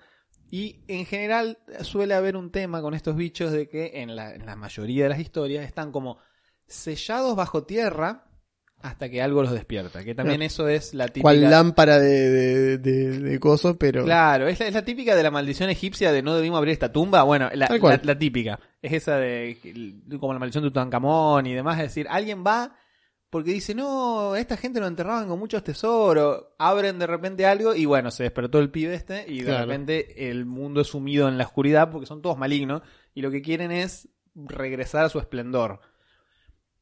Y 0.50 0.82
en 0.88 1.06
general 1.06 1.58
suele 1.82 2.14
haber 2.14 2.38
un 2.38 2.52
tema 2.52 2.82
con 2.82 2.94
estos 2.94 3.16
bichos 3.16 3.52
de 3.52 3.68
que 3.68 4.02
en 4.02 4.16
la, 4.16 4.34
en 4.36 4.46
la 4.46 4.56
mayoría 4.56 5.04
de 5.04 5.10
las 5.10 5.20
historias 5.20 5.66
están 5.66 5.92
como 5.92 6.20
sellados 6.68 7.36
bajo 7.36 7.64
tierra 7.64 8.26
hasta 8.84 9.10
que 9.10 9.22
algo 9.22 9.42
los 9.42 9.52
despierta. 9.54 10.04
Que 10.04 10.14
también 10.14 10.42
eso 10.42 10.68
es 10.68 10.94
la 10.94 11.08
típica... 11.08 11.24
Cual 11.24 11.42
lámpara 11.50 12.00
de, 12.00 12.30
de, 12.30 12.78
de, 12.78 13.20
de 13.20 13.40
coso, 13.40 13.78
pero... 13.80 14.04
Claro, 14.04 14.48
es 14.48 14.60
la, 14.60 14.68
es 14.68 14.74
la 14.74 14.84
típica 14.86 15.16
de 15.16 15.24
la 15.24 15.32
maldición 15.32 15.70
egipcia 15.70 16.12
de 16.12 16.22
no 16.22 16.36
debimos 16.36 16.58
abrir 16.58 16.74
esta 16.74 16.92
tumba. 16.92 17.24
Bueno, 17.24 17.50
la, 17.54 17.68
típica. 18.20 18.60
Es 18.82 18.92
esa 18.94 19.18
de 19.18 19.58
como 20.20 20.34
la 20.34 20.40
maldición 20.40 20.64
de 20.66 20.70
Tutankamón 20.70 21.46
y 21.48 21.54
demás. 21.54 21.78
Es 21.78 21.84
decir, 21.86 22.08
alguien 22.10 22.44
va 22.46 22.76
porque 23.30 23.52
dice, 23.52 23.74
no, 23.74 24.36
esta 24.36 24.58
gente 24.58 24.80
lo 24.80 24.86
enterraban 24.86 25.28
con 25.28 25.40
muchos 25.40 25.64
tesoros. 25.64 26.44
Abren 26.60 27.00
de 27.00 27.08
repente 27.08 27.46
algo 27.48 27.74
y 27.74 27.86
bueno, 27.86 28.12
se 28.12 28.24
despertó 28.24 28.60
el 28.60 28.70
pibe 28.70 28.94
este 28.94 29.26
y 29.28 29.40
de 29.40 29.46
Claro. 29.46 29.66
repente 29.66 30.30
el 30.30 30.46
mundo 30.46 30.82
es 30.82 30.88
sumido 30.88 31.28
en 31.30 31.38
la 31.40 31.46
oscuridad 31.46 31.90
porque 31.90 32.06
son 32.06 32.22
todos 32.22 32.38
malignos 32.38 32.82
y 33.16 33.22
lo 33.24 33.32
que 33.32 33.42
quieren 33.42 33.72
es 33.72 34.08
regresar 34.36 35.06
a 35.06 35.10
su 35.10 35.20
esplendor. 35.20 35.80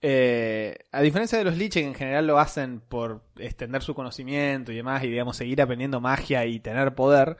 Eh, 0.04 0.78
a 0.92 1.02
diferencia 1.02 1.38
de 1.38 1.44
los 1.44 1.56
Lich, 1.58 1.74
que 1.74 1.86
en 1.86 1.94
general 1.94 2.26
lo 2.26 2.40
hacen 2.40 2.80
por 2.80 3.24
extender 3.38 3.84
su 3.84 3.94
conocimiento 3.94 4.72
y 4.72 4.76
demás, 4.76 5.04
y 5.04 5.10
digamos, 5.10 5.38
seguir 5.38 5.62
aprendiendo 5.62 6.02
magia 6.02 6.46
y 6.46 6.60
tener 6.60 6.96
poder, 6.96 7.38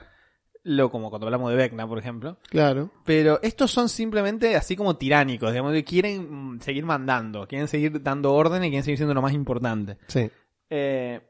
lo 0.62 0.90
como 0.90 1.10
cuando 1.10 1.26
hablamos 1.26 1.50
de 1.50 1.56
Vecna, 1.56 1.88
por 1.88 1.98
ejemplo. 1.98 2.38
Claro. 2.48 2.90
Pero 3.04 3.40
estos 3.42 3.70
son 3.72 3.88
simplemente 3.88 4.54
así 4.54 4.76
como 4.76 4.96
tiránicos, 4.96 5.50
digamos, 5.50 5.72
que 5.72 5.84
quieren 5.84 6.60
seguir 6.60 6.84
mandando, 6.84 7.48
quieren 7.48 7.66
seguir 7.66 8.00
dando 8.00 8.32
orden 8.32 8.62
y 8.62 8.68
quieren 8.68 8.84
seguir 8.84 8.98
siendo 8.98 9.14
lo 9.14 9.22
más 9.22 9.32
importante. 9.32 9.98
Sí. 10.06 10.30
Eh, 10.70 11.20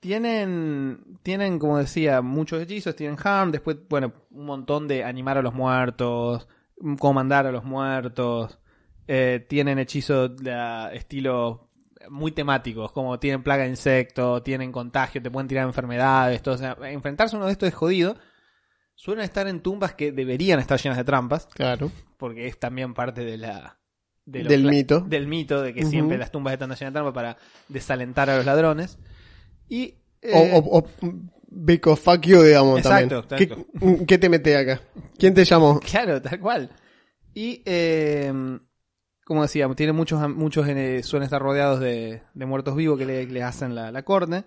tienen, 0.00 1.18
tienen, 1.22 1.58
como 1.58 1.78
decía, 1.78 2.20
muchos 2.20 2.60
hechizos, 2.60 2.94
tienen 2.94 3.16
harm, 3.24 3.52
después, 3.52 3.78
bueno, 3.88 4.12
un 4.30 4.44
montón 4.44 4.86
de 4.86 5.02
animar 5.02 5.38
a 5.38 5.42
los 5.42 5.54
muertos, 5.54 6.46
comandar 6.98 7.46
a 7.46 7.52
los 7.52 7.64
muertos, 7.64 8.58
eh, 9.06 9.44
tienen 9.48 9.78
hechizos 9.78 10.36
de 10.36 10.90
estilo 10.94 11.70
muy 12.10 12.32
temáticos, 12.32 12.92
como 12.92 13.18
tienen 13.18 13.42
plaga 13.42 13.64
de 13.64 13.70
insectos, 13.70 14.42
tienen 14.42 14.72
contagio, 14.72 15.22
te 15.22 15.30
pueden 15.30 15.48
tirar 15.48 15.66
enfermedades, 15.66 16.42
todo, 16.42 16.54
o 16.54 16.58
sea, 16.58 16.76
enfrentarse 16.84 17.34
a 17.34 17.38
uno 17.38 17.46
de 17.46 17.52
estos 17.52 17.68
es 17.68 17.74
jodido. 17.74 18.16
Suelen 18.94 19.24
estar 19.24 19.46
en 19.48 19.60
tumbas 19.60 19.94
que 19.94 20.12
deberían 20.12 20.60
estar 20.60 20.78
llenas 20.80 20.98
de 20.98 21.04
trampas, 21.04 21.46
Claro. 21.54 21.90
porque 22.16 22.46
es 22.46 22.58
también 22.60 22.94
parte 22.94 23.24
de 23.24 23.38
la... 23.38 23.78
de 24.24 24.44
Del 24.44 24.64
mito. 24.64 25.00
Del 25.00 25.26
mito 25.26 25.62
de 25.62 25.72
que 25.74 25.84
siempre 25.84 26.16
las 26.18 26.30
tumbas 26.30 26.52
están 26.52 26.68
llenas 26.68 26.80
de 26.80 26.92
trampas 26.92 27.14
para 27.14 27.36
desalentar 27.68 28.30
a 28.30 28.36
los 28.36 28.44
ladrones. 28.46 28.98
Y... 29.68 29.94
O, 30.32 30.38
eh, 30.38 30.50
o, 30.54 30.78
o 30.78 31.96
fuck 31.96 32.20
you, 32.22 32.42
digamos, 32.42 32.78
Exacto, 32.78 33.24
también. 33.24 33.52
exacto. 33.52 33.96
¿Qué, 33.98 34.06
¿Qué 34.06 34.18
te 34.18 34.28
mete 34.28 34.56
acá? 34.56 34.80
¿Quién 35.18 35.34
te 35.34 35.44
llamó? 35.44 35.80
Claro, 35.90 36.20
tal 36.22 36.38
cual. 36.40 36.70
Y, 37.34 37.62
eh, 37.64 38.32
como 39.24 39.42
decía, 39.42 39.68
tiene 39.74 39.92
muchos, 39.92 40.28
muchos 40.28 40.68
eh, 40.68 41.02
suelen 41.02 41.24
estar 41.24 41.40
rodeados 41.40 41.80
de, 41.80 42.22
de 42.34 42.46
muertos 42.46 42.76
vivos 42.76 42.98
que 42.98 43.06
le, 43.06 43.42
hacen 43.42 43.74
la, 43.74 43.90
la 43.90 44.02
corte. 44.02 44.44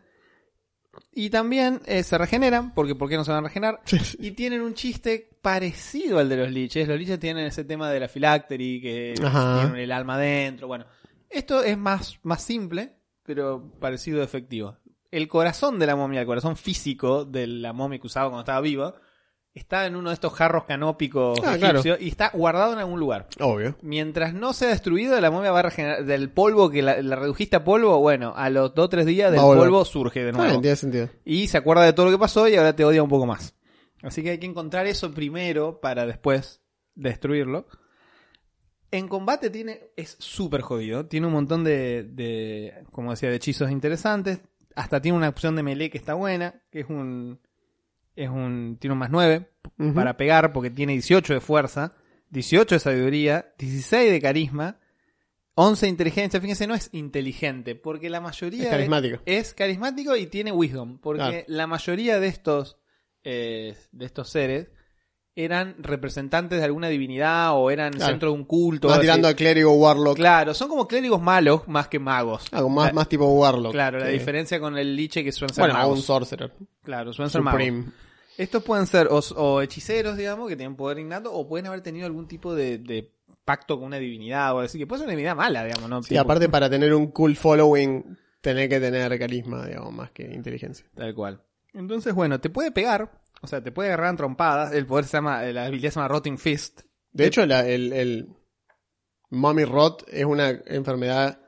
Y 1.13 1.29
también 1.29 1.81
eh, 1.85 2.03
se 2.03 2.17
regeneran, 2.17 2.73
porque 2.73 2.95
¿por 2.95 3.09
qué 3.09 3.17
no 3.17 3.23
se 3.23 3.31
van 3.31 3.43
a 3.43 3.47
regenerar? 3.47 3.81
Y 4.19 4.31
tienen 4.31 4.61
un 4.61 4.73
chiste 4.73 5.29
parecido 5.41 6.19
al 6.19 6.29
de 6.29 6.37
los 6.37 6.51
liches. 6.51 6.87
Los 6.87 6.97
liches 6.97 7.19
tienen 7.19 7.45
ese 7.45 7.63
tema 7.63 7.89
de 7.91 7.99
la 7.99 8.07
phylactery, 8.07 8.81
que 8.81 9.13
Ajá. 9.23 9.61
tienen 9.61 9.79
el 9.79 9.91
alma 9.91 10.15
adentro. 10.15 10.67
Bueno, 10.67 10.85
esto 11.29 11.63
es 11.63 11.77
más, 11.77 12.19
más 12.23 12.43
simple, 12.43 12.93
pero 13.23 13.71
parecido 13.79 14.21
efectivo. 14.23 14.77
El 15.09 15.27
corazón 15.27 15.79
de 15.79 15.87
la 15.87 15.95
momia, 15.95 16.21
el 16.21 16.27
corazón 16.27 16.55
físico 16.55 17.25
de 17.25 17.47
la 17.47 17.73
momia 17.73 17.99
que 17.99 18.07
usaba 18.07 18.29
cuando 18.29 18.41
estaba 18.41 18.61
viva, 18.61 18.95
está 19.57 19.85
en 19.85 19.95
uno 19.95 20.09
de 20.09 20.13
estos 20.13 20.33
jarros 20.33 20.63
canópicos 20.65 21.39
Ah, 21.43 21.57
claro. 21.57 21.81
y 21.99 22.07
está 22.07 22.29
guardado 22.33 22.73
en 22.73 22.79
algún 22.79 22.99
lugar. 22.99 23.27
Obvio. 23.39 23.75
Mientras 23.81 24.33
no 24.33 24.53
sea 24.53 24.69
destruido, 24.69 25.19
la 25.19 25.29
momia 25.31 25.51
va 25.51 25.59
a 25.59 25.63
regenerar. 25.63 26.05
Del 26.05 26.29
polvo 26.29 26.69
que 26.69 26.81
la, 26.81 27.01
la 27.01 27.15
redujiste 27.15 27.55
a 27.57 27.63
polvo, 27.63 27.99
bueno, 27.99 28.33
a 28.35 28.49
los 28.49 28.73
2 28.73 28.85
o 28.85 28.89
3 28.89 29.05
días 29.05 29.31
del 29.31 29.41
polvo 29.41 29.83
surge 29.85 30.21
de 30.21 30.27
Está 30.29 30.37
nuevo. 30.37 30.51
bien, 30.53 30.61
tiene 30.61 30.75
sentido. 30.77 31.09
Y 31.25 31.47
se 31.47 31.57
acuerda 31.57 31.83
de 31.83 31.93
todo 31.93 32.05
lo 32.07 32.11
que 32.11 32.19
pasó 32.19 32.47
y 32.47 32.55
ahora 32.55 32.75
te 32.75 32.85
odia 32.85 33.03
un 33.03 33.09
poco 33.09 33.25
más. 33.25 33.55
Así 34.03 34.21
que 34.23 34.29
hay 34.31 34.37
que 34.39 34.45
encontrar 34.45 34.85
eso 34.87 35.11
primero 35.11 35.79
para 35.81 36.05
después 36.05 36.61
destruirlo. 36.95 37.67
En 38.91 39.07
combate 39.07 39.49
tiene 39.49 39.91
es 39.97 40.15
súper 40.19 40.61
jodido. 40.61 41.07
Tiene 41.07 41.27
un 41.27 41.33
montón 41.33 41.63
de, 41.63 42.03
de, 42.03 42.85
como 42.91 43.11
decía, 43.11 43.29
de 43.29 43.35
hechizos 43.35 43.69
interesantes. 43.69 44.39
Hasta 44.75 45.01
tiene 45.01 45.17
una 45.17 45.29
opción 45.29 45.55
de 45.55 45.63
melee 45.63 45.89
que 45.89 45.97
está 45.97 46.13
buena, 46.13 46.61
que 46.71 46.81
es 46.81 46.89
un, 46.89 47.39
es 48.17 48.29
un, 48.29 48.77
tiene 48.79 48.91
un 48.93 48.99
más 48.99 49.09
9 49.09 49.49
Ujú. 49.79 49.93
para 49.93 50.17
pegar 50.17 50.51
porque 50.51 50.69
tiene 50.69 50.93
18 50.93 51.33
de 51.35 51.39
fuerza, 51.39 51.93
18 52.31 52.75
de 52.75 52.79
sabiduría, 52.79 53.53
16 53.57 54.11
de 54.11 54.21
carisma, 54.21 54.79
11 55.55 55.85
de 55.85 55.89
inteligencia. 55.89 56.41
Fíjense, 56.41 56.67
no 56.67 56.75
es 56.75 56.89
inteligente 56.93 57.75
porque 57.75 58.09
la 58.09 58.19
mayoría 58.21 58.63
Es 58.65 58.69
carismático. 58.69 59.19
es 59.25 59.53
carismático 59.53 60.15
y 60.15 60.27
tiene 60.27 60.51
wisdom, 60.51 60.99
porque 60.99 61.21
Claro. 61.23 61.43
la 61.47 61.67
mayoría 61.67 62.19
de 62.19 62.27
estos 62.27 62.77
eh, 63.23 63.75
de 63.91 64.05
estos 64.05 64.29
seres 64.29 64.69
eran 65.35 65.75
representantes 65.79 66.57
de 66.59 66.65
alguna 66.65 66.87
divinidad 66.87 67.51
o 67.55 67.69
eran 67.69 67.91
Claro. 67.93 68.11
centro 68.11 68.29
de 68.31 68.35
un 68.35 68.45
culto. 68.45 68.87
Más 68.87 68.99
tirando 69.01 69.27
así. 69.27 69.33
a 69.33 69.37
clérigo 69.37 69.73
Warlock. 69.73 70.15
Claro, 70.15 70.53
son 70.55 70.67
como 70.69 70.87
clérigos 70.87 71.21
malos 71.21 71.67
más 71.67 71.87
que 71.89 71.99
magos. 71.99 72.45
Ah, 72.51 72.61
más, 72.67 72.87
La- 72.87 72.93
más 72.93 73.09
tipo 73.09 73.25
Warlock. 73.27 73.71
Claro, 73.73 73.99
la 73.99 74.07
diferencia 74.07 74.59
con 74.59 74.77
el 74.77 74.95
liche 74.95 75.23
que 75.23 75.31
suelen 75.31 75.53
ser 75.53 75.63
Bueno, 75.63 75.73
magos. 75.75 75.97
un 75.99 76.03
Sorcerer. 76.03 76.53
Claro, 76.83 77.13
suelen 77.13 77.29
ser 77.29 77.41
magos. 77.41 77.61
Estos 78.37 78.63
pueden 78.63 78.85
ser 78.85 79.07
o, 79.07 79.19
o 79.35 79.61
hechiceros, 79.61 80.15
digamos, 80.17 80.47
que 80.47 80.55
tienen 80.55 80.75
poder 80.75 80.99
innato, 80.99 81.33
o 81.33 81.47
pueden 81.47 81.65
haber 81.67 81.81
tenido 81.81 82.05
algún 82.05 82.27
tipo 82.27 82.53
de, 82.55 82.77
de 82.77 83.11
pacto 83.45 83.77
con 83.77 83.87
una 83.87 83.97
divinidad 83.97 84.47
o 84.47 84.59
algo 84.59 84.61
así, 84.61 84.77
que 84.77 84.85
puede 84.85 84.99
ser 84.99 85.07
una 85.07 85.11
divinidad 85.13 85.35
mala, 85.35 85.63
digamos, 85.65 85.89
¿no? 85.89 86.03
Sí, 86.03 86.09
Tipo- 86.13 86.21
aparte 86.21 86.47
para 86.49 86.69
tener 86.69 86.93
un 86.93 87.07
cool 87.11 87.35
following, 87.35 88.17
tener 88.41 88.69
que 88.69 88.79
tener 88.79 89.17
carisma, 89.17 89.65
digamos, 89.65 89.93
más 89.93 90.11
que 90.11 90.23
inteligencia. 90.23 90.85
Tal 90.95 91.13
cual. 91.15 91.41
Entonces, 91.73 92.13
bueno, 92.13 92.39
te 92.39 92.49
puede 92.49 92.71
pegar, 92.71 93.21
o 93.41 93.47
sea, 93.47 93.61
te 93.63 93.71
puede 93.71 93.89
agarrar 93.89 94.11
en 94.11 94.17
trompadas, 94.17 94.73
el 94.73 94.85
poder 94.85 95.05
se 95.05 95.17
llama, 95.17 95.41
la 95.43 95.65
habilidad 95.65 95.91
se 95.91 95.95
llama 95.95 96.07
Rotting 96.09 96.37
Fist. 96.37 96.81
De 97.11 97.25
hecho, 97.25 97.45
la- 97.45 97.67
el, 97.67 97.91
el 97.93 98.29
Mommy 99.29 99.65
Rot 99.65 100.05
es 100.11 100.25
una 100.25 100.49
enfermedad 100.49 101.39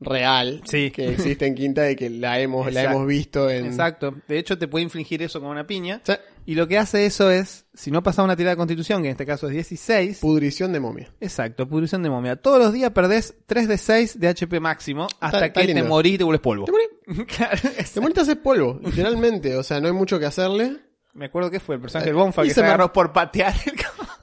real 0.00 0.62
Sí. 0.64 0.90
que 0.92 1.08
existe 1.10 1.46
en 1.46 1.54
Quinta 1.54 1.90
y 1.90 1.96
que 1.96 2.08
la 2.08 2.38
hemos, 2.40 2.72
la 2.72 2.84
hemos 2.84 3.06
visto 3.06 3.50
en... 3.50 3.66
Exacto. 3.66 4.14
De 4.28 4.38
hecho, 4.38 4.56
te 4.56 4.68
puede 4.68 4.84
infligir 4.84 5.22
eso 5.22 5.40
con 5.40 5.50
una 5.50 5.66
piña. 5.66 6.00
Sí. 6.04 6.12
Y 6.46 6.54
lo 6.54 6.66
que 6.68 6.78
hace 6.78 7.04
eso 7.04 7.30
es, 7.30 7.66
si 7.74 7.90
no 7.90 8.02
pasa 8.02 8.22
una 8.22 8.36
tirada 8.36 8.52
de 8.54 8.56
constitución, 8.58 9.02
que 9.02 9.08
en 9.08 9.12
este 9.12 9.26
caso 9.26 9.48
es 9.48 9.52
16, 9.54 10.18
Pudrición 10.20 10.72
de 10.72 10.80
momia. 10.80 11.12
exacto, 11.20 11.68
pudrición 11.68 12.02
de 12.02 12.10
momia. 12.10 12.36
Todos 12.36 12.58
los 12.58 12.72
días 12.72 12.90
perdés 12.92 13.34
3 13.46 13.68
de 13.68 13.76
6 13.78 14.20
de 14.20 14.28
HP 14.28 14.60
máximo 14.60 15.08
hasta 15.20 15.46
está 15.46 15.60
que 15.60 15.74
te 15.74 15.82
morís 15.82 16.14
y 16.14 16.18
te 16.18 16.24
vuelves 16.24 16.40
polvo. 16.42 16.64
Te 16.64 16.72
morís. 16.72 17.26
claro, 17.36 18.12
Te 18.14 18.20
haces 18.20 18.36
polvo, 18.36 18.80
literalmente. 18.82 19.56
O 19.56 19.62
sea, 19.62 19.80
no 19.80 19.88
hay 19.88 19.92
mucho 19.92 20.18
que 20.18 20.26
hacerle. 20.26 20.76
Me 21.14 21.26
acuerdo 21.26 21.50
que 21.50 21.58
fue 21.60 21.74
el 21.74 21.80
personaje 21.80 22.08
Eh, 22.08 22.12
del 22.12 22.16
Bonfa 22.22 22.42
y 22.44 22.48
que 22.48 22.50
se 22.50 22.54
se 22.56 22.60
me- 22.62 22.68
agarró 22.68 22.92
por 22.92 23.12
patear 23.12 23.52
el 23.66 23.72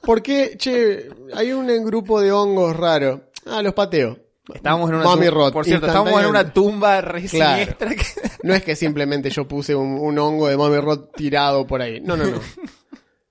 Porque, 0.02 0.54
che, 0.56 1.08
hay 1.34 1.52
un 1.52 1.66
grupo 1.84 2.20
de 2.20 2.32
hongos 2.32 2.74
raro. 2.76 3.30
Ah, 3.44 3.60
los 3.62 3.74
pateo. 3.74 4.18
Estábamos 4.54 4.88
en 4.90 4.96
una 4.96 5.04
Mommy 5.04 5.26
tum- 5.26 5.32
rot, 5.34 5.52
Por 5.52 5.64
cierto, 5.64 5.86
estábamos 5.86 6.20
en 6.22 6.28
una 6.28 6.52
tumba 6.52 7.00
re 7.00 7.24
Claro. 7.24 7.58
siniestra 7.58 7.94
que- 7.94 8.30
No 8.42 8.54
es 8.54 8.62
que 8.62 8.76
simplemente 8.76 9.28
yo 9.30 9.46
puse 9.48 9.74
un, 9.74 9.98
un 9.98 10.18
hongo 10.18 10.48
de 10.48 10.56
Mommy 10.56 10.78
Rot 10.78 11.14
tirado 11.16 11.66
por 11.66 11.82
ahí. 11.82 12.00
No, 12.00 12.16
no, 12.16 12.24
no. 12.26 12.40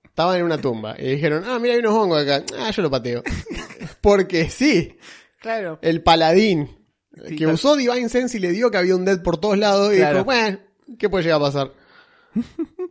Estaban 0.03 0.37
en 0.37 0.43
una 0.43 0.57
tumba 0.59 0.95
y 0.97 1.07
dijeron, 1.11 1.43
ah, 1.47 1.57
mira, 1.59 1.73
hay 1.73 1.79
unos 1.79 1.93
hongos 1.93 2.21
acá. 2.23 2.43
Ah, 2.59 2.71
yo 2.71 2.81
lo 2.81 2.89
pateo. 2.91 3.23
Porque 4.01 4.49
sí, 4.49 4.97
Claro. 5.39 5.79
el 5.81 6.01
paladín 6.03 6.69
Sí, 7.29 7.35
que 7.37 7.47
usó 7.47 7.75
Divine 7.77 8.09
Sense 8.09 8.35
y 8.37 8.41
le 8.41 8.51
dio 8.51 8.69
que 8.71 8.77
había 8.77 8.95
un 8.95 9.05
dead 9.05 9.21
por 9.23 9.37
todos 9.37 9.57
lados 9.57 9.93
y 9.93 9.97
Claro. 9.97 10.15
dijo, 10.19 10.25
bueno, 10.25 10.59
¿qué 10.99 11.09
puede 11.09 11.23
llegar 11.23 11.39
a 11.39 11.43
pasar? 11.45 11.71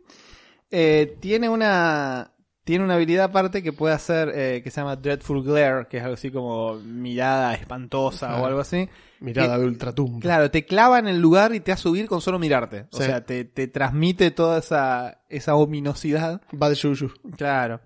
Eh, 0.71 1.17
tiene 1.21 1.47
una 1.47 2.31
tiene 2.65 2.83
una 2.83 2.95
habilidad 2.95 3.25
aparte 3.25 3.63
que 3.63 3.71
puede 3.71 3.93
hacer 3.93 4.33
eh, 4.35 4.61
que 4.61 4.69
se 4.71 4.81
llama 4.81 4.97
Dreadful 4.97 5.41
Glare, 5.43 5.87
que 5.87 5.97
es 5.97 6.03
algo 6.03 6.15
así 6.15 6.29
como 6.31 6.73
mirada 6.75 7.53
espantosa 7.53 8.27
Claro. 8.27 8.43
o 8.43 8.45
algo 8.47 8.59
así. 8.59 8.89
Mirada 9.21 9.57
de 9.57 9.65
ultratumba. 9.65 10.19
Claro, 10.19 10.51
te 10.51 10.65
clava 10.65 10.99
en 10.99 11.07
el 11.07 11.19
lugar 11.21 11.55
y 11.55 11.61
te 11.61 11.71
hace 11.71 11.83
subir 11.83 12.07
con 12.07 12.19
solo 12.21 12.37
mirarte. 12.39 12.87
O 12.91 12.97
Sí. 12.97 13.03
sea, 13.03 13.23
te, 13.25 13.45
te 13.45 13.67
transmite 13.67 14.31
toda 14.31 14.59
esa, 14.59 15.21
esa 15.29 15.55
ominosidad. 15.55 16.41
Bad 16.51 16.75
Juju. 16.81 17.07
Claro. 17.37 17.79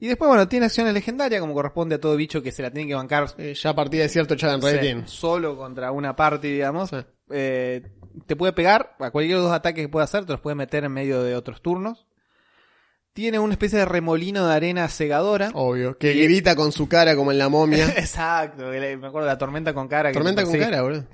Y 0.00 0.06
después, 0.08 0.28
bueno, 0.28 0.46
tiene 0.46 0.66
acciones 0.66 0.94
legendarias, 0.94 1.40
como 1.40 1.54
corresponde 1.54 1.94
a 1.96 2.00
todo 2.00 2.14
bicho 2.16 2.42
que 2.42 2.52
se 2.52 2.62
la 2.62 2.70
tiene 2.70 2.86
que 2.88 2.94
bancar 2.94 3.26
Eh, 3.38 3.54
ya 3.54 3.70
a 3.70 3.74
partir 3.74 4.00
de 4.00 4.08
cierto 4.08 4.36
chat 4.36 4.52
en 4.54 4.62
sí, 4.62 4.68
rating. 4.76 5.02
solo 5.06 5.56
contra 5.56 5.90
una 5.90 6.14
party, 6.14 6.52
digamos. 6.52 6.90
Sí. 6.90 6.96
Eh, 7.30 7.82
te 8.26 8.36
puede 8.36 8.52
pegar 8.52 8.96
a 8.98 9.10
cualquier 9.10 9.36
de 9.36 9.42
los 9.42 9.50
dos 9.50 9.56
ataques 9.56 9.84
que 9.84 9.88
pueda 9.88 10.04
hacer, 10.04 10.24
te 10.26 10.32
los 10.32 10.40
puede 10.40 10.54
meter 10.56 10.84
en 10.84 10.92
medio 10.92 11.22
de 11.22 11.34
otros 11.36 11.62
turnos. 11.62 12.06
Tiene 13.18 13.40
una 13.40 13.54
especie 13.54 13.80
de 13.80 13.84
remolino 13.84 14.46
de 14.46 14.54
arena 14.54 14.86
cegadora. 14.86 15.50
Obvio. 15.54 15.98
Que 15.98 16.12
grita 16.14 16.54
con 16.54 16.70
su 16.70 16.88
cara 16.88 17.16
como 17.16 17.32
en 17.32 17.38
la 17.38 17.48
momia. 17.48 17.88
Exacto, 17.96 18.66
me 18.68 18.92
acuerdo 18.94 19.22
de 19.22 19.32
la 19.32 19.38
tormenta 19.38 19.74
con 19.74 19.88
cara. 19.88 20.10
que 20.10 20.14
Tormenta 20.14 20.44
con 20.44 20.52
sí. 20.52 20.58
cara, 20.60 20.82
boludo. 20.82 21.04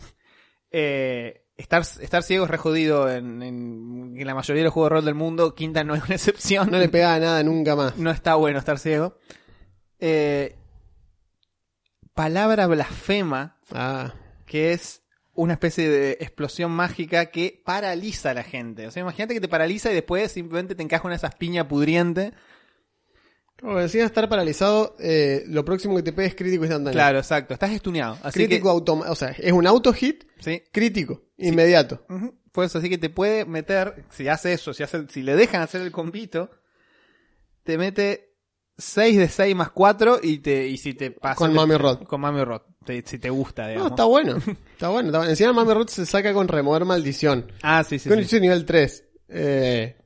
Eh, 0.71 1.47
estar, 1.57 1.81
estar 1.81 2.23
ciego 2.23 2.45
es 2.45 2.51
re 2.51 2.59
jodido 2.59 3.11
en, 3.11 3.43
en- 3.43 4.15
en 4.19 4.27
la 4.27 4.35
mayoría 4.35 4.61
de 4.61 4.65
los 4.65 4.75
juegos 4.75 4.91
de 4.91 4.95
rol 4.97 5.05
del 5.07 5.15
mundo. 5.15 5.55
Quinta 5.55 5.83
no 5.83 5.95
es 5.95 6.05
una 6.05 6.15
excepción. 6.17 6.71
No 6.71 6.77
le 6.79 6.91
pegaba 6.91 7.19
nada 7.19 7.43
nunca 7.43 7.75
más. 7.75 7.97
No 7.97 8.11
está 8.11 8.35
bueno 8.35 8.59
estar 8.59 8.79
ciego. 8.79 9.17
Eh, 9.99 10.57
palabra 12.13 12.67
blasfema, 12.67 13.57
Ah. 13.73 14.13
que 14.45 14.73
es 14.73 15.04
una 15.35 15.55
especie 15.55 15.89
de 15.89 16.13
explosión 16.21 16.71
mágica 16.71 17.27
que 17.27 17.63
paraliza 17.65 18.31
a 18.31 18.35
la 18.35 18.43
gente. 18.43 18.87
O 18.87 18.91
sea, 18.91 19.03
imagínate 19.03 19.35
que 19.35 19.41
te 19.41 19.49
paraliza 19.49 19.91
y 19.91 19.95
después 19.95 20.31
simplemente 20.31 20.75
te 20.75 20.83
encaja 20.83 21.07
una 21.07 21.17
esas 21.17 21.35
piñas 21.35 21.67
pudriente. 21.67 22.33
Como 23.61 23.79
decía, 23.79 24.05
estar 24.05 24.29
paralizado, 24.29 24.97
eh, 24.99 25.45
lo 25.47 25.65
próximo 25.65 25.97
que 25.97 26.03
te 26.03 26.13
pegue 26.13 26.29
es 26.29 26.35
crítico 26.35 26.65
instantáneo. 26.65 26.93
Claro, 26.93 27.19
exacto. 27.19 27.55
Estás 27.55 27.71
estuneado. 27.71 28.19
Así 28.23 28.41
Crítico 28.41 28.69
automático. 28.69 29.13
O 29.13 29.17
sea, 29.17 29.31
es 29.31 29.53
un 29.53 29.67
auto 29.67 29.93
hit 29.93 30.25
que, 30.25 30.43
sí. 30.43 30.63
crítico, 30.73 31.23
inmediato. 31.39 32.05
Ujú. 32.09 32.35
Pues 32.53 32.75
así 32.77 32.89
que 32.89 32.99
te 32.99 33.11
puede 33.11 33.45
meter, 33.45 34.05
si 34.11 34.29
hace 34.29 34.53
eso, 34.53 34.75
si 34.75 34.83
hace, 34.83 35.09
si 35.09 35.23
le 35.23 35.35
dejan 35.35 35.63
hacer 35.63 35.81
el 35.81 35.91
combito, 35.91 36.51
te 37.65 37.79
mete 37.79 38.34
6 38.77 39.19
de 39.19 39.29
6 39.29 39.55
más 39.55 39.71
4 39.71 40.19
y 40.23 40.39
te, 40.39 40.67
y 40.67 40.77
si 40.77 40.95
te 40.95 41.11
pasa. 41.13 41.37
Con 41.37 41.51
te- 41.51 41.57
Mami 41.57 41.77
Rod. 41.77 42.03
Con 42.05 42.21
Mami 42.21 42.43
Rod. 42.45 42.63
te- 42.85 43.03
si 43.07 43.19
te 43.19 43.31
gusta, 43.31 43.63
No, 43.63 43.69
digamos. 43.69 43.91
está 43.91 44.05
bueno. 44.05 44.37
Está 44.75 44.89
bueno. 44.89 45.09
Está 45.09 45.19
bueno. 45.19 45.31
Encima 45.31 45.53
Mami 45.53 45.73
Rod 45.75 45.89
se 45.89 46.05
saca 46.07 46.33
con 46.35 46.49
remover 46.49 46.85
maldición. 46.85 47.53
Ah, 47.63 47.85
sí, 47.85 47.99
sí. 47.99 48.09
con 48.09 48.23
sí. 48.25 48.41
nivel 48.41 48.65
3. 48.67 49.05
Eh, 49.29 49.97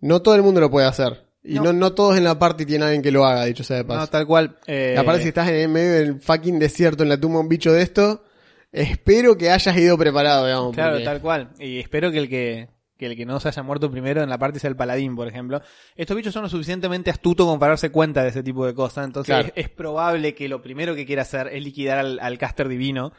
no 0.00 0.22
todo 0.22 0.34
el 0.34 0.42
mundo 0.42 0.60
lo 0.60 0.70
puede 0.70 0.86
hacer. 0.86 1.26
Y 1.44 1.54
No. 1.54 1.64
no, 1.64 1.72
no 1.72 1.92
todos 1.92 2.16
en 2.16 2.24
la 2.24 2.38
party 2.38 2.64
tienen 2.66 2.84
alguien 2.84 3.02
que 3.02 3.10
lo 3.10 3.24
haga, 3.26 3.44
dicho 3.44 3.64
sea 3.64 3.78
de 3.78 3.84
paso. 3.84 4.00
No, 4.00 4.06
tal 4.06 4.26
cual. 4.26 4.58
Eh, 4.66 4.96
aparte 4.98 5.22
si 5.22 5.28
estás 5.28 5.48
en 5.48 5.56
el 5.56 5.68
medio 5.68 5.92
del 5.92 6.20
fucking 6.20 6.58
desierto 6.58 7.02
en 7.02 7.08
la 7.08 7.18
tumba 7.20 7.38
de 7.38 7.42
un 7.42 7.48
bicho 7.48 7.72
de 7.72 7.82
esto, 7.82 8.24
espero 8.70 9.36
que 9.36 9.50
hayas 9.50 9.76
ido 9.76 9.98
preparado, 9.98 10.46
digamos. 10.46 10.72
Claro, 10.74 10.92
porque- 10.92 11.04
tal 11.04 11.20
cual. 11.20 11.50
Y 11.58 11.78
espero 11.80 12.10
que 12.12 12.18
el 12.18 12.28
que, 12.28 12.68
que 13.02 13.06
el 13.12 13.16
que 13.16 13.26
no 13.26 13.40
se 13.40 13.48
haya 13.48 13.62
muerto 13.62 13.90
primero 13.90 14.22
en 14.22 14.30
la 14.30 14.38
parte 14.38 14.58
sea 14.60 14.70
el 14.70 14.76
paladín, 14.76 15.16
por 15.16 15.26
ejemplo. 15.26 15.60
Estos 15.96 16.16
bichos 16.16 16.32
son 16.32 16.42
lo 16.42 16.48
suficientemente 16.48 17.10
astutos 17.10 17.46
como 17.46 17.58
para 17.58 17.70
darse 17.72 17.90
cuenta 17.90 18.22
de 18.22 18.28
ese 18.28 18.42
tipo 18.42 18.64
de 18.64 18.74
cosas. 18.74 19.04
Entonces 19.06 19.34
Claro. 19.34 19.48
es, 19.56 19.64
es 19.64 19.68
probable 19.68 20.34
que 20.34 20.48
lo 20.48 20.62
primero 20.62 20.94
que 20.94 21.04
quiera 21.04 21.22
hacer 21.22 21.48
es 21.48 21.62
liquidar 21.62 21.98
al, 21.98 22.18
al 22.20 22.38
caster 22.38 22.68
divino. 22.68 23.12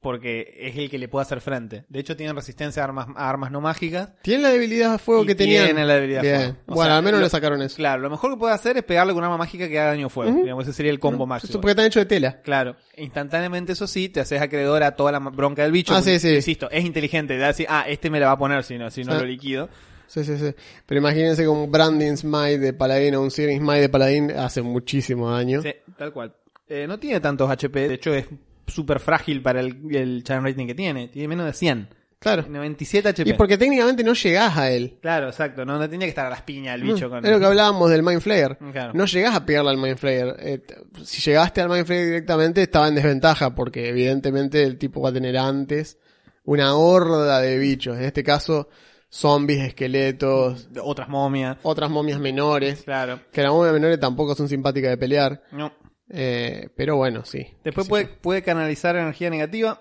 Porque 0.00 0.56
es 0.58 0.76
el 0.78 0.88
que 0.88 0.98
le 0.98 1.08
puede 1.08 1.24
hacer 1.24 1.42
frente. 1.42 1.84
De 1.90 2.00
hecho, 2.00 2.16
tienen 2.16 2.34
resistencia 2.34 2.80
a 2.80 2.86
armas, 2.86 3.06
a 3.16 3.28
armas 3.28 3.50
no 3.50 3.60
mágicas. 3.60 4.14
¿Tienen 4.22 4.42
la 4.44 4.48
debilidad 4.48 4.94
a 4.94 4.98
fuego 4.98 5.24
Y 5.24 5.26
que 5.26 5.34
tenían? 5.34 5.66
tienen 5.66 5.86
la 5.86 5.94
debilidad 5.96 6.20
a 6.24 6.38
fuego. 6.38 6.56
O 6.68 6.74
Bueno, 6.74 6.88
sea, 6.90 6.96
al 6.98 7.04
menos 7.04 7.20
lo- 7.20 7.24
le 7.26 7.30
sacaron 7.30 7.60
eso. 7.60 7.76
Claro, 7.76 8.00
lo 8.00 8.08
mejor 8.08 8.30
que 8.32 8.38
puede 8.38 8.54
hacer 8.54 8.78
es 8.78 8.82
pegarle 8.84 9.12
con 9.12 9.22
arma 9.22 9.36
mágica 9.36 9.68
que 9.68 9.78
haga 9.78 9.90
daño 9.90 10.06
a 10.06 10.08
fuego. 10.08 10.40
Digamos, 10.42 10.64
ese 10.64 10.72
sería 10.72 10.90
el 10.90 10.98
combo 10.98 11.24
Eso 11.24 11.26
máximo. 11.26 11.60
porque 11.60 11.72
están 11.72 11.84
hechos 11.84 12.00
de 12.00 12.06
tela. 12.06 12.40
Claro, 12.40 12.76
instantáneamente 12.96 13.72
eso 13.72 13.86
sí, 13.86 14.08
te 14.08 14.20
haces 14.20 14.40
acreedor 14.40 14.82
a 14.82 14.96
toda 14.96 15.12
la 15.12 15.18
bronca 15.18 15.64
del 15.64 15.72
bicho. 15.72 15.94
Ah, 15.94 16.00
sí, 16.00 16.18
sí. 16.18 16.28
Insisto, 16.36 16.70
es 16.70 16.82
inteligente, 16.84 17.36
de 17.36 17.44
decir, 17.46 17.66
ah, 17.68 17.84
este 17.86 18.08
me 18.08 18.18
la 18.20 18.26
va 18.26 18.32
a 18.32 18.38
poner 18.38 18.64
si 18.64 18.78
no, 18.78 18.90
si 18.90 19.04
no 19.04 19.14
lo 19.18 19.26
liquido. 19.26 19.68
Sí, 20.06 20.24
sí, 20.24 20.38
sí. 20.38 20.54
Pero 20.86 20.98
imagínense 21.00 21.42
que 21.42 21.48
un 21.48 21.70
Branding 21.70 22.16
Smite 22.16 22.58
de 22.58 22.72
Paladín 22.72 23.14
o 23.16 23.20
un 23.22 23.30
Searing 23.30 23.60
Smite 23.60 23.80
de 23.82 23.88
Paladín 23.90 24.30
hace 24.30 24.62
muchísimo 24.62 25.30
daño. 25.30 25.60
Sí, 25.60 25.72
tal 25.98 26.10
cual. 26.12 26.34
Eh, 26.68 26.86
no 26.88 26.98
tiene 26.98 27.20
tantos 27.20 27.50
HP, 27.50 27.88
de 27.88 27.94
hecho 27.94 28.14
es 28.14 28.26
súper 28.70 29.00
frágil 29.00 29.42
para 29.42 29.60
el, 29.60 29.76
el 29.94 30.22
challenge 30.24 30.50
rating 30.50 30.66
que 30.66 30.74
tiene, 30.74 31.08
tiene 31.08 31.28
menos 31.28 31.46
de 31.46 31.52
100. 31.52 31.88
Claro. 32.18 32.44
97 32.46 33.08
HP. 33.08 33.30
Y 33.30 33.32
porque 33.32 33.56
técnicamente 33.56 34.04
no 34.04 34.12
llegás 34.12 34.54
a 34.58 34.70
él. 34.70 34.98
Claro, 35.00 35.28
exacto. 35.28 35.64
No, 35.64 35.78
no 35.78 35.88
tenía 35.88 36.04
que 36.04 36.10
estar 36.10 36.26
a 36.26 36.30
las 36.30 36.42
piñas 36.42 36.74
el 36.74 36.82
bicho 36.82 37.08
con... 37.08 37.24
Es 37.24 37.30
lo 37.30 37.40
que 37.40 37.46
hablábamos 37.46 37.88
del 37.88 38.02
Mind 38.02 38.20
Flayer. 38.20 38.58
Claro. 38.72 38.92
No 38.92 39.06
llegás 39.06 39.34
a 39.34 39.46
pegarle 39.46 39.70
al 39.70 39.78
Mind 39.78 39.96
Flayer. 39.96 40.36
Eh, 40.38 40.62
si 41.02 41.22
llegaste 41.22 41.62
al 41.62 41.70
Mind 41.70 41.86
Flayer 41.86 42.04
directamente, 42.06 42.60
estaba 42.62 42.88
en 42.88 42.94
desventaja, 42.96 43.54
porque 43.54 43.88
evidentemente 43.88 44.62
el 44.62 44.76
tipo 44.76 45.00
va 45.00 45.08
a 45.08 45.12
tener 45.14 45.38
antes 45.38 45.96
una 46.44 46.74
horda 46.74 47.40
de 47.40 47.56
bichos. 47.56 47.96
En 47.96 48.04
este 48.04 48.22
caso, 48.22 48.68
zombies, 49.08 49.60
esqueletos, 49.64 50.68
Otras 50.82 51.08
momias. 51.08 51.56
otras 51.62 51.88
momias 51.90 52.20
menores. 52.20 52.82
Claro. 52.82 53.18
Que 53.32 53.42
las 53.42 53.50
momias 53.50 53.72
menores 53.72 53.98
tampoco 53.98 54.34
son 54.34 54.46
simpáticas 54.46 54.90
de 54.90 54.98
pelear. 54.98 55.42
No. 55.52 55.72
Eh, 56.10 56.68
pero 56.76 56.96
bueno, 56.96 57.24
sí. 57.24 57.46
Después 57.64 57.88
puede, 57.88 58.06
puede 58.06 58.42
canalizar 58.42 58.96
energía 58.96 59.30
negativa, 59.30 59.80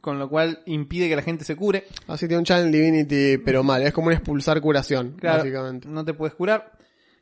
con 0.00 0.18
lo 0.18 0.28
cual 0.28 0.60
impide 0.66 1.08
que 1.08 1.16
la 1.16 1.22
gente 1.22 1.44
se 1.44 1.56
cure. 1.56 1.84
Así 2.06 2.26
tiene 2.26 2.38
un 2.40 2.44
Channel 2.44 2.70
Divinity, 2.72 3.38
pero 3.44 3.62
mal. 3.62 3.82
Es 3.82 3.92
como 3.92 4.08
un 4.08 4.12
expulsar 4.12 4.60
curación, 4.60 5.12
Claro, 5.18 5.38
básicamente. 5.38 5.88
no 5.88 6.04
te 6.04 6.14
puedes 6.14 6.34
curar. 6.34 6.72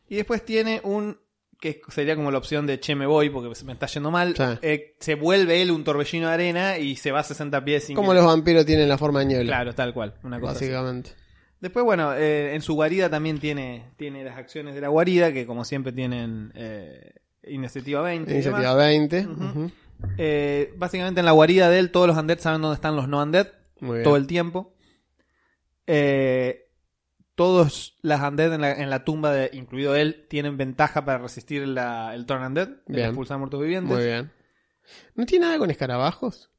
Y 0.09 0.17
después 0.17 0.45
tiene 0.45 0.81
un 0.85 1.19
que 1.59 1.81
sería 1.89 2.15
como 2.17 2.31
la 2.31 2.37
opción 2.37 2.67
de 2.67 2.79
che 2.81 2.95
me 2.95 3.07
voy 3.07 3.31
porque 3.31 3.49
me 3.65 3.73
está 3.73 3.87
yendo 3.87 4.11
mal. 4.11 4.37
Sí. 4.37 4.43
Eh, 4.61 4.95
se 5.01 5.15
vuelve 5.15 5.63
él 5.63 5.71
un 5.71 5.85
torbellino 5.85 6.29
de 6.29 6.35
arena 6.35 6.79
y 6.79 6.97
se 6.97 7.13
va 7.13 7.21
a 7.21 7.25
60 7.25 7.65
pies 7.65 7.85
sin 7.85 7.97
Como 7.97 8.11
que- 8.11 8.17
los 8.17 8.27
vampiros 8.27 8.67
tienen 8.67 8.89
la 8.91 8.99
forma 8.99 9.21
de 9.21 9.27
niebla. 9.27 9.47
Claro, 9.47 9.75
tal 9.75 9.95
cual. 9.95 10.15
Una 10.23 10.39
cosa 10.39 10.53
así. 10.53 10.67
básicamente. 10.67 11.11
Después, 11.61 11.83
bueno, 11.87 12.13
eh, 12.15 12.55
en 12.55 12.61
su 12.61 12.75
guarida 12.75 13.09
también 13.09 13.39
tiene, 13.39 13.91
tiene 13.97 14.23
las 14.23 14.37
acciones 14.37 14.75
de 14.75 14.83
la 14.83 14.89
guarida, 14.89 15.33
que 15.33 15.47
como 15.47 15.65
siempre 15.65 15.93
tienen 15.93 16.53
eh, 16.55 17.15
iniciativa 17.47 18.01
20. 18.03 18.31
y 18.31 18.35
Iniciativa 18.35 18.75
demás. 18.75 18.77
20. 18.77 19.27
Ujú. 19.27 19.45
ujú. 19.45 19.71
Eh, 20.19 20.75
básicamente 20.77 21.21
en 21.21 21.27
la 21.27 21.33
guarida 21.33 21.71
de 21.71 21.79
él 21.79 21.91
todos 21.91 22.07
los 22.07 22.17
undead 22.17 22.39
saben 22.39 22.61
dónde 22.61 22.75
están 22.75 22.97
los 22.97 23.09
no 23.09 23.23
undead 23.23 23.49
todo 24.03 24.17
el 24.17 24.27
tiempo. 24.27 24.75
Eh, 25.87 26.71
todos 27.35 27.97
las 28.03 28.21
undead 28.23 28.55
en 28.55 28.61
la, 28.63 28.73
en 28.73 28.91
la 28.91 29.05
tumba, 29.05 29.33
de, 29.33 29.51
incluido 29.53 29.95
él, 29.95 30.27
tienen 30.29 30.57
ventaja 30.57 31.05
para 31.05 31.19
resistir 31.19 31.67
la, 31.69 32.15
el 32.15 32.27
turn 32.27 32.43
undead, 32.43 32.69
el 32.89 32.95
Bien. 32.95 33.07
expulsar 33.09 33.39
muertos 33.39 33.61
vivientes. 33.61 33.95
Muy 33.95 34.05
bien. 34.05 34.31
¿No 35.15 35.27
tiene 35.27 35.47
nada 35.47 35.59
con 35.59 35.71
escarabajos? 35.71 36.51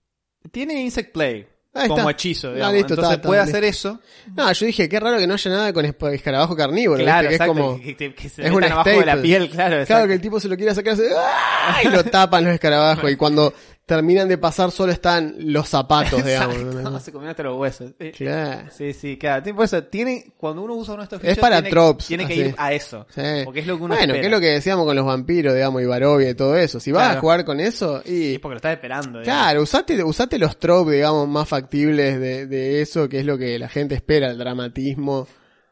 Tiene 0.51 0.81
insect 0.81 1.13
play 1.13 1.47
Ahí 1.77 1.87
como 1.87 2.01
está. 2.01 2.11
hechizo, 2.11 2.53
digamos. 2.53 2.73
listo, 2.73 2.93
Entonces 2.93 3.15
está, 3.15 3.27
puede 3.27 3.41
hacer 3.41 3.63
eso. 3.63 3.99
No, 4.35 4.51
yo 4.51 4.65
dije, 4.65 4.89
qué 4.89 4.99
raro 4.99 5.17
que 5.17 5.27
no 5.27 5.33
haya 5.35 5.51
nada 5.51 5.73
con 5.73 5.85
escarabajo 5.85 6.55
carnívoro. 6.55 7.03
claro, 7.03 7.29
¿viste? 7.29 7.29
que 7.29 7.51
exacto. 7.51 7.53
es 7.53 7.97
como... 7.97 8.15
que, 8.15 8.29
se 8.29 8.47
es 8.47 8.51
un 8.51 8.63
abajo 8.63 8.89
de 8.89 9.05
la 9.05 9.21
piel, 9.21 9.49
claro. 9.49 9.85
Claro 9.85 10.07
que 10.07 10.13
el 10.13 10.21
tipo 10.21 10.39
se 10.39 10.47
lo 10.47 10.57
quiere 10.57 10.73
sacar 10.73 10.93
así, 10.93 11.03
¡ah! 11.15 11.79
y 11.83 11.87
lo 11.89 12.03
tapan 12.03 12.43
los 12.43 12.53
escarabajos. 12.55 13.11
y 13.11 13.15
cuando 13.15 13.53
terminan 13.87 14.27
de 14.27 14.37
pasar 14.37 14.69
solo 14.69 14.91
están 14.91 15.33
los 15.39 15.67
zapatos, 15.67 16.23
digamos. 16.25 16.57
¿no? 16.57 16.99
se 16.99 17.11
hasta 17.27 17.41
los 17.43 17.57
huesos. 17.57 17.93
Claro. 18.15 18.69
Sí, 18.71 18.93
sí, 18.93 19.17
claro. 19.17 19.41
Tiene- 19.41 19.55
Por 19.55 19.65
eso, 19.65 19.83
tiene, 19.85 20.33
cuando 20.37 20.61
uno 20.61 20.75
usa 20.75 20.93
uno 20.93 21.01
de 21.01 21.05
estos 21.05 21.19
Es 21.21 21.29
bichos, 21.29 21.41
para 21.41 21.55
tiene, 21.61 21.69
tropes, 21.71 22.05
Tiene 22.07 22.27
que 22.27 22.33
así. 22.33 22.41
ir 22.43 22.55
a 22.57 22.73
eso. 22.73 23.07
Sí. 23.09 23.21
Porque 23.45 23.61
es 23.61 23.65
lo 23.67 23.77
que 23.77 23.83
uno 23.83 23.95
bueno, 23.95 24.13
espera. 24.13 24.19
que 24.21 24.25
es 24.27 24.31
lo 24.31 24.39
que 24.39 24.47
decíamos 24.47 24.85
con 24.85 24.95
los 24.95 25.05
vampiros, 25.05 25.53
digamos, 25.55 25.81
y 25.81 25.85
Barovia 25.85 26.29
y 26.29 26.35
todo 26.35 26.55
eso. 26.55 26.79
Si 26.79 26.91
vas 26.91 27.15
a 27.15 27.19
jugar 27.19 27.43
con 27.45 27.59
eso, 27.59 28.03
y... 28.05 28.33
Es 28.35 28.39
porque 28.39 28.53
lo 28.53 28.57
estás 28.57 28.73
esperando. 28.73 29.19
digamos. 29.21 29.23
Claro, 29.23 29.61
usate, 29.63 30.03
usate 30.03 30.37
los 30.37 30.59
tropes, 30.59 30.93
digamos, 30.93 31.27
más 31.27 31.47
factibles 31.49 32.19
de, 32.19 32.45
de 32.45 32.81
eso, 32.81 33.07
que 33.09 33.19
es 33.21 33.25
lo 33.25 33.37
que 33.37 33.57
la 33.57 33.69
gente 33.69 33.95
espera, 33.95 34.29
el 34.29 34.37
dramatismo, 34.37 35.27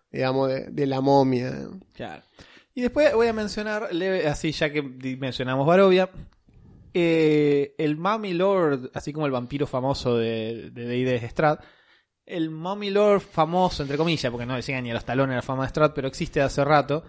digamos, 0.09 0.47
de, 0.49 0.67
de 0.71 0.87
la 0.87 1.01
momia. 1.01 1.53
Claro. 1.93 2.23
Y 2.73 2.81
después 2.81 3.13
voy 3.13 3.27
a 3.27 3.33
mencionar, 3.33 3.89
leve- 3.93 4.25
así 4.27 4.51
ya 4.53 4.69
que 4.71 4.81
mencionamos 4.81 5.67
Barovia, 5.67 6.09
eh, 6.97 7.75
el 7.77 7.97
Mummy 7.97 8.33
Lord, 8.33 8.89
así 8.93 9.11
como 9.11 9.25
el 9.25 9.33
vampiro 9.33 9.67
famoso 9.67 10.15
de 10.15 10.71
D&D 10.71 11.03
de 11.03 11.27
Strad, 11.27 11.59
el 12.25 12.49
Mummy 12.49 12.89
Lord 12.89 13.19
famoso, 13.19 13.83
entre 13.83 13.97
comillas, 13.97 14.31
porque 14.31 14.45
no 14.45 14.57
llegan 14.57 14.85
ni 14.85 14.91
a 14.91 14.93
los 14.93 15.03
talones 15.03 15.35
la 15.35 15.41
fama 15.41 15.63
de 15.63 15.69
Strad, 15.69 15.91
pero 15.93 16.07
existe 16.07 16.41
hace 16.41 16.63
rato, 16.63 17.03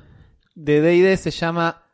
de 0.57 0.81
D&D 0.81 1.17
se 1.17 1.31
llama 1.31 1.85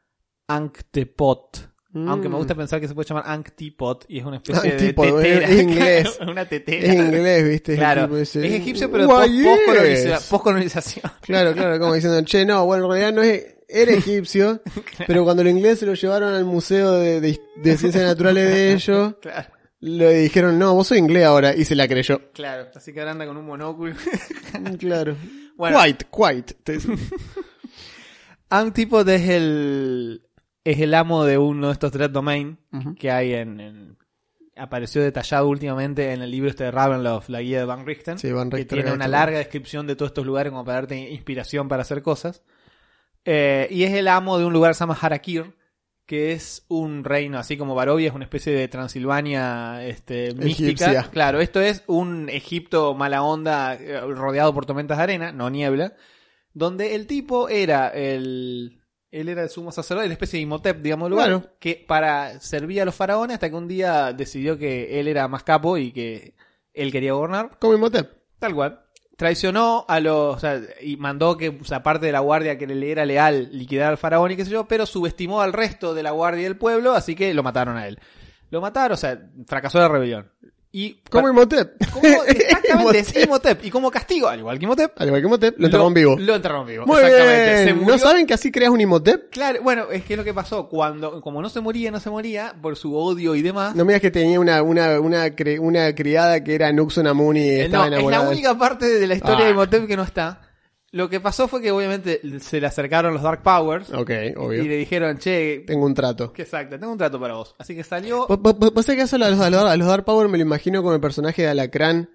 Anktepot. 0.48 1.71
Mm. 1.94 2.08
Aunque 2.08 2.28
me 2.28 2.36
gusta 2.36 2.54
pensar 2.54 2.80
que 2.80 2.88
se 2.88 2.94
puede 2.94 3.06
llamar 3.08 3.24
Anktipot 3.26 4.06
y 4.08 4.18
es 4.20 4.24
una 4.24 4.36
especie 4.38 4.70
Anktipot, 4.72 5.16
de 5.18 5.22
tetera. 5.22 5.46
es 5.48 5.60
inglés. 5.62 6.18
una 6.26 6.44
tetera. 6.48 6.86
Es 6.86 6.94
inglés, 6.94 7.48
¿viste? 7.48 7.72
El 7.72 7.78
Claro, 7.78 8.02
tipo 8.04 8.16
es 8.16 8.36
egipcio 8.36 8.90
pero 8.90 9.08
postcolonización. 10.30 11.12
Claro, 11.20 11.52
claro, 11.52 11.78
como 11.78 11.94
diciendo, 11.94 12.22
che, 12.24 12.46
no, 12.46 12.64
bueno, 12.64 12.84
en 12.86 12.90
realidad 12.90 13.12
no 13.12 13.22
es, 13.22 13.44
era 13.68 13.92
egipcio, 13.92 14.62
pero 15.06 15.24
cuando 15.24 15.44
los 15.44 15.52
ingleses 15.52 15.80
se 15.80 15.86
lo 15.86 15.94
llevaron 15.94 16.32
al 16.34 16.44
museo 16.46 16.92
de, 16.92 17.20
de- 17.20 17.40
de 17.56 17.76
ciencias 17.76 18.04
naturales 18.04 18.48
de 18.48 18.72
ellos, 18.74 19.14
Claro. 19.20 19.48
le 19.80 20.14
dijeron, 20.20 20.58
no, 20.58 20.74
vos 20.74 20.86
sos 20.86 20.96
inglés 20.96 21.24
ahora, 21.24 21.54
y 21.54 21.64
se 21.66 21.74
la 21.74 21.86
creyó. 21.88 22.32
Claro, 22.32 22.68
así 22.74 22.94
que 22.94 23.00
ahora 23.00 23.12
anda 23.12 23.26
con 23.26 23.36
un 23.36 23.44
monóculo. 23.46 23.94
Claro. 24.78 25.14
Bueno. 25.56 25.78
Quite, 25.84 26.06
quite. 26.10 26.54
Te- 26.64 26.78
Antipod 28.50 29.08
es 29.08 29.28
el 29.28 30.22
es 30.64 30.78
el 30.80 30.94
amo 30.94 31.24
de 31.24 31.38
uno 31.38 31.68
de 31.68 31.72
estos 31.72 31.92
Dread 31.92 32.10
Domain 32.10 32.58
que 32.98 33.10
hay 33.10 33.34
en, 33.34 33.60
en- 33.60 33.98
apareció 34.56 35.02
detallado 35.02 35.48
últimamente 35.48 36.12
en 36.12 36.20
el 36.22 36.30
libro 36.30 36.50
este 36.50 36.64
de 36.64 36.70
Ravenloft, 36.70 37.28
la 37.30 37.40
guía 37.40 37.58
de 37.60 37.64
Van 37.64 37.86
Richten, 37.86 38.18
Sí, 38.18 38.30
Van 38.32 38.50
que 38.50 38.58
Richter 38.58 38.76
tiene 38.76 38.88
era 38.88 38.94
una 38.94 39.04
esto. 39.06 39.12
larga 39.16 39.38
descripción 39.38 39.86
de 39.86 39.96
todos 39.96 40.10
estos 40.10 40.26
lugares 40.26 40.50
como 40.50 40.64
para 40.64 40.76
darte 40.82 40.98
inspiración 41.10 41.68
para 41.68 41.82
hacer 41.82 42.02
cosas. 42.02 42.42
Eh, 43.24 43.66
y 43.70 43.84
es 43.84 43.92
el 43.92 44.08
amo 44.08 44.38
de 44.38 44.44
un 44.44 44.52
lugar 44.52 44.70
que 44.72 44.74
se 44.74 44.80
llama 44.80 44.98
Harakir, 45.00 45.54
que 46.06 46.32
es 46.32 46.66
un 46.68 47.04
reino, 47.04 47.38
así 47.38 47.56
como 47.56 47.74
Barovia, 47.74 48.08
es 48.08 48.14
una 48.14 48.24
especie 48.24 48.52
de 48.52 48.68
Transilvania 48.68 49.84
este, 49.86 50.34
mística. 50.34 50.86
Egipcia. 50.86 51.08
Claro, 51.10 51.40
esto 51.40 51.60
es 51.60 51.84
un 51.86 52.28
Egipto 52.28 52.94
mala 52.94 53.22
onda 53.22 53.74
eh, 53.74 54.00
rodeado 54.00 54.52
por 54.52 54.66
tormentas 54.66 54.98
de 54.98 55.02
arena, 55.04 55.32
no 55.32 55.48
niebla, 55.48 55.94
donde 56.52 56.94
el 56.94 57.06
tipo 57.06 57.48
era 57.48 57.88
el... 57.88 58.81
Él 59.12 59.28
era 59.28 59.42
el 59.42 59.50
sumo 59.50 59.70
sacerdote, 59.70 60.08
la 60.08 60.14
especie 60.14 60.38
de 60.38 60.42
Imhotep, 60.42 60.80
digamos, 60.80 61.10
lugar, 61.10 61.28
Claro. 61.28 61.50
que 61.60 61.84
para 61.86 62.40
servir 62.40 62.80
a 62.80 62.84
los 62.86 62.94
faraones 62.94 63.34
hasta 63.34 63.50
que 63.50 63.54
un 63.54 63.68
día 63.68 64.12
decidió 64.12 64.58
que 64.58 64.98
él 64.98 65.06
era 65.06 65.28
más 65.28 65.44
capo 65.44 65.76
y 65.76 65.92
que 65.92 66.34
él 66.72 66.90
quería 66.90 67.12
gobernar. 67.12 67.50
Como 67.60 67.74
Imhotep. 67.74 68.10
Tal 68.38 68.54
cual. 68.54 68.80
Traicionó 69.16 69.84
a 69.86 70.00
los. 70.00 70.36
O 70.36 70.38
sea, 70.40 70.60
y 70.80 70.96
mandó 70.96 71.36
que, 71.36 71.50
o 71.50 71.64
sea, 71.64 71.82
parte 71.82 72.06
de 72.06 72.12
la 72.12 72.20
guardia 72.20 72.56
que 72.56 72.66
le 72.66 72.90
era 72.90 73.04
leal, 73.04 73.50
liquidar 73.52 73.90
al 73.90 73.98
faraón 73.98 74.30
y 74.32 74.36
qué 74.36 74.44
sé 74.46 74.50
yo, 74.50 74.66
pero 74.66 74.86
subestimó 74.86 75.42
al 75.42 75.52
resto 75.52 75.92
de 75.94 76.02
la 76.02 76.10
guardia 76.10 76.44
del 76.44 76.56
pueblo, 76.56 76.92
así 76.92 77.14
que 77.14 77.34
lo 77.34 77.42
mataron 77.42 77.76
a 77.76 77.86
él. 77.86 78.00
Lo 78.50 78.60
mataron, 78.62 78.94
o 78.94 78.96
sea, 78.96 79.20
fracasó 79.46 79.78
la 79.78 79.88
rebelión. 79.88 80.30
Y. 80.74 81.00
Como 81.10 81.28
Imhotep. 81.28 81.74
como- 81.92 82.24
exactamente, 82.24 82.98
es 83.00 83.24
Imhotep. 83.24 83.64
Y 83.64 83.70
como 83.70 83.90
castigo, 83.90 84.26
al 84.28 84.38
igual 84.38 84.58
que 84.58 84.64
Imhotep, 84.64 84.92
Al 84.98 85.06
igual 85.08 85.20
que 85.20 85.26
Imhotep, 85.26 85.58
lo 85.58 85.66
enterraron 85.66 85.92
vivo. 85.92 86.16
Lo 86.18 86.34
enterraron 86.34 86.66
vivo. 86.66 86.86
Muy 86.86 86.96
exactamente. 87.00 87.56
Se 87.58 87.64
bien. 87.64 87.76
murió- 87.80 87.92
¿No 87.92 87.98
saben 87.98 88.26
que 88.26 88.32
así 88.34 88.50
creas 88.50 88.70
un 88.70 88.80
Imhotep? 88.80 89.30
Claro, 89.30 89.62
bueno, 89.62 89.90
es 89.90 90.02
que 90.04 90.14
es 90.14 90.18
lo 90.18 90.24
que 90.24 90.32
pasó. 90.32 90.68
Cuando, 90.70 91.20
como 91.20 91.42
no 91.42 91.50
se 91.50 91.60
moría, 91.60 91.90
no 91.90 92.00
se 92.00 92.08
moría, 92.08 92.54
por 92.62 92.76
su 92.76 92.96
odio 92.96 93.34
y 93.34 93.42
demás. 93.42 93.76
No 93.76 93.84
me 93.84 93.92
digas 93.92 94.00
que 94.00 94.10
tenía 94.10 94.40
una, 94.40 94.62
una, 94.62 94.98
una, 94.98 95.26
cre- 95.28 95.58
una 95.60 95.94
criada 95.94 96.42
que 96.42 96.54
era 96.54 96.72
Nuxunamuni 96.72 97.40
y 97.40 97.50
Eh, 97.50 97.64
estaba 97.66 97.84
no, 97.84 97.88
es 97.88 97.92
enamorada. 97.98 98.22
la 98.24 98.28
de- 98.30 98.34
única 98.34 98.58
parte 98.58 98.86
de 98.86 99.06
la 99.06 99.14
historia 99.14 99.40
Ah. 99.40 99.44
de 99.44 99.50
Imhotep 99.50 99.86
que 99.86 99.96
no 99.96 100.02
está. 100.04 100.40
Lo 100.92 101.08
que 101.08 101.20
pasó 101.20 101.48
fue 101.48 101.62
que 101.62 101.70
obviamente 101.72 102.20
se 102.40 102.60
le 102.60 102.66
acercaron 102.66 103.14
los 103.14 103.22
Dark 103.22 103.42
Powers 103.42 103.90
Ok, 103.94 104.10
y 104.10 104.34
obvio. 104.36 104.62
le 104.64 104.76
dijeron, 104.76 105.16
che, 105.18 105.64
Tengo 105.66 105.86
un 105.86 105.94
trato. 105.94 106.32
que 106.34 106.42
exacto, 106.42 106.78
tengo 106.78 106.92
un 106.92 106.98
trato 106.98 107.18
para 107.18 107.32
vos. 107.34 107.54
Así 107.58 107.74
que 107.74 107.82
salió... 107.82 108.26
¿Vos- 108.26 108.38
vos- 108.38 108.74
vos 108.74 108.84
sabés 108.84 108.98
que 108.98 109.04
eso 109.04 109.16
a 109.16 109.18
los, 109.30 109.40
a 109.40 109.48
los- 109.50 109.64
a 109.64 109.76
los 109.76 109.88
Dark 109.88 110.04
Power 110.04 110.28
me 110.28 110.36
lo 110.36 110.42
imagino 110.42 110.82
como 110.82 110.94
el 110.94 111.00
personaje 111.00 111.42
de 111.42 111.48
Alacrán 111.48 112.10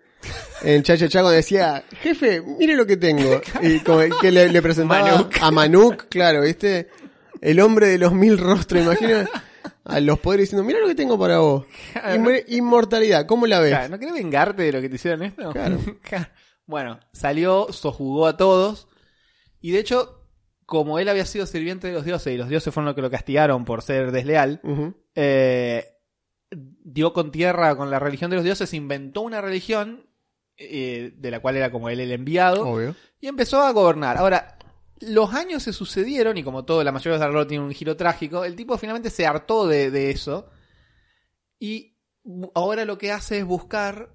en 0.62 0.84
Cha 0.84 0.96
Cha 0.96 1.08
Cha 1.08 1.22
cuando 1.22 1.32
decía, 1.36 1.84
jefe, 2.02 2.42
mire 2.42 2.76
lo 2.76 2.86
que 2.86 2.98
tengo. 2.98 3.42
Y 3.64 3.80
como 3.80 4.00
que 4.22 4.32
le, 4.32 4.50
le 4.50 4.62
presentaba 4.62 5.02
Manuk. 5.12 5.36
a 5.42 5.52
Manuk, 5.52 6.04
claro, 6.08 6.42
¿viste? 6.44 6.90
El 7.42 7.60
hombre 7.62 7.88
de 7.88 7.98
los 7.98 8.14
mil 8.14 8.38
rostros, 8.38 8.84
imagino 8.84 9.26
a 9.86 10.00
los 10.02 10.20
poderes 10.20 10.44
diciendo, 10.50 10.64
mira 10.64 10.80
lo 10.80 10.88
que 10.88 10.96
tengo 10.96 11.18
para 11.18 11.40
vos. 11.40 11.66
Inmor- 12.14 12.44
Inmortalidad, 12.50 13.26
¿cómo 13.26 13.48
la 13.48 13.60
ves? 13.60 13.72
Claro, 13.72 13.90
¿No 13.90 13.98
querés 14.00 14.14
vengarte 14.14 14.62
de 14.64 14.72
lo 14.72 14.82
que 14.82 14.90
te 14.90 14.96
hicieron 14.96 15.24
esto? 15.24 15.52
Claro. 15.52 15.78
bueno, 16.68 17.00
salió, 17.14 17.68
sojugó 17.72 18.28
a 18.28 18.38
todos. 18.38 18.88
Y 19.60 19.72
de 19.72 19.80
hecho, 19.80 20.22
como 20.66 21.00
él 21.00 21.10
había 21.10 21.26
sido 21.26 21.46
sirviente 21.46 21.88
de 21.88 21.94
los 21.94 22.06
dioses 22.06 22.34
y 22.34 22.38
los 22.38 22.50
dioses 22.50 22.74
fueron 22.74 22.86
los 22.88 22.96
que 22.96 23.02
lo 23.02 23.10
castigaron 23.10 23.66
por 23.66 23.82
ser 23.82 24.12
desleal, 24.12 24.62
eh, 25.16 25.86
dio 26.52 27.14
con 27.14 27.32
tierra 27.32 27.76
con 27.76 27.90
la 27.90 28.00
religión 28.00 28.30
de 28.30 28.36
los 28.36 28.46
dioses, 28.46 28.74
inventó 28.74 29.22
una 29.22 29.42
religión 29.42 30.06
eh, 30.58 31.14
de 31.16 31.32
la 31.32 31.40
cual 31.40 31.56
era 31.56 31.72
como 31.72 31.90
él 31.90 32.00
el 32.00 32.12
enviado 32.12 32.68
Obvio. 32.68 32.96
y 33.20 33.28
empezó 33.28 33.62
a 33.62 33.72
gobernar. 33.72 34.18
Ahora, 34.18 34.58
los 35.00 35.34
años 35.34 35.64
se 35.64 35.74
sucedieron 35.74 36.38
y 36.38 36.44
como 36.44 36.66
todo, 36.66 36.84
la 36.84 36.92
mayoría 36.92 37.18
de 37.18 37.26
los 37.26 37.34
Dark 37.34 37.48
tiene 37.48 37.64
un 37.64 37.74
giro 37.74 37.96
trágico, 37.96 38.44
el 38.44 38.56
tipo 38.56 38.78
finalmente 38.78 39.10
se 39.10 39.26
hartó 39.26 39.68
de, 39.68 39.92
de 39.92 40.12
eso 40.12 40.50
y 41.60 41.98
ahora 42.56 42.86
lo 42.86 42.98
que 42.98 43.12
hace 43.12 43.40
es 43.40 43.46
buscar 43.46 44.14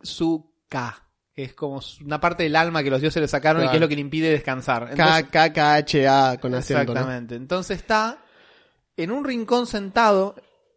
su 0.00 0.54
K, 0.68 1.03
es 1.36 1.52
como 1.54 1.80
una 2.04 2.20
parte 2.20 2.44
del 2.44 2.54
alma 2.56 2.82
que 2.82 2.90
los 2.90 3.00
dioses 3.00 3.20
le 3.20 3.28
sacaron 3.28 3.64
y 3.64 3.68
que 3.68 3.74
es 3.76 3.80
lo 3.80 3.88
que 3.88 3.96
le 3.96 4.00
impide 4.02 4.30
descansar. 4.30 4.88
Entonces- 4.92 5.24
K, 5.24 5.30
K, 5.30 5.52
K, 5.52 5.74
H, 5.74 6.08
A 6.08 6.38
con 6.40 6.54
acento, 6.54 6.84
¿no? 6.84 6.92
Exactamente. 6.92 7.34
Entonces 7.34 7.78
está 7.78 8.18
en 8.96 9.10
un 9.10 9.24
rincón 9.24 9.66
sentado 9.66 10.36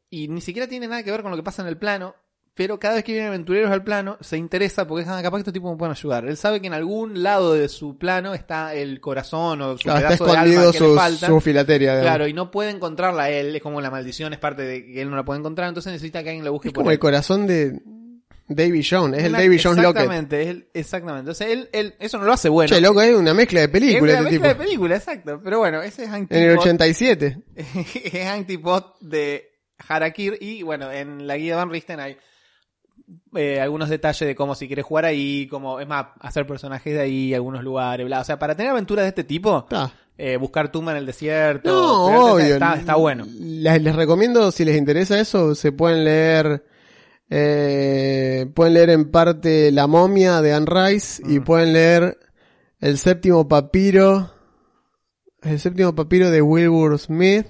y 0.10 0.28
ni 0.30 0.42
siquiera 0.42 0.68
tiene 0.68 0.88
nada 0.88 1.04
que 1.04 1.12
ver 1.12 1.22
con 1.22 1.30
lo 1.32 1.38
que 1.38 1.44
pasa 1.44 1.62
en 1.62 1.68
el 1.68 1.78
plano, 1.78 2.16
pero 2.56 2.80
cada 2.80 2.96
vez 2.96 3.04
que 3.04 3.12
vienen 3.12 3.28
aventureros 3.30 3.70
al 3.70 3.84
plano, 3.84 4.18
se 4.20 4.36
interesa 4.36 4.88
porque 4.88 5.06
"Ah, 5.08 5.22
capaz 5.22 5.38
que 5.38 5.42
estos 5.42 5.54
tipos 5.54 5.70
me 5.70 5.78
pueden 5.78 5.92
ayudar. 5.92 6.26
Él 6.26 6.38
sabe 6.38 6.60
que 6.60 6.66
en 6.66 6.74
algún 6.74 7.22
lado 7.22 7.54
de 7.54 7.70
su 7.70 8.00
plano 8.00 8.34
está 8.34 8.74
el 8.74 9.00
corazón 9.00 9.62
o 9.62 9.78
su 9.78 9.84
Claro, 9.84 10.00
está 10.00 10.26
pedazo 10.26 10.26
de 10.26 10.38
alma 10.40 10.66
le 10.72 10.74
su, 10.74 10.96
falta. 10.96 11.28
su 11.28 11.40
filateria. 11.40 11.92
digamos. 11.92 12.10
Claro, 12.10 12.28
y 12.28 12.34
no 12.34 12.50
puede 12.50 12.72
encontrarla 12.72 13.30
él, 13.30 13.56
es 13.56 13.62
como 13.62 13.80
la 13.80 13.92
maldición, 13.92 14.34
es 14.34 14.40
parte 14.40 14.64
de 14.64 14.84
que 14.88 15.02
él 15.04 15.10
no 15.12 15.16
la 15.18 15.24
puede 15.24 15.40
encontrar, 15.40 15.68
entonces 15.68 15.92
necesita 15.94 16.24
que 16.24 16.30
alguien 16.30 16.46
la 16.46 16.50
busque 16.50 16.70
Es 16.70 16.74
por 16.74 16.82
como 16.82 16.90
él. 16.90 16.96
el 16.96 17.00
corazón 17.00 17.46
de 17.46 17.80
Davy 18.50 18.84
Jones, 18.84 19.20
es 19.20 19.26
el 19.26 19.32
Davy 19.34 19.60
Jones 19.62 19.84
Locket. 19.84 20.02
Exactamente, 20.04 20.42
es 20.42 20.48
el- 20.48 20.68
exactamente. 20.74 21.20
Entonces 21.20 21.48
él, 21.50 21.70
él, 21.74 21.96
eso 22.00 22.18
no 22.18 22.26
lo 22.26 22.34
hace 22.34 22.48
bueno. 22.50 22.74
Che, 22.74 22.80
loco, 22.82 23.02
es 23.02 23.14
una 23.16 23.34
mezcla 23.34 23.60
de 23.60 23.66
es 23.66 23.72
películas 23.72 24.02
una 24.02 24.30
este 24.30 24.32
mezcla 24.32 24.50
tipo. 24.50 24.60
de 24.60 24.66
película, 24.66 24.96
exacto. 24.96 25.42
Pero 25.44 25.60
bueno, 25.60 25.82
ese 25.82 26.04
es 26.06 26.10
Hank 26.10 26.32
En 26.32 26.44
el 26.44 26.50
Tipot. 26.52 26.62
87. 26.64 27.38
es 28.14 28.26
Antipod 28.28 28.84
de 29.02 29.50
Harakir 29.88 30.38
y 30.42 30.64
bueno, 30.64 30.92
en 30.92 31.28
la 31.28 31.36
guía 31.38 31.52
de 31.54 31.58
Van 31.58 31.70
Risten 31.70 32.00
hay 32.00 32.18
eh, 33.36 33.60
algunos 33.62 33.90
detalles 33.90 34.28
de 34.28 34.36
cómo 34.36 34.56
si 34.56 34.68
quieres 34.68 34.86
jugar 34.86 35.06
ahí, 35.06 35.48
como 35.48 35.80
es 35.80 35.88
más, 35.88 36.08
hacer 36.20 36.46
personajes 36.48 36.94
de 36.94 37.00
ahí, 37.02 37.34
algunos 37.34 37.64
lugares, 37.64 38.06
bla. 38.06 38.22
O 38.22 38.24
sea, 38.24 38.40
para 38.40 38.56
tener 38.56 38.72
aventuras 38.72 39.04
de 39.04 39.10
este 39.10 39.24
tipo, 39.24 39.68
eh, 40.18 40.36
buscar 40.38 40.72
tumba 40.72 40.92
en 40.94 40.98
el 41.00 41.06
desierto, 41.06 41.70
No, 41.70 42.34
obvio. 42.34 42.54
está, 42.56 42.76
está 42.76 42.96
bueno. 42.96 43.26
Les, 43.40 43.82
les 43.82 43.96
recomiendo, 43.96 44.52
si 44.52 44.66
les 44.66 44.78
interesa 44.78 45.20
eso, 45.20 45.54
se 45.56 45.72
pueden 45.72 46.04
leer. 46.06 46.64
Eh, 47.30 48.46
pueden 48.56 48.74
leer 48.74 48.90
en 48.92 49.12
parte 49.12 49.72
La 49.72 49.88
momia 49.88 50.42
de 50.42 50.54
Anne 50.54 50.66
Rice 50.68 51.22
y 51.28 51.40
Mm. 51.40 51.44
pueden 51.44 51.74
leer 51.74 52.18
El 52.80 52.98
séptimo 52.98 53.48
papiro. 53.48 54.32
El 55.42 55.60
séptimo 55.60 55.94
papiro 55.96 56.30
de 56.30 56.42
Wilbur 56.42 56.98
Smith. 57.00 57.48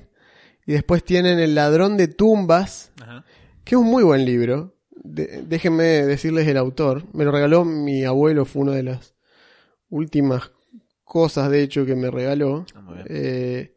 Y 0.65 0.73
después 0.73 1.03
tienen 1.03 1.39
El 1.39 1.55
ladrón 1.55 1.95
de 1.97 2.07
tumbas, 2.07 2.91
Ajá. 3.01 3.23
que 3.63 3.75
es 3.75 3.79
un 3.81 3.87
muy 3.87 4.03
buen 4.03 4.25
libro. 4.25 4.75
De- 4.91 5.43
déjenme 5.47 5.83
decirles 5.83 6.47
el 6.47 6.57
autor. 6.57 7.03
Me 7.13 7.23
lo 7.23 7.31
regaló 7.31 7.63
mi 7.65 8.03
abuelo, 8.03 8.43
fue 8.45 8.63
una 8.63 8.73
de 8.73 8.83
las 8.83 9.15
últimas 9.89 10.51
cosas, 11.05 11.49
de 11.51 11.61
hecho, 11.61 11.85
que 11.85 11.95
me 11.95 12.11
regaló. 12.11 12.65
Ah. 12.75 13.03
Eh, 13.07 13.73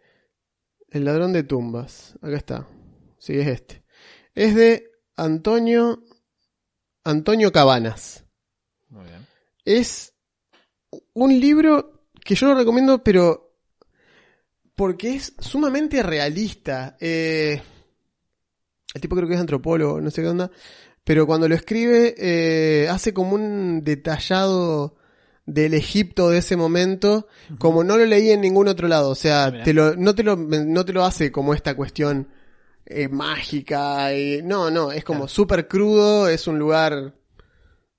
el 0.90 1.04
ladrón 1.04 1.32
de 1.32 1.44
tumbas. 1.44 2.18
Acá 2.22 2.36
está. 2.36 2.66
Sí, 3.18 3.38
es 3.38 3.46
este. 3.46 3.84
Es 4.34 4.54
de 4.56 4.89
Antonio 5.24 6.02
Antonio 7.04 7.50
Cabanas. 7.52 8.24
Muy 8.88 9.04
bien. 9.04 9.26
Es 9.64 10.12
un 11.14 11.38
libro 11.40 12.02
que 12.24 12.34
yo 12.34 12.48
lo 12.48 12.54
recomiendo, 12.54 13.02
pero 13.02 13.54
porque 14.74 15.14
es 15.14 15.34
sumamente 15.38 16.02
realista. 16.02 16.96
Eh, 17.00 17.60
el 18.94 19.00
tipo 19.00 19.14
creo 19.16 19.28
que 19.28 19.34
es 19.34 19.40
antropólogo, 19.40 20.00
no 20.00 20.10
sé 20.10 20.22
qué 20.22 20.28
onda. 20.28 20.50
Pero 21.04 21.26
cuando 21.26 21.48
lo 21.48 21.54
escribe, 21.54 22.14
eh, 22.18 22.88
hace 22.88 23.12
como 23.14 23.34
un 23.34 23.82
detallado 23.82 24.96
del 25.46 25.74
Egipto 25.74 26.28
de 26.30 26.38
ese 26.38 26.56
momento, 26.56 27.26
como 27.58 27.82
no 27.82 27.96
lo 27.96 28.04
leí 28.06 28.30
en 28.30 28.40
ningún 28.42 28.68
otro 28.68 28.86
lado. 28.88 29.10
O 29.10 29.14
sea, 29.14 29.44
Ah, 29.46 29.50
mirá. 29.50 29.64
te 29.64 29.72
lo, 29.72 29.96
no, 29.96 30.14
te 30.14 30.22
lo, 30.22 30.36
no 30.36 30.84
te 30.84 30.92
lo 30.92 31.04
hace 31.04 31.32
como 31.32 31.54
esta 31.54 31.74
cuestión 31.74 32.28
eh, 32.90 33.08
mágica. 33.08 34.14
y- 34.14 34.42
no, 34.42 34.70
no, 34.70 34.92
es 34.92 35.04
como 35.04 35.20
Claro. 35.20 35.28
súper 35.28 35.68
crudo, 35.68 36.28
es 36.28 36.46
un 36.46 36.58
lugar... 36.58 37.14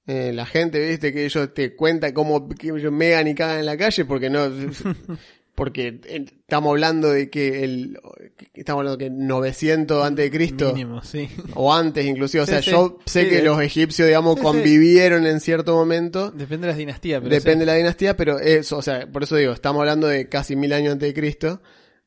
eh, 0.08 0.32
la 0.34 0.46
gente, 0.46 0.80
viste, 0.90 1.14
que 1.14 1.26
ellos 1.26 1.54
te 1.54 1.76
cuentan 1.76 2.12
cómo 2.14 2.50
que 2.50 2.68
ellos 2.70 2.92
megan 2.92 3.28
y 3.28 3.36
cagan 3.36 3.60
en 3.60 3.66
la 3.66 3.78
calle 3.78 4.04
porque 4.06 4.30
no... 4.30 4.50
porque 5.56 6.00
eh, 6.06 6.26
estamos 6.42 6.72
hablando 6.72 7.12
de 7.12 7.30
que 7.30 7.64
el... 7.64 8.00
Estamos 8.54 8.80
hablando 8.80 8.98
que 8.98 9.10
900 9.10 10.04
antes 10.06 10.26
de 10.26 10.32
Cristo 10.32 10.74
Mínimo, 10.74 11.04
sí. 11.04 11.30
o 11.54 11.74
antes 11.74 12.06
inclusive, 12.06 12.44
o 12.44 12.46
Sí, 12.46 12.52
sea, 12.52 12.62
sí. 12.62 12.72
yo 12.72 12.98
sé 13.06 13.24
Sí, 13.24 13.30
que 13.30 13.36
de- 13.38 13.44
los 13.44 13.62
egipcios, 13.62 14.08
digamos, 14.08 14.40
convivieron 14.40 15.26
en 15.28 15.40
cierto 15.40 15.76
momento, 15.76 16.32
Depende 16.32 16.66
de 16.68 16.72
las 16.72 16.78
dinastías, 16.78 17.22
pero 17.22 17.34
depende 17.36 17.60
de 17.66 17.72
la 17.72 17.76
dinastía, 17.78 18.18
pero 18.18 18.40
eso, 18.40 18.78
o 18.78 18.82
sea, 18.82 19.08
por 19.12 19.24
eso 19.24 19.36
digo, 19.36 19.54
estamos 19.54 19.82
hablando 19.82 20.08
de 20.08 20.28
casi 20.30 20.56
mil 20.56 20.74
años 20.74 20.94
antes 20.94 21.10
de 21.10 21.14
Cristo, 21.14 21.62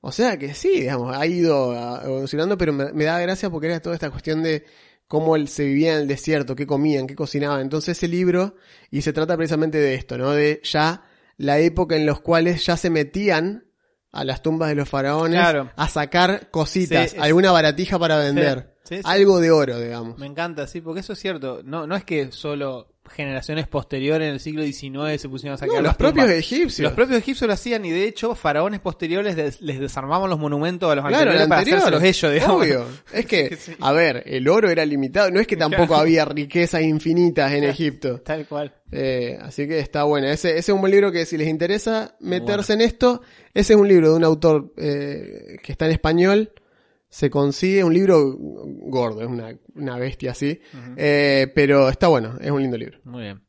o 0.06 0.12
sea 0.12 0.38
que 0.38 0.52
sí, 0.54 0.80
digamos, 0.80 1.16
ha 1.16 1.26
ido 1.26 1.72
ah, 1.72 2.02
evolucionando, 2.04 2.58
pero 2.58 2.72
me, 2.72 2.92
me 2.92 3.04
da 3.04 3.18
gracia 3.20 3.48
porque 3.50 3.68
era 3.68 3.80
toda 3.80 3.94
esta 3.96 4.10
cuestión 4.10 4.42
de 4.42 4.64
cómo 5.08 5.36
él 5.36 5.48
se 5.48 5.64
vivía 5.64 5.94
en 5.94 6.00
el 6.02 6.08
desierto, 6.08 6.54
qué 6.56 6.66
comían, 6.66 7.06
qué 7.06 7.14
cocinaban, 7.14 7.60
entonces 7.60 7.96
ese 7.96 8.08
libro, 8.08 8.56
y 8.90 9.02
se 9.02 9.12
trata 9.12 9.36
precisamente 9.36 9.78
de 9.78 9.94
esto, 9.94 10.18
¿no? 10.18 10.32
De 10.32 10.60
ya 10.64 11.02
la 11.36 11.58
época 11.58 11.96
en 11.96 12.06
los 12.06 12.20
cuales 12.20 12.64
ya 12.66 12.76
se 12.76 12.90
metían 12.90 13.64
a 14.12 14.24
las 14.24 14.42
tumbas 14.42 14.68
de 14.68 14.74
los 14.76 14.88
faraones 14.88 15.40
Claro. 15.40 15.70
a 15.74 15.88
sacar 15.88 16.50
cositas, 16.50 17.10
Sí, 17.10 17.16
es- 17.16 17.22
alguna 17.22 17.50
baratija 17.52 17.98
para 17.98 18.18
vender. 18.18 18.74
Sí, 18.84 18.96
sí. 18.96 19.02
Algo 19.04 19.40
de 19.40 19.50
oro, 19.50 19.80
digamos. 19.80 20.18
Me 20.18 20.26
encanta, 20.26 20.66
sí, 20.66 20.80
porque 20.82 21.00
eso 21.00 21.14
es 21.14 21.18
cierto. 21.18 21.62
No, 21.64 21.86
no 21.86 21.96
es 21.96 22.04
que 22.04 22.30
solo 22.30 22.93
generaciones 23.10 23.66
posteriores 23.68 24.26
en 24.28 24.34
el 24.34 24.40
siglo 24.40 24.62
XIX 24.64 25.20
se 25.20 25.28
pusieron 25.28 25.54
a 25.54 25.58
sacar 25.58 25.76
No, 25.76 25.82
los 25.82 25.96
propios 25.96 26.26
tumbas. 26.26 26.38
egipcios. 26.38 26.80
Los 26.84 26.92
propios 26.92 27.18
egipcios 27.18 27.46
lo 27.46 27.54
hacían 27.54 27.84
y 27.84 27.90
de 27.90 28.04
hecho 28.06 28.34
faraones 28.34 28.80
posteriores 28.80 29.36
les, 29.36 29.60
les 29.60 29.78
desarmaban 29.78 30.30
los 30.30 30.38
monumentos 30.38 30.90
a 30.90 30.94
los 30.94 31.04
Claro, 31.04 31.30
anteriores 31.30 31.42
el 31.42 31.48
para 31.48 31.60
anterior. 31.60 32.04
ellos, 32.04 32.32
digamos. 32.32 32.62
Obvio. 32.62 32.86
Es 33.12 33.26
que, 33.26 33.56
Sí. 33.56 33.72
a 33.80 33.92
ver, 33.92 34.22
el 34.26 34.48
oro 34.48 34.70
era 34.70 34.84
limitado. 34.86 35.30
No 35.30 35.40
es 35.40 35.46
que 35.46 35.56
tampoco 35.56 35.88
Claro. 35.88 36.02
había 36.02 36.24
riquezas 36.24 36.82
infinitas 36.82 37.52
en 37.52 37.64
Egipto. 37.64 38.20
Tal 38.20 38.46
cual. 38.46 38.72
Eh, 38.90 39.38
así 39.42 39.66
que 39.68 39.78
está 39.80 40.04
bueno. 40.04 40.26
Ese, 40.28 40.50
ese 40.50 40.58
es 40.58 40.68
un 40.70 40.80
buen 40.80 40.92
libro 40.92 41.10
que 41.12 41.26
si 41.26 41.36
les 41.36 41.48
interesa 41.48 42.14
meterse 42.20 42.72
en 42.74 42.80
esto, 42.80 43.22
ese 43.52 43.74
es 43.74 43.78
un 43.78 43.88
libro 43.88 44.10
de 44.10 44.16
un 44.16 44.24
autor 44.24 44.72
eh, 44.76 45.56
que 45.62 45.72
está 45.72 45.86
en 45.86 45.92
español. 45.92 46.52
Se 47.14 47.30
consigue 47.30 47.84
un 47.84 47.94
libro 47.94 48.34
gordo, 48.36 49.22
es 49.22 49.28
una, 49.28 49.56
una 49.76 49.96
bestia 49.98 50.32
así. 50.32 50.60
Eh, 50.96 51.46
pero 51.54 51.88
está 51.88 52.08
bueno, 52.08 52.36
es 52.40 52.50
un 52.50 52.60
lindo 52.60 52.76
libro. 52.76 52.98
Muy 53.04 53.22
bien. 53.22 53.40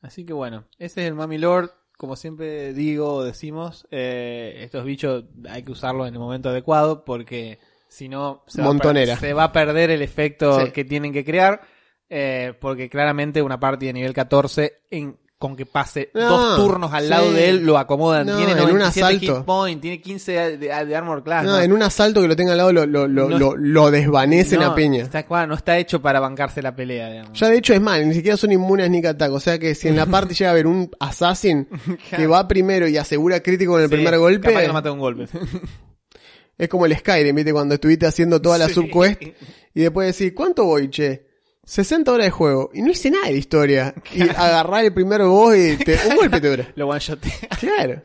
Así 0.00 0.24
que 0.24 0.32
bueno, 0.32 0.64
ese 0.78 1.02
es 1.02 1.08
el 1.08 1.14
Mami 1.14 1.36
Lord. 1.36 1.70
Como 1.98 2.16
siempre 2.16 2.72
digo 2.72 3.12
o 3.16 3.24
decimos, 3.24 3.86
eh, 3.90 4.60
estos 4.62 4.86
bichos 4.86 5.24
hay 5.50 5.62
que 5.64 5.72
usarlos 5.72 6.08
en 6.08 6.14
el 6.14 6.18
momento 6.20 6.48
adecuado 6.48 7.04
porque 7.04 7.58
si 7.88 8.08
no 8.08 8.42
se, 8.46 8.62
va 8.62 8.70
a 8.70 9.16
se 9.18 9.34
va 9.34 9.44
a 9.44 9.52
perder 9.52 9.90
el 9.90 10.00
efecto 10.00 10.64
Sí. 10.64 10.72
que 10.72 10.86
tienen 10.86 11.12
que 11.12 11.26
crear. 11.26 11.60
eh, 12.08 12.54
porque 12.58 12.88
claramente 12.88 13.42
una 13.42 13.60
party 13.60 13.86
de 13.86 13.92
nivel 13.92 14.14
14 14.14 14.80
en, 14.90 15.18
con 15.42 15.56
que 15.56 15.66
pase 15.66 16.10
No, 16.14 16.28
dos 16.28 16.56
turnos 16.56 16.92
al 16.92 17.08
lado 17.08 17.28
sí. 17.30 17.34
de 17.34 17.48
él 17.48 17.66
lo 17.66 17.76
acomodan. 17.76 18.26
No, 18.28 18.36
tiene 18.36 18.52
en 18.52 18.58
un 18.60 18.78
97 18.78 19.00
asalto. 19.06 19.36
hit 19.38 19.44
point, 19.44 19.80
tiene 19.82 20.00
15 20.00 20.32
de, 20.32 20.56
de- 20.58 20.84
de 20.86 20.96
armor 20.96 21.24
class. 21.24 21.44
No, 21.44 21.60
en 21.60 21.72
un 21.72 21.82
asalto 21.82 22.22
que 22.22 22.28
lo 22.28 22.36
tenga 22.36 22.52
al 22.52 22.58
lado 22.58 22.72
lo, 22.72 22.86
lo, 22.86 23.08
lo, 23.08 23.28
lo, 23.28 23.56
lo 23.56 23.90
desvanecen 23.90 24.60
No, 24.60 24.72
a. 24.72 24.80
Está, 24.80 25.24
claro, 25.24 25.48
no 25.48 25.54
está 25.54 25.76
hecho 25.78 26.00
para 26.00 26.20
bancarse 26.20 26.62
la 26.62 26.74
pelea, 26.76 27.10
digamos. 27.10 27.38
Ya 27.38 27.48
de 27.48 27.58
hecho 27.58 27.74
es 27.74 27.80
mal, 27.80 28.08
ni 28.08 28.14
siquiera 28.14 28.36
son 28.36 28.52
inmunes 28.52 28.88
ni 28.88 29.04
attack. 29.04 29.32
O 29.32 29.40
sea 29.40 29.58
que 29.58 29.74
si 29.74 29.88
en 29.88 29.96
la 29.96 30.06
parte 30.06 30.32
llega 30.34 30.50
a 30.50 30.52
haber 30.52 30.66
un 30.68 30.88
assassin 31.00 31.68
que 32.16 32.26
va 32.28 32.46
primero 32.46 32.86
y 32.86 32.96
asegura 32.96 33.40
crítico 33.40 33.76
en 33.78 33.84
el 33.84 33.90
Sí, 33.90 33.96
primer 33.96 34.16
golpe, 34.18 34.46
Capaz 34.48 34.60
que 34.60 34.66
lo 34.68 34.72
mata 34.74 34.88
de 34.90 34.92
un 34.94 35.00
golpe. 35.00 35.26
es 36.58 36.68
como 36.68 36.86
el 36.86 36.96
Skyrim, 36.96 37.34
¿viste? 37.34 37.52
Cuando 37.52 37.74
estuviste 37.74 38.06
haciendo 38.06 38.40
toda 38.40 38.58
la 38.58 38.68
Sí. 38.68 38.74
subquest 38.74 39.20
y 39.74 39.80
después 39.82 40.16
decís, 40.16 40.32
¿cuánto 40.36 40.64
voy, 40.64 40.88
che? 40.90 41.31
60 41.72 42.12
horas 42.12 42.26
de 42.26 42.30
juego 42.30 42.70
y 42.74 42.82
no 42.82 42.90
hice 42.90 43.10
nada 43.10 43.28
de 43.28 43.38
historia. 43.38 43.94
Y 44.12 44.20
agarrar 44.28 44.84
el 44.84 44.92
primer 44.92 45.22
boss 45.22 45.56
y 45.56 45.78
te, 45.78 45.98
un 46.06 46.16
golpe 46.16 46.38
te 46.38 46.50
dura. 46.50 46.68
Lo 46.74 46.86
one 46.86 47.00
shotea. 47.00 47.48
Claro. 47.58 48.02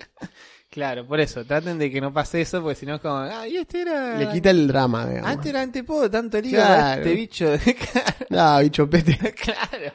Claro, 0.69 1.05
por 1.05 1.19
eso, 1.19 1.43
traten 1.43 1.77
de 1.77 1.91
que 1.91 1.99
no 1.99 2.13
pase 2.13 2.39
eso, 2.39 2.61
porque 2.61 2.75
si 2.75 2.85
no 2.85 2.95
es 2.95 3.01
como, 3.01 3.15
ah, 3.15 3.45
y 3.45 3.57
este 3.57 3.81
era... 3.81 4.17
Le 4.17 4.29
quita 4.29 4.51
el 4.51 4.69
drama, 4.69 5.05
digamos. 5.05 5.29
Antes 5.31 5.47
era 5.47 5.61
antepodo, 5.61 6.09
tanto 6.09 6.39
lío 6.39 6.51
Claro. 6.51 7.01
este 7.01 7.13
bicho. 7.13 7.45
Ah, 8.31 8.59
bicho 8.61 8.89
pete. 8.89 9.17
claro. 9.35 9.93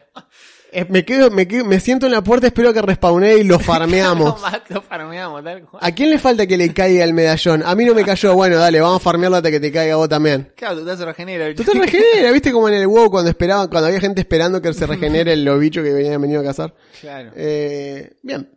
Eh, 0.75 0.87
me 0.89 1.05
quedo, 1.05 1.31
me 1.31 1.47
quedo, 1.47 1.67
me 1.67 1.79
siento 1.81 2.07
en 2.07 2.13
la 2.13 2.23
puerta, 2.25 2.47
espero 2.47 2.73
que 2.73 2.81
respawnee 2.81 3.41
y 3.41 3.45
lo 3.45 3.59
farmeamos. 3.61 4.37
No 4.37 4.41
mato, 4.41 4.81
farmeamos, 4.81 5.45
tal 5.45 5.63
cual. 5.67 5.83
¿A 5.85 5.93
quién 5.95 6.09
le 6.09 6.19
falta 6.19 6.47
que 6.47 6.57
le 6.57 6.73
caiga 6.73 7.05
el 7.05 7.13
medallón? 7.13 7.63
A 7.65 7.75
mí 7.75 7.85
no 7.85 7.95
me 7.95 8.05
cayó. 8.05 8.35
Bueno, 8.35 8.57
dale, 8.57 8.81
vamos 8.81 8.97
a 8.97 9.01
farmearlo 9.05 9.37
hasta 9.37 9.51
que 9.51 9.61
te 9.61 9.71
caiga 9.71 9.97
vos 9.97 10.09
también. 10.09 10.51
Claro, 10.57 10.79
tú 10.81 10.87
te 10.87 11.05
regenera. 11.05 11.55
Tú 11.55 11.63
te 11.63 11.75
regenera, 11.75 12.33
¿viste? 12.33 12.51
Como 12.53 12.69
en 12.69 12.75
el 12.75 12.87
WoW 12.87 13.11
cuando 13.11 13.29
esperaban, 13.29 13.69
cuando 13.69 13.89
había 13.89 14.01
gente 14.01 14.23
esperando 14.23 14.63
que 14.63 14.73
se 14.73 14.87
regenere 14.87 15.37
los 15.37 15.61
bichos 15.61 15.85
que 15.85 15.93
venían 15.93 16.21
venido 16.23 16.41
a 16.41 16.45
cazar. 16.45 16.75
Claro. 17.01 17.33
Eh, 17.37 18.15
bien. 18.23 18.51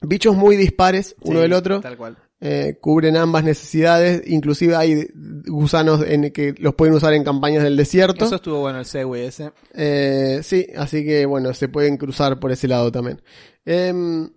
Bichos 0.00 0.36
muy 0.36 0.56
dispares, 0.56 1.14
uno 1.22 1.38
Sí, 1.38 1.42
del 1.42 1.52
otro. 1.54 1.80
Tal 1.80 1.96
cual. 1.96 2.16
Eh, 2.44 2.78
cubren 2.80 3.16
ambas 3.16 3.44
necesidades. 3.44 4.24
Inclusive 4.26 4.74
hay 4.74 5.06
gusanos 5.46 6.02
en 6.04 6.32
que 6.32 6.54
los 6.58 6.74
pueden 6.74 6.92
usar 6.92 7.14
en 7.14 7.22
campañas 7.22 7.62
del 7.62 7.76
desierto. 7.76 8.24
Eso 8.24 8.34
estuvo 8.34 8.58
bueno 8.62 8.80
el 8.80 8.84
segue 8.84 9.26
ese. 9.26 9.52
Eh, 9.74 10.40
sí, 10.42 10.66
así 10.76 11.04
que 11.04 11.24
bueno, 11.24 11.54
se 11.54 11.68
pueden 11.68 11.96
cruzar 11.96 12.40
por 12.40 12.50
ese 12.50 12.66
lado 12.66 12.90
también. 12.90 13.22
Em, 13.64 14.28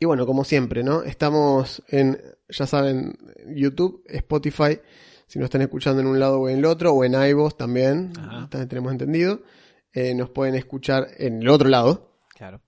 y 0.00 0.06
bueno, 0.06 0.24
como 0.24 0.42
siempre, 0.42 0.82
¿no? 0.82 1.02
Estamos 1.02 1.82
en, 1.88 2.18
ya 2.48 2.66
saben, 2.66 3.12
YouTube, 3.54 4.02
Spotify, 4.06 4.80
si 5.26 5.38
nos 5.38 5.44
están 5.46 5.60
escuchando 5.60 6.00
en 6.00 6.06
un 6.06 6.18
lado 6.18 6.40
o 6.40 6.48
en 6.48 6.60
el 6.60 6.64
otro, 6.64 6.94
o 6.94 7.04
en 7.04 7.12
iVoox 7.12 7.58
también, 7.58 8.14
también 8.14 8.68
tenemos 8.68 8.90
entendido. 8.90 9.42
Eh, 9.92 10.14
nos 10.14 10.30
pueden 10.30 10.54
escuchar 10.54 11.08
en 11.18 11.42
el 11.42 11.48
otro 11.50 11.68
lado, 11.68 12.16
Claro. 12.34 12.62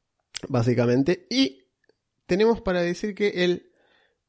básicamente. 0.49 1.27
Y 1.31 1.65
tenemos 2.27 2.61
para 2.61 2.83
decir 2.83 3.15
que 3.15 3.43
el 3.45 3.71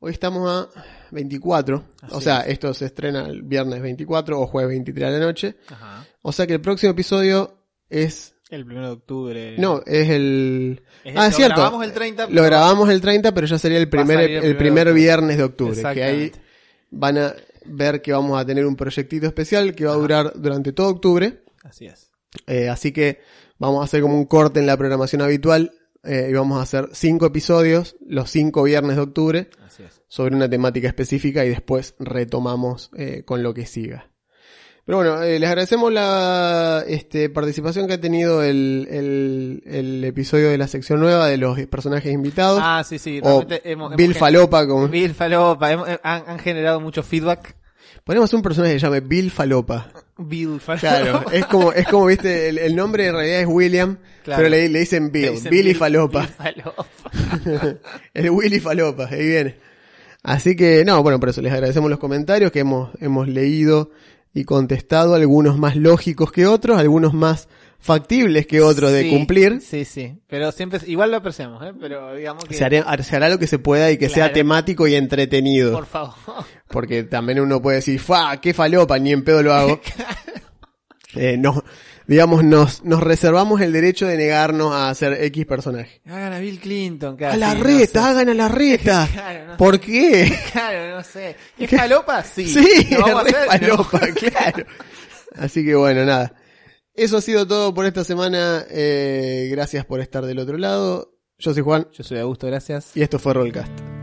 Hoy 0.05 0.11
estamos 0.11 0.47
a 0.47 0.69
24. 1.09 1.83
o 2.11 2.21
sea, 2.21 2.41
es. 2.41 2.49
esto 2.49 2.71
se 2.75 2.85
estrena 2.85 3.25
el 3.25 3.41
viernes 3.41 3.81
24 3.81 4.39
o 4.39 4.45
jueves 4.45 4.69
23 4.69 5.11
de 5.11 5.19
la 5.19 5.25
noche. 5.25 5.55
Ajá. 5.67 6.05
O 6.21 6.31
sea 6.31 6.45
que 6.45 6.53
el 6.53 6.61
próximo 6.61 6.91
episodio 6.91 7.57
es... 7.89 8.35
El 8.51 8.67
primero 8.67 8.85
de 8.85 8.93
octubre. 8.93 9.55
No, 9.57 9.81
es 9.83 10.07
el... 10.11 10.83
Es- 11.03 11.15
ah, 11.17 11.25
es 11.25 11.31
lo 11.31 11.37
cierto. 11.37 11.55
grabamos 11.55 11.83
el 11.83 11.91
30. 11.91 12.27
Lo 12.29 12.43
grabamos 12.43 12.89
el 12.91 13.01
30, 13.01 13.33
pero 13.33 13.47
ya 13.47 13.57
sería 13.57 13.79
el 13.79 13.89
primer, 13.89 14.19
el 14.29 14.55
primer 14.57 14.93
viernes 14.93 15.37
de 15.37 15.43
octubre. 15.43 15.81
Que 15.95 16.03
ahí 16.03 16.31
van 16.91 17.17
a 17.17 17.33
ver 17.65 18.03
que 18.03 18.13
vamos 18.13 18.39
a 18.39 18.45
tener 18.45 18.67
un 18.67 18.75
proyectito 18.75 19.25
especial 19.25 19.73
que 19.73 19.85
va 19.85 19.93
a 19.93 19.97
durar 19.97 20.33
durante 20.35 20.71
todo 20.71 20.89
octubre. 20.89 21.41
Así 21.63 21.87
es. 21.87 22.11
Eh, 22.45 22.69
así 22.69 22.91
que 22.91 23.21
vamos 23.57 23.81
a 23.81 23.85
hacer 23.85 24.03
como 24.03 24.19
un 24.19 24.25
corte 24.25 24.59
en 24.59 24.67
la 24.67 24.77
programación 24.77 25.23
habitual 25.23 25.71
eh, 26.05 26.27
y 26.29 26.33
vamos 26.33 26.59
a 26.59 26.63
hacer 26.63 26.89
cinco 26.93 27.25
episodios 27.25 27.95
los 28.07 28.29
cinco 28.29 28.63
viernes 28.63 28.95
de 28.95 29.01
octubre 29.01 29.49
Así 29.65 29.83
es. 29.83 30.01
sobre 30.07 30.35
una 30.35 30.49
temática 30.49 30.87
específica 30.87 31.43
y 31.45 31.49
después 31.49 31.95
retomamos 31.99 32.91
eh, 32.97 33.23
con 33.25 33.43
lo 33.43 33.53
que 33.53 33.65
siga. 33.65 34.11
Pero 34.85 34.97
bueno, 34.99 35.23
eh, 35.23 35.39
les 35.39 35.49
agradecemos 35.49 35.91
la 35.91 36.83
este, 36.87 37.29
participación 37.31 37.87
que 37.87 37.93
ha 37.93 37.99
tenido 38.01 38.43
el, 38.43 38.87
el, 38.91 39.63
el 39.65 40.03
episodio 40.03 40.49
de 40.49 40.59
la 40.59 40.67
sección 40.67 40.99
nueva 40.99 41.27
de 41.27 41.37
los 41.37 41.59
personajes 41.65 42.13
invitados. 42.13 42.59
Ah, 42.63 42.83
sí, 42.87 42.99
sí. 42.99 43.19
o 43.23 43.41
realmente 43.41 43.61
hemos- 43.67 43.95
Bill 43.95 44.11
hemos- 44.11 44.17
Falopa, 44.19 44.67
como... 44.67 44.87
Bill 44.87 45.15
Falopa. 45.15 45.71
hemos- 45.71 45.89
eh, 45.89 45.99
han, 46.03 46.23
han 46.27 46.37
generado 46.37 46.79
mucho 46.79 47.01
feedback. 47.01 47.55
Ponemos 48.03 48.31
un 48.35 48.43
personaje 48.43 48.73
que 48.75 48.79
se 48.79 48.85
llame 48.85 48.99
Bill 48.99 49.31
Falopa. 49.31 49.89
Bill 50.17 50.59
Falopa. 50.59 50.79
Claro, 50.79 51.31
es 51.31 51.45
como, 51.45 51.71
es 51.73 51.87
como 51.87 52.05
viste, 52.05 52.49
el, 52.49 52.57
el 52.57 52.75
nombre 52.75 53.07
en 53.07 53.13
realidad 53.13 53.41
es 53.41 53.47
William, 53.47 53.97
Claro. 54.23 54.37
pero 54.39 54.49
le, 54.49 54.69
le 54.69 54.79
dicen 54.79 55.11
Bill, 55.11 55.25
Le 55.25 55.31
dicen 55.31 55.51
Billy 55.51 55.63
Bill- 55.73 55.77
Falopa. 55.77 56.21
Bill 56.21 56.29
Falopa. 56.29 56.85
el 58.13 58.29
Willy 58.29 58.59
Falopa, 58.59 59.07
ahí 59.11 59.27
viene. 59.27 59.55
Así 60.23 60.55
que, 60.55 60.83
no, 60.85 61.03
bueno, 61.03 61.19
por 61.19 61.29
eso 61.29 61.41
les 61.41 61.53
agradecemos 61.53 61.89
los 61.89 61.99
comentarios 61.99 62.51
que 62.51 62.59
hemos, 62.61 62.89
hemos 62.99 63.27
leído 63.27 63.91
y 64.33 64.43
contestado, 64.43 65.13
algunos 65.15 65.57
más 65.59 65.75
lógicos 65.75 66.31
que 66.31 66.45
otros, 66.47 66.77
algunos 66.79 67.13
más 67.13 67.47
factibles 67.85 68.47
que 68.47 68.61
otros 68.61 68.91
de 68.91 69.03
Sí, 69.03 69.09
cumplir. 69.09 69.61
Sí, 69.61 69.85
sí. 69.85 70.17
Pero 70.27 70.51
siempre, 70.51 70.79
igual 70.87 71.11
lo 71.11 71.17
apreciamos, 71.17 71.63
¿eh? 71.65 71.71
Pero 71.79 72.15
digamos 72.15 72.43
que. 72.45 72.53
Se 72.55 72.65
hará, 72.65 73.01
se 73.03 73.15
hará 73.15 73.29
lo 73.29 73.37
que 73.39 73.47
se 73.47 73.59
pueda 73.59 73.91
y 73.91 73.97
que 73.97 74.09
sea 74.09 74.25
Claro. 74.25 74.33
temático 74.33 74.87
y 74.87 74.95
entretenido. 74.95 75.71
Por 75.73 75.85
favor. 75.85 76.13
Porque 76.67 77.03
también 77.03 77.39
uno 77.39 77.61
puede 77.61 77.77
decir, 77.77 77.99
¡fa! 77.99 78.41
¡Qué 78.41 78.53
falopa! 78.53 78.97
Ni 78.99 79.11
en 79.13 79.23
pedo 79.23 79.41
lo 79.43 79.53
hago. 79.53 79.79
Eh, 81.17 81.37
no, 81.37 81.63
digamos, 82.07 82.43
nos, 82.43 82.83
nos 82.83 83.01
reservamos 83.01 83.61
el 83.61 83.71
derecho 83.71 84.05
de 84.05 84.17
negarnos 84.17 84.73
a 84.73 84.89
hacer 84.89 85.13
X 85.23 85.45
personaje. 85.45 86.01
Hagan 86.05 86.33
a 86.33 86.39
Bill 86.39 86.59
Clinton, 86.59 87.15
casi, 87.15 87.35
A 87.35 87.37
la 87.37 87.55
no 87.55 87.63
reta, 87.63 88.01
sé. 88.01 88.07
hagan 88.09 88.27
a 88.29 88.33
la 88.33 88.47
reta. 88.49 89.07
Claro, 89.13 89.45
no 89.45 89.51
sé. 89.53 89.57
¿Por 89.57 89.79
qué? 89.79 90.37
Claro, 90.51 90.97
no 90.97 91.03
sé. 91.03 91.37
¿Es 91.57 91.69
falopa? 91.69 92.21
Sí. 92.21 92.47
Sí, 92.53 92.87
¿Lo 92.91 92.99
vamos 92.99 93.21
a 93.21 93.23
re 93.23 93.29
hacer? 93.29 93.69
No. 93.69 93.83
falopa, 93.85 94.07
claro. 94.13 94.65
Así 95.37 95.63
que 95.63 95.73
bueno, 95.75 96.03
nada. 96.03 96.33
Eso 96.95 97.17
ha 97.17 97.21
sido 97.21 97.45
todo 97.45 97.73
por 97.73 97.85
esta 97.85 98.03
semana. 98.03 98.65
Eh, 98.69 99.47
gracias 99.51 99.85
por 99.85 99.99
estar 99.99 100.25
del 100.25 100.39
otro 100.39 100.57
lado. 100.57 101.11
Yo 101.37 101.53
soy 101.53 101.61
Juan 101.63 101.87
Yo 101.91 102.03
soy 102.03 102.19
Augusto, 102.19 102.47
gracias. 102.47 102.95
y 102.95 103.01
esto 103.01 103.19
fue 103.19 103.33
Rollcast. 103.33 103.94